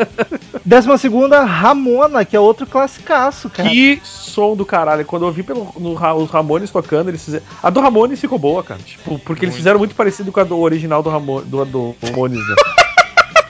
Décima 0.64 0.98
segunda, 0.98 1.44
Ramona, 1.44 2.24
que 2.24 2.36
é 2.36 2.40
outro 2.40 2.66
classicaço, 2.66 3.48
cara. 3.50 3.68
Que 3.68 4.00
som 4.04 4.54
do 4.54 4.64
caralho. 4.66 5.04
Quando 5.04 5.22
eu 5.22 5.28
ouvi 5.28 5.42
pelo, 5.42 5.72
no, 5.78 5.92
os 6.16 6.30
Ramones 6.30 6.70
tocando, 6.70 7.08
eles 7.08 7.24
fizeram. 7.24 7.44
A 7.62 7.70
do 7.70 7.80
Ramones 7.80 8.20
ficou 8.20 8.38
boa, 8.38 8.62
cara. 8.62 8.80
Tipo, 8.84 9.18
porque 9.20 9.44
eles 9.44 9.54
Muito. 9.54 9.56
fizeram 9.56 9.78
muito 9.78 9.94
parecido 9.94 10.30
com 10.30 10.40
a 10.40 10.44
do 10.44 10.58
original 10.58 11.02
do, 11.02 11.10
Ramo, 11.10 11.40
do, 11.42 11.64
do 11.64 11.96
Ramones, 12.02 12.38
né? 12.38 12.54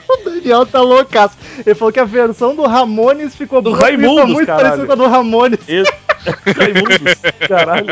O 0.09 0.29
Daniel 0.29 0.65
tá 0.65 0.81
loucaço. 0.81 1.37
Ele 1.65 1.75
falou 1.75 1.91
que 1.91 1.99
a 1.99 2.05
versão 2.05 2.55
do 2.55 2.63
Ramones 2.65 3.35
ficou 3.35 3.61
Do 3.61 3.71
Raimundos, 3.73 4.33
muito 4.33 4.47
caralho. 4.47 4.63
parecida 4.69 4.87
com 4.87 4.93
a 4.93 4.95
do 4.95 5.07
Ramones. 5.07 5.59
Esse. 5.67 5.93
Raimundos. 6.55 7.15
Caralho, 7.47 7.85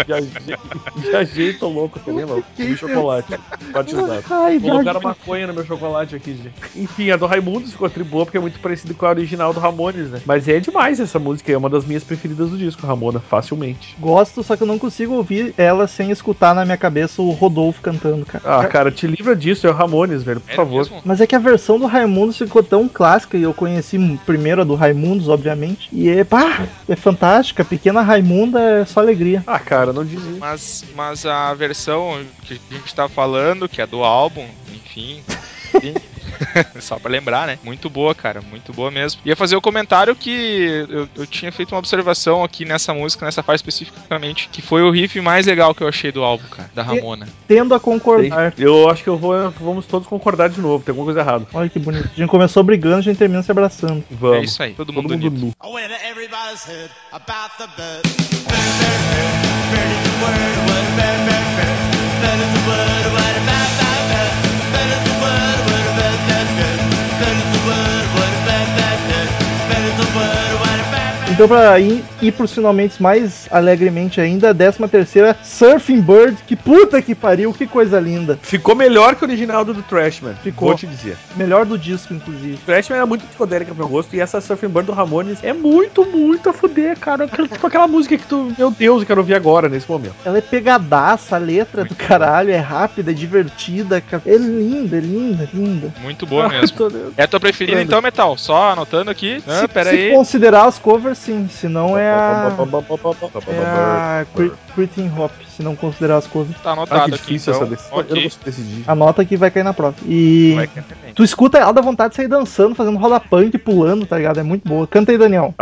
viajei. 0.95 1.53
Tô 1.53 1.67
louco 1.69 1.99
também, 1.99 2.25
mano. 2.25 2.43
Comi 2.55 2.75
chocolate. 2.77 3.33
Batizado. 3.71 4.23
Ai, 4.29 4.59
Colocaram 4.59 5.01
maconha 5.01 5.47
no 5.47 5.53
meu 5.53 5.65
chocolate 5.65 6.15
aqui, 6.15 6.35
gente. 6.35 6.53
Enfim, 6.75 7.11
a 7.11 7.17
do 7.17 7.25
Raimundos 7.25 7.71
ficou 7.71 7.89
tri 7.89 8.03
boa 8.03 8.25
porque 8.25 8.37
é 8.37 8.41
muito 8.41 8.59
parecido 8.59 8.93
com 8.93 9.05
a 9.05 9.09
original 9.09 9.53
do 9.53 9.59
Ramones, 9.59 10.09
né? 10.09 10.21
Mas 10.25 10.47
é 10.47 10.59
demais 10.59 10.99
essa 10.99 11.19
música, 11.19 11.51
é 11.51 11.57
uma 11.57 11.69
das 11.69 11.85
minhas 11.85 12.03
preferidas 12.03 12.49
do 12.49 12.57
disco, 12.57 12.85
Ramona, 12.85 13.19
facilmente. 13.19 13.95
Gosto, 13.99 14.43
só 14.43 14.55
que 14.55 14.63
eu 14.63 14.67
não 14.67 14.77
consigo 14.79 15.13
ouvir 15.13 15.53
ela 15.57 15.87
sem 15.87 16.11
escutar 16.11 16.53
na 16.53 16.65
minha 16.65 16.77
cabeça 16.77 17.21
o 17.21 17.31
Rodolfo 17.31 17.81
cantando, 17.81 18.25
cara. 18.25 18.43
Ah, 18.45 18.65
cara, 18.67 18.91
te 18.91 19.07
livra 19.07 19.35
disso, 19.35 19.67
é 19.67 19.69
o 19.69 19.73
Ramones, 19.73 20.23
velho, 20.23 20.39
por 20.41 20.51
É 20.51 20.55
favor. 20.55 20.77
mesmo? 20.79 21.01
Mas 21.03 21.21
é 21.21 21.27
que 21.27 21.35
a 21.35 21.39
versão 21.39 21.79
do 21.79 21.85
Raimundos 21.85 22.37
ficou 22.37 22.63
tão 22.63 22.87
clássica 22.87 23.37
e 23.37 23.43
eu 23.43 23.53
conheci 23.53 23.97
primeiro 24.25 24.61
a 24.61 24.65
do 24.65 24.75
Raimundos, 24.75 25.29
obviamente. 25.29 25.89
E 25.91 26.09
é, 26.09 26.23
pá, 26.23 26.65
é 26.87 26.95
fantástica. 26.95 27.63
Pequena 27.65 28.01
Raimunda 28.17 28.60
é 28.60 28.86
só 28.86 28.99
alegria. 28.99 29.43
Ah, 29.45 29.60
cara, 29.60 29.93
não 29.93 30.03
diz 30.03 30.21
isso. 30.21 30.39
Mas, 30.39 30.86
mas 30.95 31.25
a 31.25 31.53
versão 31.53 32.25
que 32.43 32.60
a 32.71 32.73
gente 32.73 32.95
tá 32.95 33.08
falando, 33.08 33.69
que 33.69 33.82
é 33.82 33.88
do 33.88 34.03
álbum, 34.03 34.47
enfim. 34.73 35.23
Só 36.80 36.97
pra 37.00 37.12
lembrar, 37.12 37.47
né? 37.47 37.60
Muito 37.63 37.89
boa, 37.89 38.13
cara. 38.13 38.41
Muito 38.41 38.73
boa 38.73 38.89
mesmo. 38.91 39.21
Ia 39.26 39.36
fazer 39.36 39.56
o 39.56 39.62
comentário 39.62 40.15
que 40.15 40.86
eu, 40.89 41.08
eu 41.15 41.26
tinha 41.28 41.52
feito 41.52 41.71
uma 41.73 41.80
observação 41.80 42.43
aqui 42.43 42.65
nessa 42.65 42.93
música, 42.93 43.26
nessa 43.26 43.43
fase 43.43 43.58
especificamente, 43.58 44.50
que 44.52 44.62
foi 44.62 44.82
o 44.82 44.91
riff 44.91 45.19
mais 45.21 45.45
legal 45.45 45.73
que 45.73 45.84
eu 45.84 45.88
achei 45.88 46.12
do 46.12 46.23
álbum, 46.23 46.47
cara, 46.50 46.69
da 46.73 46.84
Ramona. 46.84 47.28
Tendo 47.47 47.73
a 47.73 47.80
concordar. 47.80 48.54
Eu 48.58 48.89
acho 48.89 49.04
que 49.04 49.10
eu 49.10 49.17
vou. 49.17 49.52
Vamos 49.60 49.86
todos 49.86 50.08
concordar 50.08 50.50
de 50.50 50.62
novo, 50.62 50.84
tem 50.84 50.91
alguma 50.91 51.06
coisa 51.06 51.19
errada. 51.21 51.45
Olha 51.54 51.69
que 51.69 51.80
bonito. 51.80 52.10
A 52.13 52.19
gente 52.19 52.30
começou 52.30 52.63
brigando, 52.63 52.97
a 52.97 53.02
gente 53.02 53.17
termina 53.17 53.41
se 53.43 53.52
abraçando. 53.52 54.04
Vamos. 54.12 54.38
É 54.38 54.41
isso 54.41 54.63
aí, 54.63 54.73
todo 54.73 54.88
Todo 54.88 54.95
mundo 54.95 55.12
mundo 55.13 55.28
unido. 55.28 55.45
nu. 55.47 55.54
Is 62.39 62.54
the 62.54 62.69
word, 62.69 62.87
Então, 71.38 71.47
pra 71.47 71.80
ir, 71.80 72.04
ir 72.19 72.32
pros 72.32 72.52
finalmente 72.52 73.00
mais 73.00 73.47
alegremente 73.52 74.19
ainda, 74.19 74.50
a 74.50 74.54
décima 74.54 74.88
terceira, 74.88 75.38
Surfing 75.43 76.02
Bird. 76.02 76.36
Que 76.47 76.56
puta 76.56 77.00
que 77.00 77.13
pariu, 77.13 77.54
que 77.54 77.67
coisa 77.67 78.00
linda. 78.00 78.39
Ficou 78.41 78.73
melhor 78.73 79.13
que 79.15 79.23
o 79.23 79.28
original 79.28 79.63
do, 79.63 79.71
do 79.71 79.84
Trashman. 79.84 80.34
Ficou. 80.41 80.69
Vou 80.69 80.78
te 80.78 80.88
dizer. 80.88 81.15
Melhor 81.36 81.63
do 81.63 81.78
disco, 81.78 82.12
inclusive. 82.12 82.56
O 82.56 82.65
Trashman 82.65 82.97
era 82.97 83.06
muito 83.06 83.23
psicodélica 83.28 83.69
pro 83.71 83.84
meu 83.84 83.88
gosto. 83.88 84.15
E 84.15 84.19
essa 84.19 84.41
Surfing 84.41 84.67
Bird 84.69 84.88
do 84.88 84.93
Ramones 84.93 85.38
é 85.43 85.54
muito, 85.54 86.04
muito 86.06 86.50
a 86.50 86.54
fuder, 86.54 86.97
cara. 86.97 87.26
Aquela- 87.26 87.47
Tipo 87.47 87.67
aquela 87.67 87.88
música 87.88 88.17
que 88.17 88.26
tu. 88.26 88.52
Meu 88.58 88.71
Deus, 88.71 89.02
eu 89.02 89.06
quero 89.08 89.19
ouvir 89.21 89.36
agora, 89.36 89.69
nesse 89.69 89.88
momento. 89.88 90.15
Ela 90.26 90.39
é 90.39 90.41
pegadaça, 90.41 91.36
a 91.36 91.39
letra 91.39 91.86
do 91.86 91.93
caralho, 91.93 92.50
é 92.50 92.58
rápida, 92.58 93.12
é 93.12 93.13
divertida. 93.13 94.02
cara. 94.02 94.23
É 94.26 94.36
linda, 94.38 94.97
é 94.97 95.02
linda, 95.02 95.43
é 95.43 95.56
linda. 95.56 95.93
Muito 96.02 96.26
boa 96.26 96.50
mesmo. 96.50 96.76
Tô- 96.89 96.91
É 97.15 97.23
a 97.23 97.28
tua 97.28 97.39
preferida 97.39 97.80
então, 97.80 98.02
Metal? 98.02 98.36
Só 98.39 98.71
anotando 98.71 99.12
aqui. 99.12 99.41
Ah, 99.47 99.60
se, 99.60 99.67
pera 99.67 99.91
se 99.91 99.95
aí. 99.95 100.10
considerar 100.12 100.65
as 100.65 100.80
covers, 100.80 101.26
sim. 101.27 101.47
Se 101.49 101.67
não 101.67 101.97
é 101.97 102.09
a. 102.11 102.51
É 103.51 103.65
a 104.21 104.25
Crit- 104.35 104.53
Critin 104.75 105.11
Hop, 105.17 105.31
se 105.55 105.61
não 105.63 105.75
considerar 105.75 106.17
as 106.17 106.27
covers. 106.27 106.55
Tá 106.61 106.69
Ah, 106.69 106.73
anotado 106.73 107.09
que 107.09 107.15
aqui, 107.15 107.23
difícil 107.25 107.53
então. 107.53 107.63
essa 107.63 107.75
decisão. 107.75 107.97
Eu 107.99 108.15
não 108.15 108.23
consigo 108.23 108.45
decidir. 108.45 108.83
Anota 108.87 109.25
que 109.25 109.35
vai 109.37 109.51
cair 109.51 109.63
na 109.63 109.73
prova. 109.73 109.95
E. 110.05 110.55
Que 110.73 110.79
é. 110.79 110.83
Tu 111.15 111.23
escuta 111.23 111.57
ela, 111.57 111.71
dá 111.73 111.81
vontade 111.81 112.11
de 112.11 112.15
sair 112.15 112.27
dançando, 112.27 112.75
fazendo 112.75 112.97
roda 112.97 113.19
punk, 113.19 113.57
pulando, 113.57 114.05
tá 114.05 114.17
ligado? 114.17 114.39
É 114.39 114.43
muito 114.43 114.67
boa. 114.67 114.85
Canta 114.87 115.11
aí, 115.11 115.17
Daniel. 115.17 115.53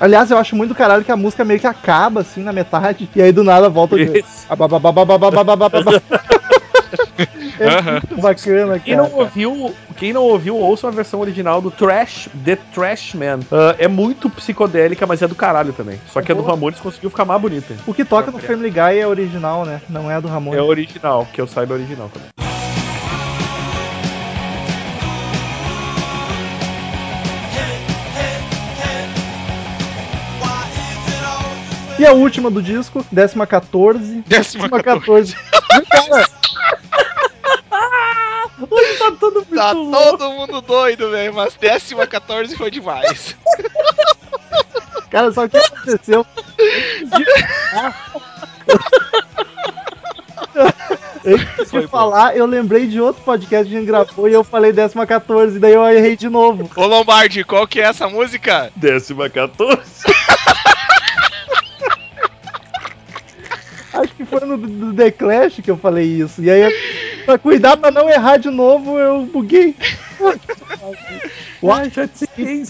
Aliás, 0.00 0.30
eu 0.30 0.38
acho 0.38 0.56
muito 0.56 0.74
caralho 0.74 1.04
que 1.04 1.12
a 1.12 1.16
música 1.16 1.44
meio 1.44 1.60
que 1.60 1.66
acaba 1.66 2.20
assim 2.22 2.42
na 2.42 2.52
metade 2.52 3.08
e 3.14 3.22
aí 3.22 3.30
do 3.32 3.44
nada 3.44 3.68
volta 3.68 3.96
de 3.96 4.24
é 7.58 8.20
bacana, 8.20 8.78
quem. 8.78 8.96
Não 8.96 9.12
ouviu, 9.12 9.74
quem 9.96 10.12
não 10.12 10.22
ouviu, 10.22 10.56
ouça 10.56 10.88
a 10.88 10.90
versão 10.90 11.20
original 11.20 11.60
do 11.60 11.70
Trash, 11.70 12.28
The 12.44 12.56
Trash 12.74 13.14
Man. 13.14 13.40
Uh, 13.40 13.74
é 13.78 13.88
muito 13.88 14.28
psicodélica, 14.30 15.06
mas 15.06 15.22
é 15.22 15.28
do 15.28 15.34
caralho 15.34 15.72
também. 15.72 16.00
Só 16.08 16.20
que 16.20 16.32
a 16.32 16.34
do 16.34 16.42
Ramones 16.42 16.80
conseguiu 16.80 17.10
ficar 17.10 17.24
mais 17.24 17.40
bonita. 17.40 17.74
O 17.86 17.94
que 17.94 18.04
toca 18.04 18.30
no 18.30 18.38
então, 18.38 18.48
Family 18.48 18.70
Guy 18.70 18.98
é 18.98 19.06
original, 19.06 19.64
né? 19.64 19.80
Não 19.88 20.10
é 20.10 20.14
a 20.14 20.20
do 20.20 20.28
Ramones. 20.28 20.58
É 20.58 20.62
original, 20.62 21.26
que 21.32 21.40
eu 21.40 21.46
saiba 21.46 21.74
é 21.74 21.78
original 21.78 22.10
também. 22.12 22.28
E 32.02 32.04
a 32.04 32.12
última 32.12 32.50
do 32.50 32.60
disco, 32.60 33.06
décima 33.12 33.46
14. 33.46 34.24
Décima 34.26 34.68
14. 34.68 35.36
14. 35.36 35.36
Cara, 35.88 36.28
Hoje 38.74 38.98
tá 38.98 39.12
todo 39.20 39.34
muito 39.34 39.54
Tá 39.54 39.72
louco. 39.72 40.16
todo 40.18 40.30
mundo 40.32 40.60
doido, 40.62 41.10
velho. 41.10 41.34
Mas 41.34 41.54
décima 41.54 42.06
14 42.06 42.56
foi 42.56 42.70
demais. 42.70 43.36
cara, 45.10 45.30
sabe 45.32 45.48
o 45.48 45.50
que 45.50 45.56
aconteceu? 45.66 46.26
Antes 51.24 51.70
Foi 51.70 51.80
de 51.82 51.86
bom. 51.86 51.88
falar, 51.88 52.36
eu 52.36 52.46
lembrei 52.46 52.86
de 52.86 53.00
outro 53.00 53.22
podcast 53.22 53.68
que 53.68 53.76
a 53.76 53.78
gente 53.78 53.86
gravou 53.86 54.28
e 54.28 54.32
eu 54.32 54.42
falei 54.42 54.72
décima 54.72 55.06
14, 55.06 55.58
daí 55.58 55.72
eu 55.74 55.84
errei 55.88 56.16
de 56.16 56.28
novo. 56.28 56.68
Ô 56.74 56.86
Lombardi, 56.86 57.44
qual 57.44 57.66
que 57.66 57.80
é 57.80 57.84
essa 57.84 58.08
música? 58.08 58.72
Décima 58.74 59.30
14. 59.30 59.82
Acho 63.94 64.14
que 64.14 64.24
foi 64.24 64.40
no 64.40 64.56
do 64.56 64.92
The 64.94 65.10
Clash 65.12 65.60
que 65.62 65.70
eu 65.70 65.76
falei 65.76 66.06
isso. 66.06 66.42
E 66.42 66.50
aí, 66.50 66.62
pra 67.24 67.38
cuidar 67.38 67.76
pra 67.76 67.90
não 67.90 68.08
errar 68.08 68.36
de 68.36 68.50
novo, 68.50 68.98
eu 68.98 69.24
buguei. 69.26 69.74
Uai, 71.62 71.90
já 71.90 72.08
nem, 72.36 72.64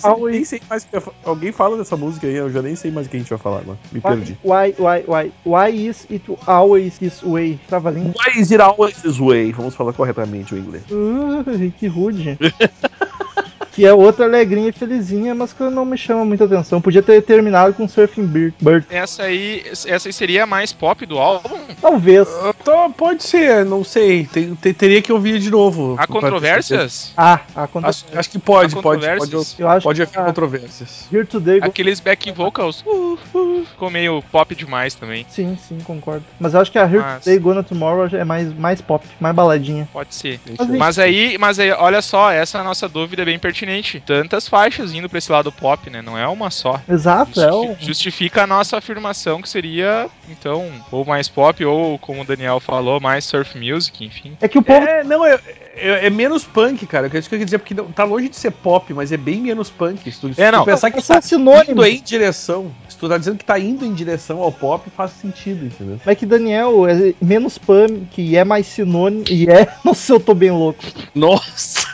sei 0.44 0.60
mais 0.68 0.86
Alguém 1.24 1.50
fala 1.50 1.78
dessa 1.78 1.96
música 1.96 2.26
aí, 2.26 2.34
eu 2.34 2.50
já 2.50 2.60
nem 2.60 2.76
sei 2.76 2.90
mais 2.90 3.06
o 3.06 3.10
que 3.10 3.16
a 3.16 3.20
gente 3.20 3.30
vai 3.30 3.38
falar 3.38 3.60
agora. 3.60 3.78
Me 3.90 4.00
perdi. 4.00 4.36
Why, 4.44 4.74
why, 4.78 5.04
why, 5.06 5.32
why 5.44 5.70
is 5.70 6.06
it 6.10 6.24
always 6.46 6.98
this 6.98 7.22
way? 7.22 7.58
Trava 7.68 7.88
a 7.88 7.92
língua. 7.92 8.12
Why 8.12 8.40
is 8.40 8.50
it 8.50 8.60
always 8.60 9.00
this 9.00 9.18
way? 9.18 9.52
Vamos 9.52 9.74
falar 9.74 9.92
corretamente 9.94 10.54
o 10.54 10.58
inglês. 10.58 10.84
Uh, 10.90 11.70
que 11.78 11.86
rude. 11.86 12.38
que 13.72 13.86
é 13.86 13.92
outra 13.92 14.24
alegrinha 14.26 14.68
e 14.68 14.72
felizinha, 14.72 15.34
mas 15.34 15.52
que 15.52 15.62
não 15.64 15.84
me 15.84 15.96
chama 15.96 16.24
muita 16.24 16.44
atenção. 16.44 16.80
Podia 16.80 17.02
ter 17.02 17.22
terminado 17.22 17.74
com 17.74 17.88
Surfing 17.88 18.26
Bird. 18.26 18.86
Essa 18.90 19.24
aí, 19.24 19.64
essa 19.86 20.08
aí 20.08 20.12
seria 20.12 20.44
a 20.44 20.46
mais 20.46 20.72
pop 20.72 21.04
do 21.06 21.18
álbum. 21.18 21.58
Talvez. 21.80 22.28
Então, 22.60 22.92
pode 22.92 23.22
ser, 23.24 23.64
não 23.64 23.82
sei. 23.82 24.26
Tem- 24.26 24.54
tem- 24.54 24.74
teria 24.74 25.00
que 25.00 25.12
ouvir 25.12 25.38
de 25.38 25.50
novo. 25.50 25.96
Há 25.98 26.06
controvérsias? 26.06 27.12
Ah, 27.16 27.40
aconteceu. 27.56 28.08
Acho, 28.10 28.18
acho 28.18 28.30
que 28.30 28.38
pode, 28.38 28.74
Há 28.78 28.82
pode, 28.82 29.00
pode, 29.00 29.00
controvérsias? 29.16 29.56
Eu 29.58 29.68
acho 29.68 29.84
pode 29.84 29.96
que 29.96 30.02
haver 30.02 30.20
ah, 30.20 30.24
controvérsias. 30.26 31.08
Here 31.12 31.26
Today. 31.26 31.60
Aqueles 31.62 31.98
back 31.98 32.30
vocals 32.32 32.82
uh, 32.86 33.18
uh, 33.34 33.64
ficou 33.64 33.90
meio 33.90 34.22
pop 34.30 34.54
demais 34.54 34.94
também. 34.94 35.24
Sim, 35.28 35.56
sim, 35.66 35.78
concordo. 35.84 36.24
Mas 36.38 36.52
eu 36.54 36.60
acho 36.60 36.70
que 36.70 36.78
a 36.78 36.84
Here 36.84 36.98
Mas- 36.98 37.24
Today 37.24 37.38
Gonna 37.38 37.62
Tomorrow 37.62 38.08
é 38.12 38.24
mais, 38.24 38.52
mais 38.54 38.80
pop, 38.80 39.06
mais 39.18 39.34
baladinha. 39.34 39.88
Pode 39.92 40.14
ser. 40.14 40.38
Mas, 40.58 40.68
Mas 40.68 40.98
aí, 40.98 41.36
mas 41.38 41.58
aí, 41.58 41.70
olha 41.72 42.02
só, 42.02 42.30
essa 42.30 42.58
é 42.58 42.60
a 42.60 42.64
nossa 42.64 42.86
dúvida 42.88 43.24
bem 43.24 43.38
pertinente. 43.38 43.61
Tantas 44.00 44.48
faixas 44.48 44.92
indo 44.92 45.08
pra 45.08 45.18
esse 45.18 45.30
lado 45.30 45.50
pop, 45.52 45.88
né? 45.90 46.02
Não 46.02 46.16
é 46.18 46.26
uma 46.28 46.50
só. 46.50 46.80
Exato, 46.88 47.40
é 47.40 47.52
o. 47.52 47.62
Justifi- 47.68 47.86
Justifica 48.02 48.42
a 48.42 48.46
nossa 48.46 48.76
afirmação 48.78 49.40
que 49.40 49.48
seria, 49.48 50.08
então, 50.28 50.70
ou 50.90 51.04
mais 51.04 51.28
pop, 51.28 51.64
ou 51.64 51.98
como 51.98 52.22
o 52.22 52.24
Daniel 52.24 52.58
falou, 52.60 52.98
mais 53.00 53.24
surf 53.24 53.56
music, 53.58 54.04
enfim. 54.04 54.36
É 54.40 54.48
que 54.48 54.58
o 54.58 54.62
povo. 54.62 54.84
É, 54.86 55.04
não, 55.04 55.24
é, 55.24 55.38
é, 55.76 56.06
é 56.06 56.10
menos 56.10 56.44
punk, 56.44 56.86
cara. 56.86 57.10
É 57.12 57.18
isso 57.18 57.28
que 57.28 57.34
eu 57.34 57.38
queria 57.38 57.44
dizer, 57.44 57.58
porque 57.58 57.74
não- 57.74 57.90
tá 57.92 58.04
longe 58.04 58.28
de 58.28 58.36
ser 58.36 58.50
pop, 58.50 58.92
mas 58.92 59.12
é 59.12 59.16
bem 59.16 59.40
menos 59.40 59.70
punk. 59.70 60.10
Se 60.10 60.20
tu, 60.20 60.32
se 60.34 60.40
É, 60.42 60.50
tu 60.50 60.56
não. 60.56 60.64
pensar 60.64 60.90
que 60.90 61.02
tá 61.02 61.20
sinônimos. 61.20 61.68
indo 61.68 61.84
em 61.86 62.02
direção, 62.02 62.72
se 62.88 62.96
tu 62.96 63.08
tá 63.08 63.18
dizendo 63.18 63.38
que 63.38 63.44
tá 63.44 63.58
indo 63.58 63.84
em 63.84 63.92
direção 63.94 64.40
ao 64.42 64.50
pop, 64.52 64.88
faz 64.96 65.12
sentido, 65.12 65.66
entendeu? 65.66 66.00
Mas 66.04 66.18
que 66.18 66.26
Daniel 66.26 66.86
é 66.88 67.14
menos 67.22 67.58
punk 67.58 68.20
e 68.20 68.36
é 68.36 68.44
mais 68.44 68.66
sinônimo. 68.66 69.24
E 69.30 69.48
é. 69.48 69.68
Nossa, 69.84 70.12
eu 70.12 70.20
tô 70.20 70.34
bem 70.34 70.50
louco. 70.50 70.82
Nossa! 71.14 71.86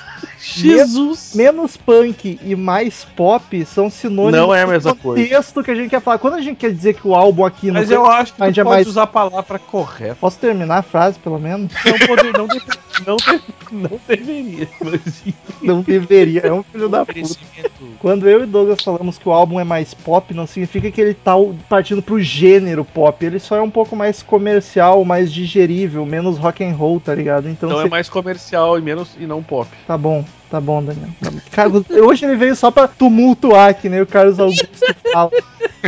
Jesus! 0.60 1.32
Menos 1.34 1.76
punk 1.76 2.38
e 2.42 2.54
mais 2.56 3.04
pop 3.16 3.64
são 3.64 3.88
sinônimos 3.90 4.38
Não 4.46 4.54
é 4.54 4.62
a 4.62 4.64
do 4.66 4.70
mesma 4.72 4.94
coisa. 4.94 5.22
que 5.64 5.70
a 5.70 5.74
gente 5.74 5.90
quer 5.90 6.00
falar. 6.00 6.18
Quando 6.18 6.34
a 6.34 6.40
gente 6.40 6.56
quer 6.56 6.72
dizer 6.72 6.94
que 6.94 7.06
o 7.06 7.14
álbum 7.14 7.44
aqui. 7.44 7.70
Mas 7.70 7.90
eu 7.90 8.06
acho 8.06 8.34
que 8.34 8.42
A 8.42 8.46
gente 8.46 8.60
é 8.60 8.64
pode 8.64 8.76
mais- 8.76 8.86
usar 8.86 9.02
a 9.02 9.06
palavra 9.06 9.58
correta. 9.58 10.16
Posso 10.20 10.38
terminar 10.38 10.78
a 10.78 10.82
frase, 10.82 11.18
pelo 11.18 11.38
menos? 11.38 11.72
Não, 11.84 12.06
poder, 12.06 12.32
não, 12.36 12.46
deve- 12.46 12.64
não, 13.06 13.16
deve- 13.16 13.42
não 13.72 14.00
deveria, 14.08 14.68
mas 14.80 15.22
Não 15.62 15.80
deveria. 15.82 16.40
É 16.40 16.52
um 16.52 16.62
filho 16.62 16.88
da 16.88 17.04
puta. 17.04 17.20
Quando 18.00 18.28
eu 18.28 18.42
e 18.44 18.46
Douglas 18.46 18.82
falamos 18.82 19.18
que 19.18 19.28
o 19.28 19.32
álbum 19.32 19.58
é 19.60 19.64
mais 19.64 19.92
pop, 19.94 20.32
não 20.34 20.46
significa 20.46 20.90
que 20.90 21.00
ele 21.00 21.14
tá 21.14 21.32
partindo 21.68 22.00
pro 22.02 22.20
gênero 22.20 22.84
pop. 22.84 23.24
Ele 23.24 23.38
só 23.38 23.56
é 23.56 23.60
um 23.60 23.70
pouco 23.70 23.94
mais 23.96 24.22
comercial, 24.22 25.04
mais 25.04 25.32
digerível, 25.32 26.04
menos 26.06 26.38
rock 26.38 26.64
and 26.64 26.74
roll, 26.74 27.00
tá 27.00 27.14
ligado? 27.14 27.48
Então 27.48 27.68
não 27.68 27.80
cê- 27.80 27.86
é 27.86 27.90
mais 27.90 28.08
comercial 28.08 28.78
e 28.78 28.82
menos 28.82 29.10
e 29.18 29.26
não 29.26 29.42
pop. 29.42 29.68
tá 29.86 29.96
bom, 29.98 30.24
tá 30.50 30.60
bom, 30.60 30.82
Daniel. 30.82 31.08
Cara, 31.50 31.70
hoje 32.02 32.24
ele 32.24 32.36
veio 32.36 32.56
só 32.56 32.70
pra 32.70 32.88
tumultuar, 32.88 33.74
que 33.74 33.88
nem 33.88 34.00
o 34.00 34.06
Carlos 34.06 34.38
Augusto 34.38 34.68
fala. 35.12 35.30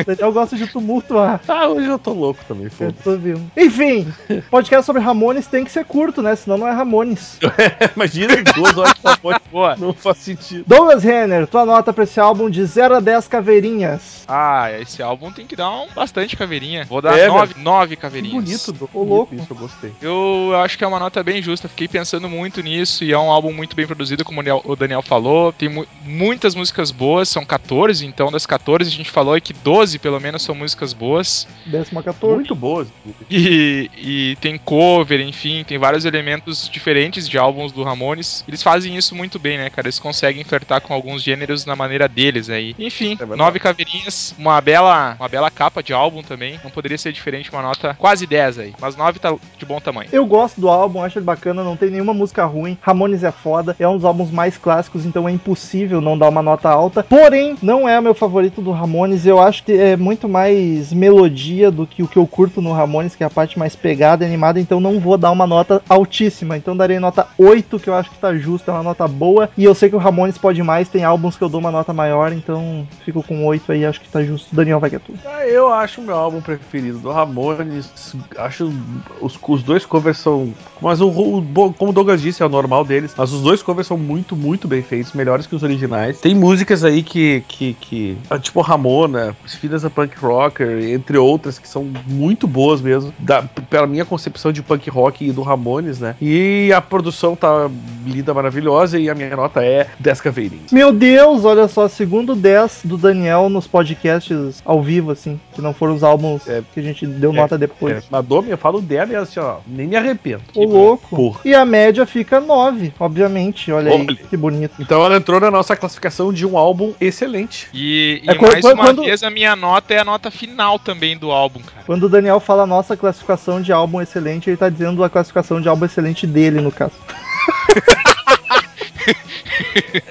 Daniel 0.06 0.32
gosta 0.32 0.56
de 0.56 0.66
tumultuar. 0.66 1.40
Ah, 1.48 1.68
hoje 1.68 1.86
eu 1.88 1.98
tô 1.98 2.12
louco 2.12 2.44
também, 2.46 2.64
Eu 2.66 2.70
foda. 2.70 2.94
tô 3.02 3.16
vendo. 3.16 3.50
Enfim, 3.56 4.06
podcast 4.50 4.86
sobre 4.86 5.02
Ramones 5.02 5.46
tem 5.46 5.64
que 5.64 5.70
ser 5.72 5.84
curto, 5.84 6.22
né? 6.22 6.34
Senão 6.36 6.58
não 6.58 6.68
é 6.68 6.72
Ramones. 6.72 7.38
Imagina 7.96 8.36
duas 8.54 8.76
horas 8.76 8.94
de 8.94 9.00
papo, 9.00 9.40
Boa. 9.50 9.76
não 9.76 9.92
faz 9.92 10.18
sentido. 10.18 10.64
Douglas 10.66 11.02
Renner, 11.02 11.46
tua 11.46 11.64
nota 11.64 11.92
pra 11.92 12.04
esse 12.04 12.20
álbum 12.20 12.48
de 12.50 12.64
0 12.64 12.96
a 12.96 13.00
10 13.00 13.28
caveirinhas. 13.28 14.24
Ah, 14.28 14.70
esse 14.80 15.02
álbum 15.02 15.30
tem 15.32 15.46
que 15.46 15.56
dar 15.56 15.70
um 15.70 15.88
bastante 15.94 16.36
caveirinha. 16.36 16.84
Vou 16.84 17.02
dar 17.02 17.18
É, 17.18 17.26
nove, 17.26 17.54
nove 17.60 17.96
Que 17.96 18.02
caveirinhas. 18.02 18.44
bonito, 18.44 18.72
do 18.72 18.88
Ô, 18.94 19.02
louco. 19.02 19.34
Isso, 19.34 19.46
eu 19.50 19.56
gostei. 19.56 19.92
Eu 20.00 20.52
acho 20.62 20.78
que 20.78 20.84
é 20.84 20.86
uma 20.86 20.98
nota 21.00 21.22
bem 21.22 21.42
justa. 21.42 21.68
Fiquei 21.68 21.88
pensando 21.88 22.28
muito 22.28 22.60
nisso 22.62 23.02
e 23.04 23.12
é 23.12 23.18
um 23.18 23.30
álbum 23.30 23.52
muito 23.52 23.74
bem 23.74 23.86
produzido, 23.86 24.24
como 24.24 24.40
o 24.64 24.76
Daniel- 24.76 25.02
falou. 25.02 25.52
Tem 25.52 25.68
mu- 25.68 25.86
muitas 26.04 26.54
músicas 26.54 26.90
boas, 26.90 27.28
são 27.28 27.44
14, 27.44 28.06
então 28.06 28.30
das 28.30 28.46
14 28.46 28.88
a 28.88 28.92
gente 28.92 29.10
falou 29.10 29.34
aí 29.34 29.40
que 29.40 29.52
12 29.52 29.79
pelo 29.98 30.20
menos 30.20 30.42
são 30.42 30.54
músicas 30.54 30.92
boas. 30.92 31.46
Décima 31.66 32.02
14. 32.02 32.34
Muito 32.34 32.54
boas. 32.54 32.88
E, 33.30 33.90
e 33.96 34.36
tem 34.40 34.58
cover, 34.58 35.20
enfim, 35.20 35.64
tem 35.64 35.78
vários 35.78 36.04
elementos 36.04 36.68
diferentes 36.68 37.28
de 37.28 37.38
álbuns 37.38 37.72
do 37.72 37.82
Ramones. 37.82 38.44
Eles 38.46 38.62
fazem 38.62 38.96
isso 38.96 39.14
muito 39.14 39.38
bem, 39.38 39.58
né, 39.58 39.70
cara? 39.70 39.86
Eles 39.86 39.98
conseguem 39.98 40.44
flertar 40.44 40.80
com 40.80 40.92
alguns 40.92 41.22
gêneros 41.22 41.64
na 41.64 41.74
maneira 41.74 42.08
deles 42.08 42.50
aí. 42.50 42.74
Enfim, 42.78 43.16
verdade. 43.16 43.38
nove 43.38 43.58
caveirinhas, 43.58 44.34
uma 44.38 44.60
bela, 44.60 45.16
uma 45.18 45.28
bela 45.28 45.50
capa 45.50 45.82
de 45.82 45.92
álbum 45.92 46.22
também. 46.22 46.58
Não 46.62 46.70
poderia 46.70 46.98
ser 46.98 47.12
diferente, 47.12 47.50
uma 47.50 47.62
nota 47.62 47.94
quase 47.94 48.26
10 48.26 48.58
aí. 48.58 48.74
Mas 48.80 48.96
9 48.96 49.18
tá 49.18 49.34
de 49.58 49.66
bom 49.66 49.80
tamanho. 49.80 50.08
Eu 50.12 50.26
gosto 50.26 50.60
do 50.60 50.68
álbum, 50.68 51.02
acho 51.02 51.18
ele 51.18 51.24
bacana, 51.24 51.64
não 51.64 51.76
tem 51.76 51.90
nenhuma 51.90 52.14
música 52.14 52.44
ruim. 52.44 52.76
Ramones 52.80 53.22
é 53.22 53.32
foda, 53.32 53.76
é 53.78 53.88
um 53.88 53.96
dos 53.96 54.04
álbuns 54.04 54.30
mais 54.30 54.56
clássicos, 54.56 55.06
então 55.06 55.28
é 55.28 55.32
impossível 55.32 56.00
não 56.00 56.18
dar 56.18 56.28
uma 56.28 56.42
nota 56.42 56.68
alta. 56.68 57.02
Porém, 57.02 57.56
não 57.62 57.88
é 57.88 57.98
o 57.98 58.02
meu 58.02 58.14
favorito 58.14 58.60
do 58.60 58.70
Ramones, 58.70 59.26
eu 59.26 59.40
acho 59.40 59.62
que 59.62 59.69
é 59.76 59.96
muito 59.96 60.28
mais 60.28 60.92
melodia 60.92 61.70
do 61.70 61.86
que 61.86 62.02
o 62.02 62.08
que 62.08 62.16
eu 62.16 62.26
curto 62.26 62.60
no 62.60 62.72
Ramones, 62.72 63.14
que 63.14 63.22
é 63.22 63.26
a 63.26 63.30
parte 63.30 63.58
mais 63.58 63.74
pegada 63.76 64.24
e 64.24 64.26
animada, 64.26 64.60
então 64.60 64.80
não 64.80 64.98
vou 65.00 65.16
dar 65.16 65.30
uma 65.30 65.46
nota 65.46 65.82
altíssima. 65.88 66.56
Então 66.56 66.76
darei 66.76 66.98
nota 66.98 67.26
8, 67.38 67.78
que 67.78 67.88
eu 67.88 67.94
acho 67.94 68.10
que 68.10 68.18
tá 68.18 68.34
justo, 68.36 68.70
é 68.70 68.74
uma 68.74 68.82
nota 68.82 69.06
boa. 69.08 69.48
E 69.56 69.64
eu 69.64 69.74
sei 69.74 69.88
que 69.88 69.96
o 69.96 69.98
Ramones 69.98 70.38
pode 70.38 70.62
mais, 70.62 70.88
tem 70.88 71.04
álbuns 71.04 71.36
que 71.36 71.42
eu 71.42 71.48
dou 71.48 71.60
uma 71.60 71.70
nota 71.70 71.92
maior, 71.92 72.32
então 72.32 72.86
fico 73.04 73.22
com 73.22 73.44
8 73.46 73.72
aí, 73.72 73.84
acho 73.84 74.00
que 74.00 74.08
tá 74.08 74.22
justo. 74.22 74.54
Daniel 74.54 74.80
vai 74.80 74.90
que 74.90 74.96
é 74.96 74.98
tudo. 74.98 75.18
Ah, 75.26 75.46
eu 75.46 75.72
acho 75.72 76.00
o 76.00 76.04
meu 76.04 76.14
álbum 76.16 76.40
preferido 76.40 76.98
do 76.98 77.10
Ramones. 77.10 78.14
Acho 78.36 78.72
os, 79.20 79.38
os 79.46 79.62
dois 79.62 79.84
covers 79.84 80.18
são. 80.18 80.52
Mas 80.80 81.00
o, 81.00 81.08
o- 81.08 81.72
como 81.74 81.90
o 81.90 81.94
Douglas 81.94 82.20
disse, 82.22 82.42
é 82.42 82.46
o 82.46 82.48
normal 82.48 82.84
deles. 82.84 83.14
Mas 83.16 83.32
os 83.32 83.42
dois 83.42 83.62
covers 83.62 83.86
são 83.86 83.98
muito, 83.98 84.34
muito 84.36 84.66
bem 84.68 84.82
feitos, 84.82 85.12
melhores 85.12 85.46
que 85.46 85.54
os 85.54 85.62
originais. 85.62 86.20
Tem 86.20 86.34
músicas 86.34 86.84
aí 86.84 87.02
que. 87.02 87.42
que, 87.48 87.74
que 87.74 88.18
tipo 88.40 88.60
Ramona, 88.60 89.36
Filhas 89.60 89.82
da 89.82 89.90
Punk 89.90 90.16
Rocker, 90.18 90.82
entre 90.90 91.18
outras, 91.18 91.58
que 91.58 91.68
são 91.68 91.86
muito 92.06 92.46
boas 92.46 92.80
mesmo. 92.80 93.12
Da, 93.18 93.42
pela 93.42 93.86
minha 93.86 94.04
concepção 94.04 94.52
de 94.52 94.62
punk 94.62 94.88
rock 94.90 95.26
e 95.28 95.32
do 95.32 95.42
Ramones, 95.42 96.00
né? 96.00 96.14
E 96.20 96.72
a 96.74 96.80
produção 96.80 97.36
tá 97.36 97.70
linda, 98.06 98.32
maravilhosa. 98.32 98.98
E 98.98 99.08
a 99.10 99.14
minha 99.14 99.34
nota 99.36 99.62
é 99.64 99.86
10 99.98 100.20
caveirinhas. 100.20 100.72
Meu 100.72 100.92
Deus, 100.92 101.44
olha 101.44 101.68
só, 101.68 101.88
segundo 101.88 102.34
10 102.34 102.82
do 102.84 102.96
Daniel 102.96 103.48
nos 103.48 103.66
podcasts 103.66 104.62
ao 104.64 104.82
vivo, 104.82 105.10
assim, 105.10 105.38
que 105.54 105.60
não 105.60 105.74
foram 105.74 105.94
os 105.94 106.02
álbuns 106.02 106.48
É. 106.48 106.62
que 106.72 106.80
a 106.80 106.82
gente 106.82 107.06
deu 107.06 107.32
É, 107.32 107.36
nota 107.36 107.58
depois. 107.58 107.98
É, 107.98 108.02
na 108.10 108.20
Domi 108.20 108.50
eu 108.50 108.58
falo 108.58 108.80
dela 108.80 109.12
e 109.12 109.16
assim, 109.16 109.40
ó, 109.40 109.56
nem 109.66 109.86
me 109.86 109.96
arrependo. 109.96 110.42
Ô 110.54 110.64
louco. 110.64 111.14
Porra. 111.14 111.40
E 111.44 111.54
a 111.54 111.64
média 111.64 112.06
fica 112.06 112.40
9, 112.40 112.92
obviamente, 112.98 113.70
olha 113.72 113.92
aí, 113.92 114.06
Olha. 114.08 114.16
que 114.16 114.36
bonito. 114.36 114.72
Então 114.80 115.04
ela 115.04 115.16
entrou 115.16 115.40
na 115.40 115.50
nossa 115.50 115.76
classificação 115.76 116.32
de 116.32 116.46
um 116.46 116.56
álbum 116.56 116.92
excelente. 117.00 117.68
E, 117.74 118.22
e 118.24 118.30
É 118.30 118.34
mais 118.34 118.60
quando- 118.60 118.74
uma 118.74 118.84
quando- 118.84 119.02
vez, 119.04 119.22
a 119.22 119.30
minha 119.30 119.49
nota 119.56 119.94
é 119.94 119.98
a 119.98 120.04
nota 120.04 120.30
final 120.30 120.78
também 120.78 121.16
do 121.16 121.30
álbum, 121.30 121.60
cara. 121.60 121.82
Quando 121.86 122.04
o 122.04 122.08
Daniel 122.08 122.40
fala 122.40 122.66
nossa 122.66 122.96
classificação 122.96 123.60
de 123.60 123.72
álbum 123.72 124.00
excelente, 124.00 124.48
ele 124.50 124.56
tá 124.56 124.68
dizendo 124.68 125.02
a 125.04 125.10
classificação 125.10 125.60
de 125.60 125.68
álbum 125.68 125.84
excelente 125.84 126.26
dele, 126.26 126.60
no 126.60 126.70
caso. 126.72 126.94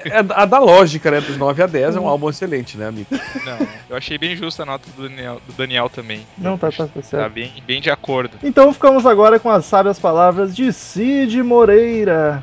É 0.04 0.18
a 0.18 0.44
da 0.44 0.58
lógica, 0.58 1.10
né? 1.10 1.20
Dos 1.20 1.36
9 1.36 1.62
a 1.62 1.66
10 1.66 1.96
é 1.96 2.00
um 2.00 2.08
álbum 2.08 2.30
excelente, 2.30 2.76
né, 2.76 2.86
amigo? 2.88 3.06
Não, 3.44 3.58
eu 3.90 3.96
achei 3.96 4.16
bem 4.18 4.34
justa 4.36 4.62
a 4.62 4.66
nota 4.66 4.88
do 4.96 5.02
Daniel, 5.08 5.40
do 5.46 5.52
Daniel 5.52 5.88
também. 5.88 6.26
Não, 6.38 6.56
tá, 6.56 6.70
tá, 6.70 6.86
tá 6.86 6.90
Tá 6.94 7.02
certo. 7.02 7.32
bem, 7.32 7.52
bem 7.66 7.80
de 7.80 7.90
acordo. 7.90 8.36
Então 8.42 8.72
ficamos 8.72 9.04
agora 9.06 9.38
com 9.38 9.50
as 9.50 9.64
sábias 9.64 9.98
palavras 9.98 10.54
de 10.54 10.72
Cid 10.72 11.42
Moreira. 11.42 12.42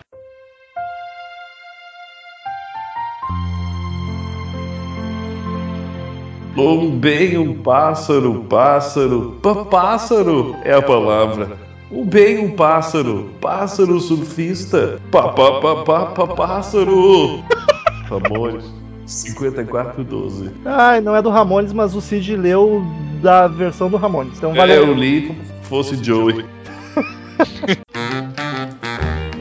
Um 6.58 6.90
bem, 6.98 7.38
um 7.38 7.54
pássaro, 7.54 8.46
pássaro, 8.50 9.38
pá, 9.42 9.56
pássaro 9.66 10.56
é 10.64 10.74
a 10.74 10.82
palavra. 10.82 11.58
Um 11.92 12.04
bem, 12.04 12.40
um 12.40 12.52
pássaro, 12.52 13.30
pássaro 13.40 14.00
surfista, 14.00 15.00
pá, 15.12 15.30
pá, 15.30 15.60
pá, 15.62 15.76
pá, 15.84 16.06
pá, 16.08 16.28
pássaro. 16.28 17.44
Amores, 18.10 18.66
5412. 19.06 20.50
Ai, 20.66 21.00
não 21.00 21.16
é 21.16 21.22
do 21.22 21.30
Ramones, 21.30 21.72
mas 21.74 21.94
o 21.96 22.02
Cid 22.02 22.36
leu 22.36 22.84
da 23.22 23.48
versão 23.48 23.90
do 23.90 23.98
Ramones. 23.98 24.38
Então 24.38 24.52
É, 24.54 24.58
valeu. 24.58 24.88
eu 24.88 24.94
li 24.94 25.28
como 25.28 25.40
se 25.46 25.70
fosse 25.70 26.04
Joey. 26.04 26.44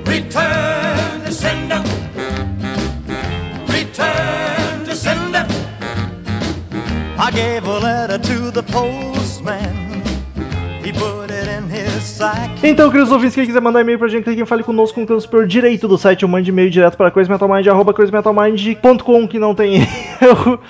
Return 0.07 0.76
I 7.19 7.31
gave 7.31 7.67
a 7.67 7.79
letter 7.79 8.19
to 8.19 8.53
the 8.53 8.63
postman. 8.63 9.87
Então, 12.63 12.89
queridos 12.91 13.11
ouvintes, 13.11 13.35
quem 13.35 13.45
quiser 13.45 13.61
mandar 13.61 13.81
e-mail 13.81 13.99
pra 13.99 14.07
gente, 14.07 14.23
clique 14.23 14.41
em 14.41 14.47
Fale 14.47 14.63
Conosco 14.63 15.01
no 15.01 15.07
canto 15.07 15.21
superior 15.21 15.49
direito 15.49 15.89
do 15.89 15.99
site 15.99 16.25
ou 16.25 16.31
mande 16.31 16.51
e-mail 16.51 16.71
direto 16.71 16.97
para 16.97 17.11
crazymetalmind.com, 17.11 19.27
que 19.27 19.37
não 19.39 19.53
tem 19.53 19.83
erro. 20.23 20.61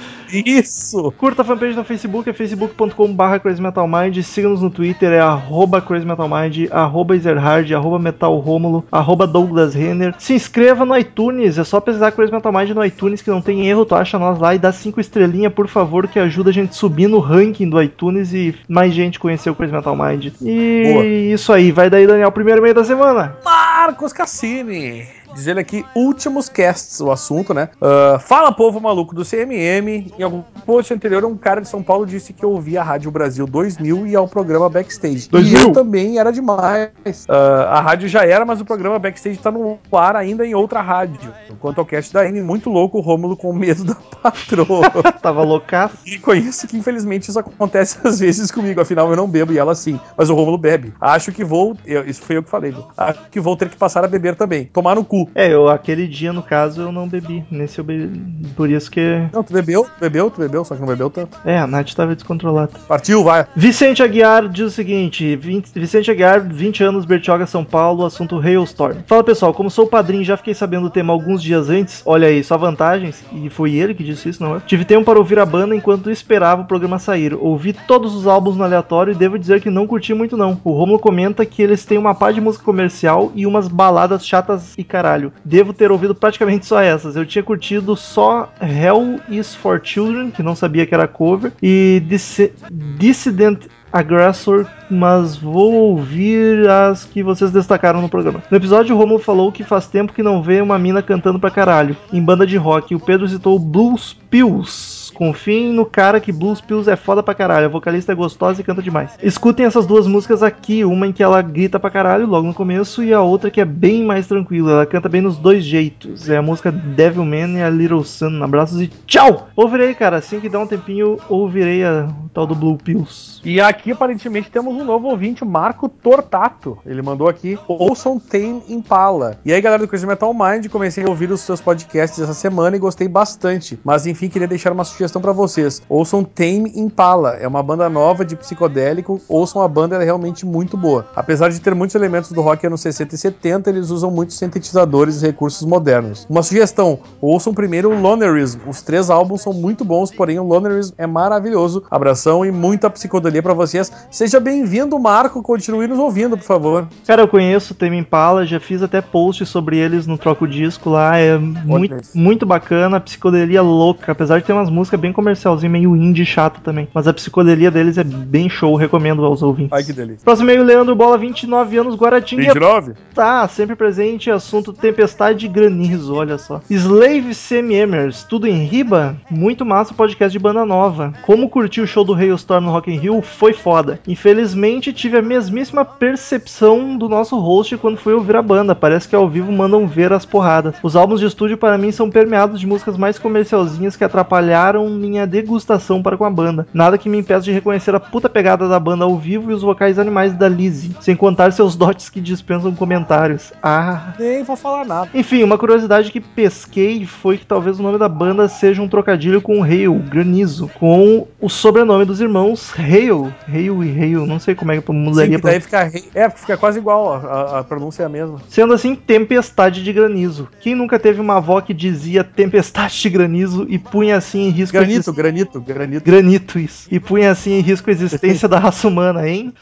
Isso! 0.44 1.12
Curta 1.12 1.42
a 1.42 1.44
fanpage 1.44 1.76
no 1.76 1.84
Facebook, 1.84 2.28
é 2.28 2.32
facebook.com.br 2.32 3.38
crazymetalmind, 3.42 4.22
siga-nos 4.22 4.62
no 4.62 4.70
Twitter, 4.70 5.12
é 5.12 5.20
arroba 5.20 5.80
crazymetalmind, 5.80 6.68
arroba 6.70 7.16
ezerhard, 7.16 7.72
arroba 7.72 7.98
metalromulo, 7.98 8.84
arroba 8.90 9.26
Douglas 9.26 9.74
Renner. 9.74 10.14
Se 10.18 10.34
inscreva 10.34 10.84
no 10.84 10.96
iTunes, 10.96 11.58
é 11.58 11.64
só 11.64 11.80
pesquisar 11.80 12.12
Crazy 12.12 12.32
Metal 12.32 12.52
Mind 12.52 12.70
no 12.70 12.84
iTunes 12.84 13.22
que 13.22 13.30
não 13.30 13.40
tem 13.40 13.66
erro, 13.66 13.84
tu 13.84 13.94
acha 13.94 14.18
nós 14.18 14.38
lá 14.38 14.54
e 14.54 14.58
dá 14.58 14.72
cinco 14.72 15.00
estrelinhas, 15.00 15.52
por 15.52 15.68
favor, 15.68 16.06
que 16.08 16.18
ajuda 16.18 16.50
a 16.50 16.52
gente 16.52 16.74
subir 16.74 17.08
no 17.08 17.18
ranking 17.18 17.68
do 17.68 17.80
iTunes 17.82 18.32
e 18.32 18.54
mais 18.68 18.92
gente 18.92 19.18
conhecer 19.18 19.50
o 19.50 19.54
Crazy 19.54 19.72
Metal 19.72 19.96
Mind. 19.96 20.32
E 20.42 20.82
Boa. 20.92 21.04
isso 21.04 21.52
aí, 21.52 21.72
vai 21.72 21.90
daí, 21.90 22.06
Daniel, 22.06 22.32
primeiro 22.32 22.60
e-mail 22.60 22.74
da 22.74 22.84
semana. 22.84 23.36
Marcos 23.44 24.12
Cassini. 24.12 25.15
Diz 25.34 25.46
ele 25.46 25.60
aqui, 25.60 25.84
últimos 25.94 26.48
casts, 26.48 27.00
o 27.00 27.10
assunto, 27.10 27.52
né? 27.52 27.68
Ah, 27.80 28.18
fala, 28.18 28.52
povo 28.52 28.80
maluco 28.80 29.14
do 29.14 29.24
CMM. 29.24 30.12
Em 30.18 30.22
algum 30.22 30.42
post 30.64 30.92
anterior, 30.94 31.24
um 31.24 31.36
cara 31.36 31.60
de 31.60 31.68
São 31.68 31.82
Paulo 31.82 32.06
disse 32.06 32.32
que 32.32 32.44
ouvia 32.44 32.80
a 32.80 32.84
Rádio 32.84 33.10
Brasil 33.10 33.46
2000 33.46 34.06
e 34.06 34.16
ao 34.16 34.26
programa 34.28 34.68
Backstage. 34.68 35.28
2000? 35.30 35.58
E 35.58 35.62
eu 35.62 35.72
também 35.72 36.18
era 36.18 36.30
demais. 36.32 36.90
Ah, 37.28 37.78
a 37.78 37.80
rádio 37.80 38.08
já 38.08 38.24
era, 38.24 38.44
mas 38.44 38.60
o 38.60 38.64
programa 38.64 38.98
Backstage 38.98 39.38
tá 39.38 39.50
no 39.50 39.78
ar 39.92 40.16
ainda 40.16 40.46
em 40.46 40.54
outra 40.54 40.80
rádio. 40.80 41.32
Enquanto 41.50 41.78
ao 41.78 41.86
cast 41.86 42.12
da 42.12 42.26
M, 42.26 42.42
muito 42.42 42.70
louco, 42.70 42.98
o 42.98 43.00
Rômulo 43.00 43.36
com 43.36 43.52
medo 43.52 43.84
da 43.84 43.94
patroa. 43.94 44.90
Tava 45.22 45.42
loucaço. 45.42 45.96
E 46.06 46.18
conheço 46.18 46.66
que 46.66 46.76
infelizmente 46.76 47.28
isso 47.28 47.38
acontece 47.38 47.98
às 48.04 48.20
vezes 48.20 48.50
comigo, 48.50 48.80
afinal 48.80 49.08
eu 49.10 49.16
não 49.16 49.28
bebo 49.28 49.52
e 49.52 49.58
ela 49.58 49.74
sim, 49.74 49.98
mas 50.16 50.30
o 50.30 50.34
Rômulo 50.34 50.58
bebe. 50.58 50.92
Acho 51.00 51.32
que 51.32 51.44
vou, 51.44 51.76
eu- 51.86 52.06
isso 52.06 52.22
foi 52.22 52.36
eu 52.36 52.42
que 52.42 52.50
falei, 52.50 52.70
viu? 52.72 52.84
acho 52.96 53.20
que 53.30 53.40
vou 53.40 53.56
ter 53.56 53.68
que 53.68 53.76
passar 53.76 54.04
a 54.04 54.08
beber 54.08 54.34
também. 54.36 54.64
Tomar 54.72 54.94
no 54.94 55.04
cu. 55.04 55.15
É, 55.34 55.52
eu 55.52 55.68
aquele 55.68 56.06
dia, 56.06 56.32
no 56.32 56.42
caso, 56.42 56.82
eu 56.82 56.92
não 56.92 57.08
bebi. 57.08 57.44
Nesse 57.50 57.78
eu 57.78 57.84
bebi. 57.84 58.20
Por 58.56 58.70
isso 58.70 58.90
que. 58.90 59.28
Não, 59.32 59.42
tu 59.42 59.52
bebeu, 59.52 59.84
tu 59.84 60.00
bebeu, 60.00 60.30
tu 60.30 60.40
bebeu, 60.40 60.64
só 60.64 60.74
que 60.74 60.80
não 60.80 60.88
bebeu 60.88 61.10
tanto. 61.10 61.38
É, 61.44 61.58
a 61.58 61.66
Nath 61.66 61.94
tava 61.94 62.14
descontrolada. 62.14 62.72
Partiu, 62.88 63.22
vai. 63.22 63.46
Vicente 63.54 64.02
Aguiar 64.02 64.48
diz 64.48 64.66
o 64.66 64.70
seguinte: 64.70 65.36
20 65.36 65.78
Vicente 65.78 66.10
Aguiar, 66.10 66.40
20 66.40 66.82
anos, 66.82 67.04
Bertioga, 67.04 67.46
São 67.46 67.64
Paulo, 67.64 68.04
assunto 68.04 68.38
Hailstorm. 68.38 68.98
Fala 69.06 69.22
pessoal, 69.22 69.52
como 69.52 69.70
sou 69.70 69.86
padrinho 69.86 70.22
e 70.22 70.24
já 70.24 70.36
fiquei 70.36 70.54
sabendo 70.54 70.84
do 70.84 70.90
tema 70.90 71.12
alguns 71.12 71.42
dias 71.42 71.68
antes, 71.68 72.02
olha 72.04 72.28
aí, 72.28 72.42
só 72.42 72.56
vantagens, 72.56 73.24
e 73.32 73.50
foi 73.50 73.74
ele 73.74 73.94
que 73.94 74.04
disse 74.04 74.28
isso, 74.28 74.42
não 74.42 74.56
é? 74.56 74.60
Tive 74.60 74.84
tempo 74.84 75.04
para 75.04 75.18
ouvir 75.18 75.38
a 75.38 75.46
banda 75.46 75.74
enquanto 75.74 76.10
esperava 76.10 76.62
o 76.62 76.66
programa 76.66 76.98
sair. 76.98 77.34
Ouvi 77.34 77.72
todos 77.72 78.14
os 78.14 78.26
álbuns 78.26 78.56
no 78.56 78.64
aleatório 78.64 79.12
e 79.12 79.16
devo 79.16 79.38
dizer 79.38 79.60
que 79.60 79.70
não 79.70 79.86
curti 79.86 80.14
muito 80.14 80.36
não. 80.36 80.60
O 80.64 80.72
Romulo 80.72 80.98
comenta 80.98 81.44
que 81.44 81.62
eles 81.62 81.84
têm 81.84 81.98
uma 81.98 82.14
pá 82.14 82.30
de 82.30 82.40
música 82.40 82.64
comercial 82.64 83.32
e 83.34 83.46
umas 83.46 83.68
baladas 83.68 84.26
chatas 84.26 84.74
e 84.76 84.84
caralho. 84.84 85.05
Devo 85.44 85.72
ter 85.72 85.90
ouvido 85.90 86.14
praticamente 86.14 86.66
só 86.66 86.80
essas. 86.80 87.16
Eu 87.16 87.24
tinha 87.26 87.42
curtido 87.42 87.96
só 87.96 88.52
Hell 88.60 89.20
is 89.28 89.54
for 89.54 89.80
Children, 89.82 90.30
que 90.30 90.42
não 90.42 90.54
sabia 90.54 90.86
que 90.86 90.94
era 90.94 91.06
cover, 91.08 91.52
e 91.62 92.02
Dis- 92.06 92.50
Dissident 92.70 93.66
Aggressor, 93.92 94.66
mas 94.90 95.36
vou 95.36 95.72
ouvir 95.72 96.68
as 96.68 97.04
que 97.04 97.22
vocês 97.22 97.50
destacaram 97.50 98.02
no 98.02 98.08
programa. 98.08 98.42
No 98.50 98.56
episódio, 98.56 98.94
o 98.94 98.98
Romulo 98.98 99.20
falou 99.20 99.50
que 99.50 99.64
faz 99.64 99.86
tempo 99.86 100.12
que 100.12 100.22
não 100.22 100.42
vê 100.42 100.60
uma 100.60 100.78
mina 100.78 101.00
cantando 101.00 101.38
pra 101.40 101.50
caralho, 101.50 101.96
em 102.12 102.22
banda 102.22 102.46
de 102.46 102.56
rock. 102.56 102.94
O 102.94 103.00
Pedro 103.00 103.26
citou 103.28 103.58
Blues 103.58 104.16
Pills. 104.36 105.10
Confiem 105.14 105.72
no 105.72 105.86
cara 105.86 106.20
que 106.20 106.30
Blues 106.30 106.60
Pills 106.60 106.90
é 106.90 106.94
foda 106.94 107.22
pra 107.22 107.34
caralho. 107.34 107.64
A 107.64 107.70
vocalista 107.70 108.12
é 108.12 108.14
gostosa 108.14 108.60
e 108.60 108.64
canta 108.64 108.82
demais. 108.82 109.12
Escutem 109.22 109.64
essas 109.64 109.86
duas 109.86 110.06
músicas 110.06 110.42
aqui, 110.42 110.84
uma 110.84 111.06
em 111.06 111.12
que 111.12 111.22
ela 111.22 111.40
grita 111.40 111.80
pra 111.80 111.88
caralho 111.88 112.26
logo 112.26 112.46
no 112.46 112.52
começo 112.52 113.02
e 113.02 113.14
a 113.14 113.22
outra 113.22 113.50
que 113.50 113.58
é 113.58 113.64
bem 113.64 114.04
mais 114.04 114.26
tranquila. 114.26 114.72
Ela 114.72 114.84
canta 114.84 115.08
bem 115.08 115.22
nos 115.22 115.38
dois 115.38 115.64
jeitos. 115.64 116.28
É 116.28 116.36
a 116.36 116.42
música 116.42 116.70
Devilman 116.70 117.56
e 117.56 117.62
a 117.62 117.70
Little 117.70 118.04
Sun. 118.04 118.42
Abraços 118.42 118.78
e 118.82 118.88
tchau! 119.06 119.48
Ouvirei, 119.56 119.94
cara. 119.94 120.18
Assim 120.18 120.38
que 120.38 120.50
der 120.50 120.58
um 120.58 120.66
tempinho, 120.66 121.16
ouvirei 121.30 121.82
a 121.82 122.06
tal 122.34 122.46
do 122.46 122.54
Blue 122.54 122.76
Pills. 122.76 123.40
E 123.42 123.58
aqui 123.58 123.92
aparentemente 123.92 124.50
temos 124.50 124.74
um 124.74 124.84
novo 124.84 125.08
ouvinte, 125.08 125.46
Marco 125.46 125.88
Tortato. 125.88 126.76
Ele 126.84 127.00
mandou 127.00 127.26
aqui, 127.26 127.58
ouçam 127.66 128.18
Tame 128.18 128.62
Impala. 128.68 129.38
E 129.46 129.52
aí 129.52 129.62
galera 129.62 129.82
do 129.82 129.88
Crazy 129.88 130.06
Metal 130.06 130.34
Mind, 130.34 130.68
comecei 130.68 131.04
a 131.04 131.08
ouvir 131.08 131.30
os 131.30 131.40
seus 131.40 131.60
podcasts 131.60 132.18
essa 132.18 132.34
semana 132.34 132.76
e 132.76 132.80
gostei 132.80 133.08
bastante. 133.08 133.78
Mas 133.82 134.06
enfim, 134.06 134.25
queria 134.28 134.48
deixar 134.48 134.72
uma 134.72 134.84
sugestão 134.84 135.20
pra 135.20 135.32
vocês. 135.32 135.82
Ouçam 135.88 136.22
Tame 136.22 136.72
Impala, 136.74 137.36
é 137.40 137.46
uma 137.46 137.62
banda 137.62 137.88
nova 137.88 138.24
de 138.24 138.36
psicodélico. 138.36 139.20
Ouçam 139.28 139.62
a 139.62 139.68
banda, 139.68 139.94
ela 139.94 140.04
é 140.04 140.06
realmente 140.06 140.44
muito 140.44 140.76
boa. 140.76 141.06
Apesar 141.14 141.48
de 141.48 141.60
ter 141.60 141.74
muitos 141.74 141.94
elementos 141.94 142.32
do 142.32 142.40
rock 142.40 142.66
anos 142.66 142.80
60 142.80 143.14
e 143.14 143.18
70, 143.18 143.70
eles 143.70 143.90
usam 143.90 144.10
muitos 144.10 144.38
sintetizadores 144.38 145.22
e 145.22 145.26
recursos 145.26 145.66
modernos. 145.66 146.26
Uma 146.28 146.42
sugestão, 146.42 146.98
ouçam 147.20 147.54
primeiro 147.54 147.90
o 147.90 148.00
Lonerism. 148.00 148.60
Os 148.66 148.82
três 148.82 149.10
álbuns 149.10 149.42
são 149.42 149.52
muito 149.52 149.84
bons, 149.84 150.10
porém 150.10 150.38
o 150.38 150.44
Lonerism 150.44 150.94
é 150.98 151.06
maravilhoso. 151.06 151.84
Abração 151.90 152.44
e 152.44 152.50
muita 152.50 152.90
psicodelia 152.90 153.42
pra 153.42 153.54
vocês. 153.54 153.90
Seja 154.10 154.40
bem-vindo, 154.40 154.98
Marco. 154.98 155.42
Continue 155.42 155.86
nos 155.86 155.98
ouvindo, 155.98 156.36
por 156.36 156.44
favor. 156.44 156.88
Cara, 157.06 157.22
eu 157.22 157.28
conheço 157.28 157.72
o 157.72 157.76
Tame 157.76 157.98
Impala, 157.98 158.46
já 158.46 158.60
fiz 158.60 158.82
até 158.82 159.00
post 159.00 159.44
sobre 159.46 159.78
eles 159.78 160.06
no 160.06 160.18
Troco 160.18 160.46
Disco 160.46 160.90
lá, 160.90 161.16
é 161.18 161.38
muito, 161.38 161.96
muito 162.14 162.46
bacana, 162.46 163.00
psicodelia 163.00 163.62
louca, 163.62 164.05
apesar 164.10 164.38
de 164.38 164.44
ter 164.44 164.52
umas 164.52 164.70
músicas 164.70 165.00
bem 165.00 165.12
comercialzinho, 165.12 165.72
meio 165.72 165.96
indie 165.96 166.24
chato 166.24 166.60
também, 166.60 166.88
mas 166.92 167.06
a 167.08 167.12
psicodelia 167.12 167.70
deles 167.70 167.98
é 167.98 168.04
bem 168.04 168.48
show, 168.48 168.74
recomendo 168.74 169.24
aos 169.24 169.42
ouvintes. 169.42 169.72
Ai, 169.72 169.84
que 169.84 169.92
delícia. 169.92 170.24
Próximo 170.24 170.50
e-mail, 170.50 170.64
Leandro 170.64 170.94
Bola, 170.94 171.18
29 171.18 171.78
anos, 171.78 171.96
Guaratinga, 171.96 172.42
29? 172.42 172.94
tá 173.14 173.46
sempre 173.48 173.76
presente, 173.76 174.30
assunto 174.30 174.72
tempestade 174.72 175.46
e 175.46 175.48
granizo, 175.48 176.14
olha 176.14 176.38
só. 176.38 176.60
Slave 176.68 177.34
Semi-Emers, 177.34 178.24
tudo 178.24 178.46
em 178.46 178.64
riba? 178.64 179.16
Muito 179.30 179.64
massa 179.64 179.92
o 179.92 179.96
podcast 179.96 180.32
de 180.32 180.42
banda 180.42 180.64
nova. 180.64 181.12
Como 181.22 181.48
curti 181.48 181.80
o 181.80 181.86
show 181.86 182.04
do 182.04 182.14
Hailstorm 182.14 182.64
no 182.64 182.70
Rock 182.70 182.90
in 182.90 182.98
Rio, 182.98 183.22
foi 183.22 183.52
foda. 183.52 184.00
Infelizmente, 184.06 184.92
tive 184.92 185.18
a 185.18 185.22
mesmíssima 185.22 185.84
percepção 185.84 186.96
do 186.96 187.08
nosso 187.08 187.38
host 187.38 187.76
quando 187.76 187.98
fui 187.98 188.12
ouvir 188.12 188.36
a 188.36 188.42
banda. 188.42 188.74
Parece 188.74 189.08
que 189.08 189.16
ao 189.16 189.28
vivo 189.28 189.50
mandam 189.50 189.86
ver 189.86 190.12
as 190.12 190.24
porradas. 190.24 190.76
Os 190.82 190.96
álbuns 190.96 191.20
de 191.20 191.26
estúdio 191.26 191.56
para 191.56 191.78
mim 191.78 191.90
são 191.90 192.10
permeados 192.10 192.60
de 192.60 192.66
músicas 192.66 192.96
mais 192.96 193.18
comercialzinhas 193.18 193.95
que 193.96 194.04
atrapalharam 194.04 194.88
minha 194.90 195.26
degustação 195.26 196.02
para 196.02 196.16
com 196.16 196.24
a 196.24 196.30
banda. 196.30 196.66
Nada 196.72 196.98
que 196.98 197.08
me 197.08 197.18
impeça 197.18 197.42
de 197.42 197.52
reconhecer 197.52 197.94
a 197.94 198.00
puta 198.00 198.28
pegada 198.28 198.68
da 198.68 198.78
banda 198.78 199.04
ao 199.04 199.16
vivo 199.16 199.50
e 199.50 199.54
os 199.54 199.62
vocais 199.62 199.98
animais 199.98 200.32
da 200.32 200.48
Lizzie, 200.48 200.96
sem 201.00 201.16
contar 201.16 201.52
seus 201.52 201.74
dotes 201.76 202.08
que 202.08 202.20
dispensam 202.20 202.74
comentários. 202.74 203.52
Ah, 203.62 204.12
Nem 204.18 204.42
vou 204.42 204.56
falar 204.56 204.84
nada. 204.84 205.08
enfim, 205.14 205.42
uma 205.42 205.58
curiosidade 205.58 206.10
que 206.12 206.20
pesquei 206.20 207.04
foi 207.06 207.38
que 207.38 207.46
talvez 207.46 207.78
o 207.78 207.82
nome 207.82 207.98
da 207.98 208.08
banda 208.08 208.48
seja 208.48 208.82
um 208.82 208.88
trocadilho 208.88 209.40
com 209.40 209.62
Hail, 209.62 209.94
granizo, 210.08 210.70
com 210.78 211.26
o 211.40 211.48
sobrenome 211.48 212.04
dos 212.04 212.20
irmãos 212.20 212.72
Hail, 212.78 213.32
Hail 213.48 213.82
e 213.84 213.90
Hail, 214.00 214.26
não 214.26 214.38
sei 214.38 214.54
como 214.54 214.72
é 214.72 214.80
que 214.80 214.86
Sim, 214.86 214.92
mudaria 214.92 215.38
pra... 215.38 215.50
daí 215.50 215.60
fica, 215.60 215.82
rei- 215.84 216.04
é, 216.14 216.28
fica 216.30 216.56
quase 216.56 216.78
igual, 216.78 217.14
a, 217.14 217.16
a- 217.18 217.58
a 217.60 217.64
pronúncia 217.64 218.02
é 218.02 218.06
a 218.06 218.08
mesma. 218.08 218.38
Sendo 218.48 218.72
assim, 218.74 218.94
tempestade 218.94 219.82
de 219.82 219.92
granizo. 219.92 220.48
Quem 220.60 220.74
nunca 220.74 220.98
teve 220.98 221.20
uma 221.20 221.36
avó 221.36 221.60
que 221.60 221.72
dizia 221.74 222.22
tempestade 222.24 223.00
de 223.00 223.08
granizo 223.10 223.66
e 223.68 223.78
punha 223.86 224.16
assim 224.16 224.48
em 224.48 224.50
risco 224.50 224.76
Granito, 224.76 225.12
granito, 225.12 225.60
granito. 225.60 226.04
Granito, 226.04 226.58
isso. 226.58 226.86
E 226.90 227.00
punha 227.00 227.30
assim 227.30 227.52
em 227.52 227.60
risco 227.60 227.88
a 227.88 227.92
existência 227.92 228.48
da 228.48 228.58
raça 228.58 228.86
humana, 228.88 229.28
hein? 229.28 229.52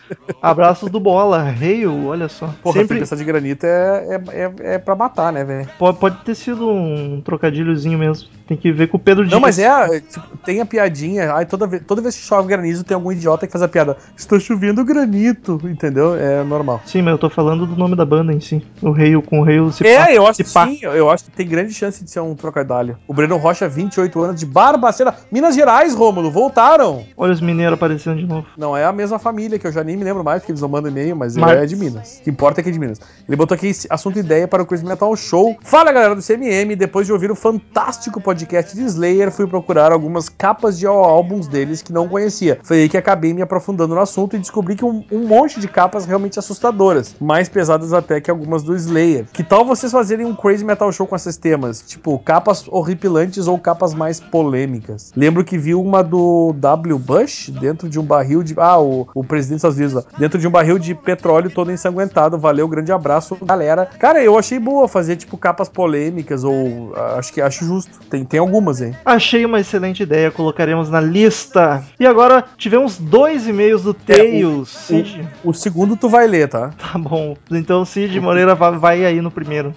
Abraços 0.43 0.91
do 0.91 0.99
Bola. 0.99 1.43
Hail, 1.61 2.07
olha 2.07 2.29
só. 2.29 2.53
Porra, 2.63 2.81
Sempre 2.81 2.97
tempestade 2.97 3.21
de 3.21 3.25
granito 3.25 3.65
é, 3.67 4.21
é, 4.31 4.43
é, 4.43 4.75
é 4.75 4.79
pra 4.79 4.95
matar, 4.97 5.33
né, 5.33 5.45
velho? 5.45 5.69
pode, 5.79 5.99
pode 5.99 6.17
ter 6.25 6.35
sido 6.35 6.69
um 6.69 7.21
trocadilhozinho 7.25 7.99
mesmo. 7.99 8.29
Tem 8.47 8.57
que 8.57 8.71
ver 8.73 8.89
com 8.89 8.97
o 8.99 9.01
Pedro 9.01 9.23
Não, 9.23 9.29
Dias. 9.31 9.41
mas 9.41 9.59
é, 9.59 10.01
tipo, 10.01 10.37
tem 10.45 10.61
a 10.61 10.67
piadinha. 10.67 11.33
Ai, 11.33 11.47
toda, 11.47 11.67
vez, 11.67 11.83
toda 11.87 12.03
vez 12.03 12.15
que 12.15 12.23
chove 12.23 12.47
granizo, 12.49 12.85
tem 12.85 12.95
algum 12.95 13.11
idiota 13.11 13.47
que 13.47 13.53
faz 13.53 13.63
a 13.63 13.69
piada. 13.69 13.97
Está 14.17 14.39
chovendo 14.39 14.85
granito, 14.85 15.59
entendeu? 15.65 16.15
É 16.15 16.45
normal. 16.45 16.83
Sim, 16.85 17.01
mas 17.03 17.13
eu 17.13 17.19
tô 17.19 17.31
falando 17.31 17.67
do 17.67 17.75
nome 17.77 17.97
da 17.97 18.05
banda 18.05 18.33
em 18.33 18.41
si. 18.41 18.63
O 18.83 18.93
Hail 18.93 19.23
com 19.23 19.41
o 19.41 19.45
Hail 19.45 19.73
se 19.73 19.83
pá, 19.83 19.89
É, 19.89 20.17
eu 20.19 20.27
acho 20.27 20.45
que 20.45 20.53
pá. 20.53 20.67
sim, 20.67 20.79
eu 20.83 21.09
acho 21.11 21.25
que 21.25 21.31
tem 21.31 21.47
grande 21.49 21.73
chance 21.73 22.05
de 22.05 22.11
ser 22.11 22.21
um 22.21 22.35
trocadilho. 22.35 22.99
O 23.09 23.15
Breno 23.15 23.37
Rocha, 23.39 23.67
28 23.69 24.14
anos, 24.23 24.39
de 24.41 24.47
Barbacena, 24.47 25.15
Minas 25.31 25.55
Gerais, 25.55 25.95
Rômulo, 25.95 26.31
voltaram! 26.31 27.05
Olha 27.17 27.33
os 27.33 27.41
mineiros 27.41 27.75
aparecendo 27.75 28.19
de 28.19 28.27
novo. 28.27 28.47
Não 28.57 28.77
é 28.77 28.85
a 28.85 28.93
mesma 28.93 29.19
família, 29.19 29.59
que 29.59 29.67
eu 29.67 29.73
já 29.73 29.83
nem 29.83 29.97
me 29.97 30.05
lembro 30.05 30.23
mais, 30.25 30.41
porque 30.43 30.53
eles 30.53 30.61
não 30.61 30.69
mandam 30.69 30.91
e-mail, 30.91 31.17
mas 31.17 31.37
Mas- 31.37 31.59
é 31.59 31.67
de 31.67 31.77
Minas. 31.77 32.19
O 32.19 32.23
que 32.25 32.31
importa 32.31 32.61
é 32.61 32.63
que 32.63 32.69
é 32.69 32.73
de 32.73 32.79
Minas. 32.79 33.01
Ele 33.29 33.37
botou 33.37 33.55
aqui 33.55 33.69
esse 33.69 33.87
assunto 33.91 34.19
ideia 34.19 34.47
para 34.47 34.63
o 34.63 34.67
Crazy 34.67 34.85
Metal 34.85 35.15
Show. 35.17 35.57
Fala, 35.63 35.93
galera 35.93 36.15
do 36.15 36.23
CMM, 36.23 36.75
depois 36.77 37.07
de 37.07 37.13
ouvir 37.13 37.31
o 37.31 37.35
fantástico 37.37 38.21
podcast 38.21 38.75
de 38.77 38.83
Slayer, 38.85 39.31
fui 39.31 39.47
procurar 39.47 39.93
algumas 39.93 40.29
capas 40.29 40.79
de 40.79 40.87
álbuns 40.87 41.47
deles 41.47 41.83
que 41.83 41.93
não 41.93 42.09
conhecia. 42.09 42.59
Foi 42.63 42.83
aí 42.83 42.89
que 42.89 42.97
acabei 42.97 43.33
me 43.33 43.43
aprofundando 43.43 43.95
no 43.95 44.01
assunto 44.01 44.37
e 44.37 44.39
descobri 44.39 44.77
que 44.77 44.85
um, 44.85 45.05
um 45.11 45.27
monte 45.27 45.61
de 45.61 45.69
capas 45.69 46.05
realmente 46.05 46.39
assustadoras. 46.39 47.15
Mais 47.21 47.49
pesadas 47.49 47.93
até 47.93 48.21
que 48.21 48.31
algumas 48.31 48.63
do 48.63 48.75
Slayer. 48.75 49.27
Que 49.33 49.43
tal 49.43 49.65
vocês 49.65 49.91
fazerem 49.93 50.27
um 50.27 50.35
Crazy 50.35 50.65
Metal 50.65 50.91
Show 50.93 51.07
com 51.07 51.17
esses 51.17 51.37
temas? 51.37 51.83
Tipo, 51.87 52.19
capas 52.19 52.65
horripilantes 52.69 53.47
ou 53.47 53.59
capas 53.59 53.95
mais 53.95 54.04
polêmicas. 54.21 55.13
Lembro 55.17 55.45
que 55.45 55.57
vi 55.59 55.75
uma 55.75 56.03
do 56.03 56.55
W. 56.59 56.99
Bush 56.99 57.51
dentro 57.51 57.89
de 57.89 57.99
um 57.99 58.03
barril 58.03 58.43
de. 58.43 58.55
Ah, 58.59 58.79
o, 58.81 59.09
o 59.15 59.25
presidente 59.25 59.63
dos 59.63 59.75
Estados 59.75 59.77
Unidos 59.79 59.95
lá. 59.95 60.19
Dentro 60.19 60.39
de 60.39 60.47
um 60.47 60.51
barril 60.51 60.79
de 60.79 60.95
petróleo 60.95 61.51
todo 61.51 61.71
ensanguentado. 61.73 62.39
Valeu, 62.39 62.69
grande 62.69 62.93
abraço, 62.93 63.37
galera. 63.43 63.87
Cara, 63.99 64.23
eu 64.23 64.39
achei 64.39 64.59
boa 64.59 64.87
fazer, 64.89 65.17
tipo, 65.17 65.37
capas 65.37 65.69
polêmicas, 65.69 66.45
ou 66.45 66.93
ah, 66.97 67.17
acho 67.19 67.33
que 67.33 67.41
acho 67.41 67.65
justo. 67.65 67.91
Tem, 68.11 68.25
tem 68.25 68.41
algumas, 68.41 68.81
hein? 68.81 68.95
Achei 69.05 69.45
uma 69.45 69.61
excelente 69.61 70.03
ideia, 70.03 70.31
colocaremos 70.31 70.89
na 70.91 71.01
lista. 71.01 71.83
E 71.99 72.07
agora 72.07 72.45
tivemos 72.57 72.99
dois 72.99 73.47
e-mails 73.49 73.83
do 73.83 73.95
Tails. 73.95 74.69
Cid. 74.69 75.29
O 75.43 75.53
segundo 75.53 75.97
tu 75.97 76.09
vai 76.09 76.27
ler, 76.27 76.49
tá? 76.49 76.71
Tá 76.93 76.99
bom. 76.99 77.37
Então 77.51 77.85
Cid 77.85 78.19
Moreira 78.21 78.55
va- 78.55 78.71
vai 78.71 79.05
aí 79.05 79.21
no 79.21 79.31
primeiro. 79.31 79.75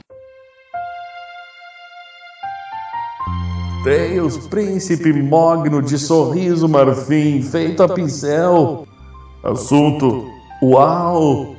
Tails, 3.84 4.48
príncipe 4.48 5.14
mogno 5.14 5.82
de 5.82 5.98
sorriso 5.98 6.68
marfim, 6.68 7.42
feito 7.42 7.84
a 7.84 7.90
pincel. 7.90 8.88
Assunto: 9.44 10.26
Uau! 10.62 11.56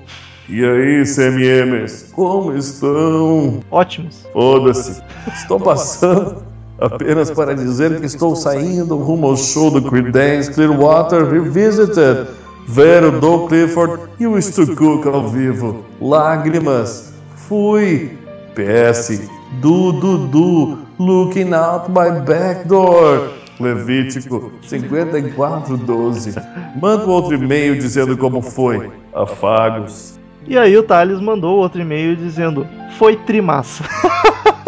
E 0.49 0.65
aí, 0.65 1.05
CMMs, 1.05 2.11
como 2.15 2.57
estão? 2.57 3.61
Ótimos. 3.71 4.27
Foda-se. 4.33 5.03
Estou 5.35 5.61
passando 5.61 6.43
apenas 6.81 7.31
para 7.31 7.55
dizer 7.55 8.01
que 8.01 8.07
estou 8.07 8.35
saindo 8.35 8.97
rumo 8.97 9.29
ao 9.29 9.37
show 9.37 9.71
do 9.71 9.83
Creedence 9.83 10.51
Clearwater 10.53 11.29
Revisited. 11.29 12.29
Ver 12.67 13.05
o 13.05 13.21
Doug 13.21 13.49
Clifford 13.49 14.03
e 14.19 14.27
o 14.27 14.41
Stu 14.41 14.75
Cook 14.75 15.07
ao 15.07 15.29
vivo. 15.29 15.85
Lágrimas. 16.01 17.13
Fui. 17.37 18.11
PS. 18.55 19.38
Du. 19.61 20.79
Looking 20.99 21.55
out 21.55 21.89
my 21.91 22.11
back 22.21 22.67
door. 22.67 23.33
Levítico 23.61 24.53
54:12. 24.63 26.35
Manda 26.81 27.07
um 27.07 27.11
outro 27.11 27.35
e-mail 27.35 27.77
dizendo 27.77 28.17
como 28.17 28.41
foi. 28.41 28.91
Afagos. 29.13 30.19
E 30.47 30.57
aí 30.57 30.77
o 30.77 30.83
Thales 30.83 31.21
mandou 31.21 31.59
outro 31.59 31.81
e-mail 31.81 32.15
dizendo: 32.15 32.67
Foi 32.99 33.17
trimassa. 33.17 33.85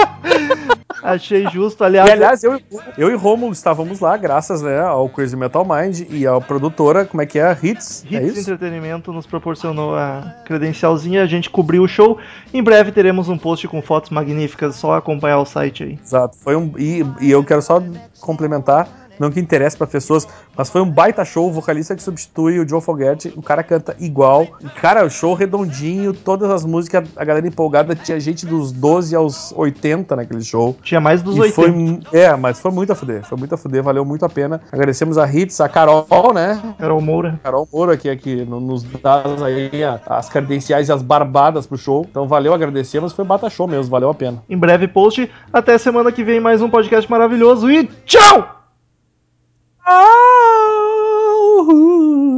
Achei 1.02 1.48
justo, 1.48 1.82
aliás. 1.84 2.08
E 2.08 2.12
aliás, 2.12 2.44
eu, 2.44 2.60
eu 2.96 3.10
e 3.10 3.14
Romulo 3.14 3.52
estávamos 3.52 4.00
lá, 4.00 4.16
graças 4.16 4.62
né, 4.62 4.80
ao 4.80 5.08
Crazy 5.08 5.36
Metal 5.36 5.64
Mind 5.64 6.02
e 6.10 6.26
à 6.26 6.40
produtora, 6.40 7.04
como 7.04 7.22
é 7.22 7.26
que 7.26 7.38
é? 7.38 7.56
Hits, 7.62 8.04
é 8.10 8.16
Hits 8.16 8.38
isso? 8.38 8.50
Entretenimento 8.50 9.12
nos 9.12 9.26
proporcionou 9.26 9.96
a 9.96 10.34
credencialzinha, 10.44 11.22
a 11.22 11.26
gente 11.26 11.48
cobriu 11.48 11.82
o 11.82 11.88
show. 11.88 12.18
Em 12.52 12.62
breve 12.62 12.92
teremos 12.92 13.28
um 13.28 13.38
post 13.38 13.66
com 13.68 13.80
fotos 13.80 14.10
magníficas, 14.10 14.76
só 14.76 14.94
acompanhar 14.94 15.38
o 15.38 15.46
site 15.46 15.84
aí. 15.84 15.98
Exato. 16.02 16.36
Foi 16.38 16.56
um, 16.56 16.72
e, 16.78 17.04
e 17.20 17.30
eu 17.30 17.42
quero 17.44 17.62
só 17.62 17.82
complementar, 18.20 18.88
não 19.20 19.30
que 19.30 19.38
interessa 19.38 19.76
para 19.76 19.86
pessoas, 19.86 20.26
mas 20.56 20.68
foi 20.70 20.80
um 20.80 20.90
baita 20.90 21.24
show, 21.24 21.46
o 21.48 21.52
vocalista 21.52 21.94
que 21.94 22.02
substitui 22.02 22.58
o 22.58 22.68
Joe 22.68 22.80
Fogerty, 22.80 23.32
o 23.36 23.42
cara 23.42 23.62
canta 23.62 23.94
igual. 24.00 24.46
Cara, 24.80 25.04
o 25.04 25.10
show 25.10 25.34
redondinho, 25.34 26.12
todas 26.12 26.50
as 26.50 26.64
músicas, 26.64 27.08
a 27.14 27.24
galera 27.24 27.46
empolgada, 27.46 27.94
tinha 27.94 28.18
gente 28.18 28.46
dos 28.46 28.72
12 28.72 29.14
aos 29.14 29.52
80 29.56 30.16
naquele 30.16 30.42
show. 30.42 30.74
Tinha 30.82 31.00
mais 31.00 31.22
dos 31.22 31.36
E 31.36 31.40
80. 31.42 31.54
foi, 31.54 32.00
é, 32.18 32.34
mas 32.34 32.58
foi 32.58 32.70
muito 32.70 32.90
a 32.92 32.94
fuder, 32.96 33.22
foi 33.24 33.36
muito 33.38 33.54
a 33.54 33.58
fuder, 33.58 33.82
valeu 33.82 34.04
muito 34.04 34.24
a 34.24 34.28
pena. 34.28 34.60
Agradecemos 34.72 35.18
a 35.18 35.30
Hits, 35.30 35.60
a 35.60 35.68
Carol, 35.68 36.06
né? 36.34 36.60
Carol 36.78 37.00
Moura. 37.00 37.38
Carol 37.42 37.68
Moura, 37.70 37.96
que 37.96 38.08
aqui 38.08 38.44
no- 38.44 38.58
nos 38.60 38.82
dá 38.82 39.22
aí 39.44 39.70
as 40.06 40.28
credenciais 40.30 40.88
e 40.88 40.92
as 40.92 41.02
barbadas 41.02 41.66
pro 41.66 41.76
show. 41.76 42.06
Então 42.10 42.26
valeu, 42.26 42.54
agradecemos, 42.54 43.12
foi 43.12 43.24
bata 43.24 43.50
show 43.50 43.68
mesmo, 43.68 43.90
valeu 43.90 44.08
a 44.10 44.14
pena. 44.14 44.42
Em 44.48 44.56
breve 44.56 44.88
post. 44.88 45.30
Até 45.52 45.76
semana 45.76 46.10
que 46.10 46.24
vem, 46.24 46.40
mais 46.40 46.62
um 46.62 46.70
podcast 46.70 47.10
maravilhoso 47.10 47.70
e 47.70 47.84
tchau! 48.06 48.59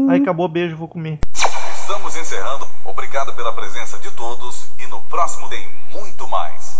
Aí 0.09 0.21
acabou, 0.21 0.49
beijo, 0.49 0.77
vou 0.77 0.89
comer. 0.89 1.19
Estamos 1.75 2.17
encerrando. 2.17 2.67
Obrigado 2.85 3.35
pela 3.35 3.53
presença 3.53 3.99
de 3.99 4.11
todos 4.13 4.71
e 4.79 4.87
no 4.87 5.01
próximo 5.03 5.49
tem 5.49 5.69
muito 5.93 6.27
mais. 6.29 6.72